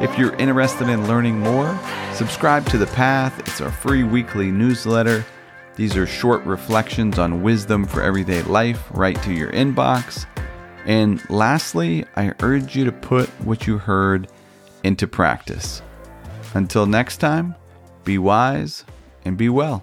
If 0.00 0.16
you're 0.16 0.36
interested 0.36 0.88
in 0.88 1.08
learning 1.08 1.40
more, 1.40 1.76
subscribe 2.14 2.66
to 2.66 2.78
The 2.78 2.86
Path. 2.86 3.36
It's 3.40 3.60
our 3.60 3.72
free 3.72 4.04
weekly 4.04 4.52
newsletter. 4.52 5.26
These 5.74 5.96
are 5.96 6.06
short 6.06 6.44
reflections 6.44 7.18
on 7.18 7.42
wisdom 7.42 7.84
for 7.84 8.00
everyday 8.00 8.42
life 8.42 8.86
right 8.92 9.20
to 9.24 9.32
your 9.32 9.50
inbox. 9.50 10.24
And 10.86 11.28
lastly, 11.28 12.06
I 12.14 12.32
urge 12.42 12.76
you 12.76 12.84
to 12.84 12.92
put 12.92 13.28
what 13.44 13.66
you 13.66 13.78
heard 13.78 14.30
into 14.84 15.08
practice. 15.08 15.82
Until 16.54 16.86
next 16.86 17.16
time, 17.16 17.56
be 18.04 18.18
wise 18.18 18.84
and 19.24 19.36
be 19.36 19.48
well. 19.48 19.82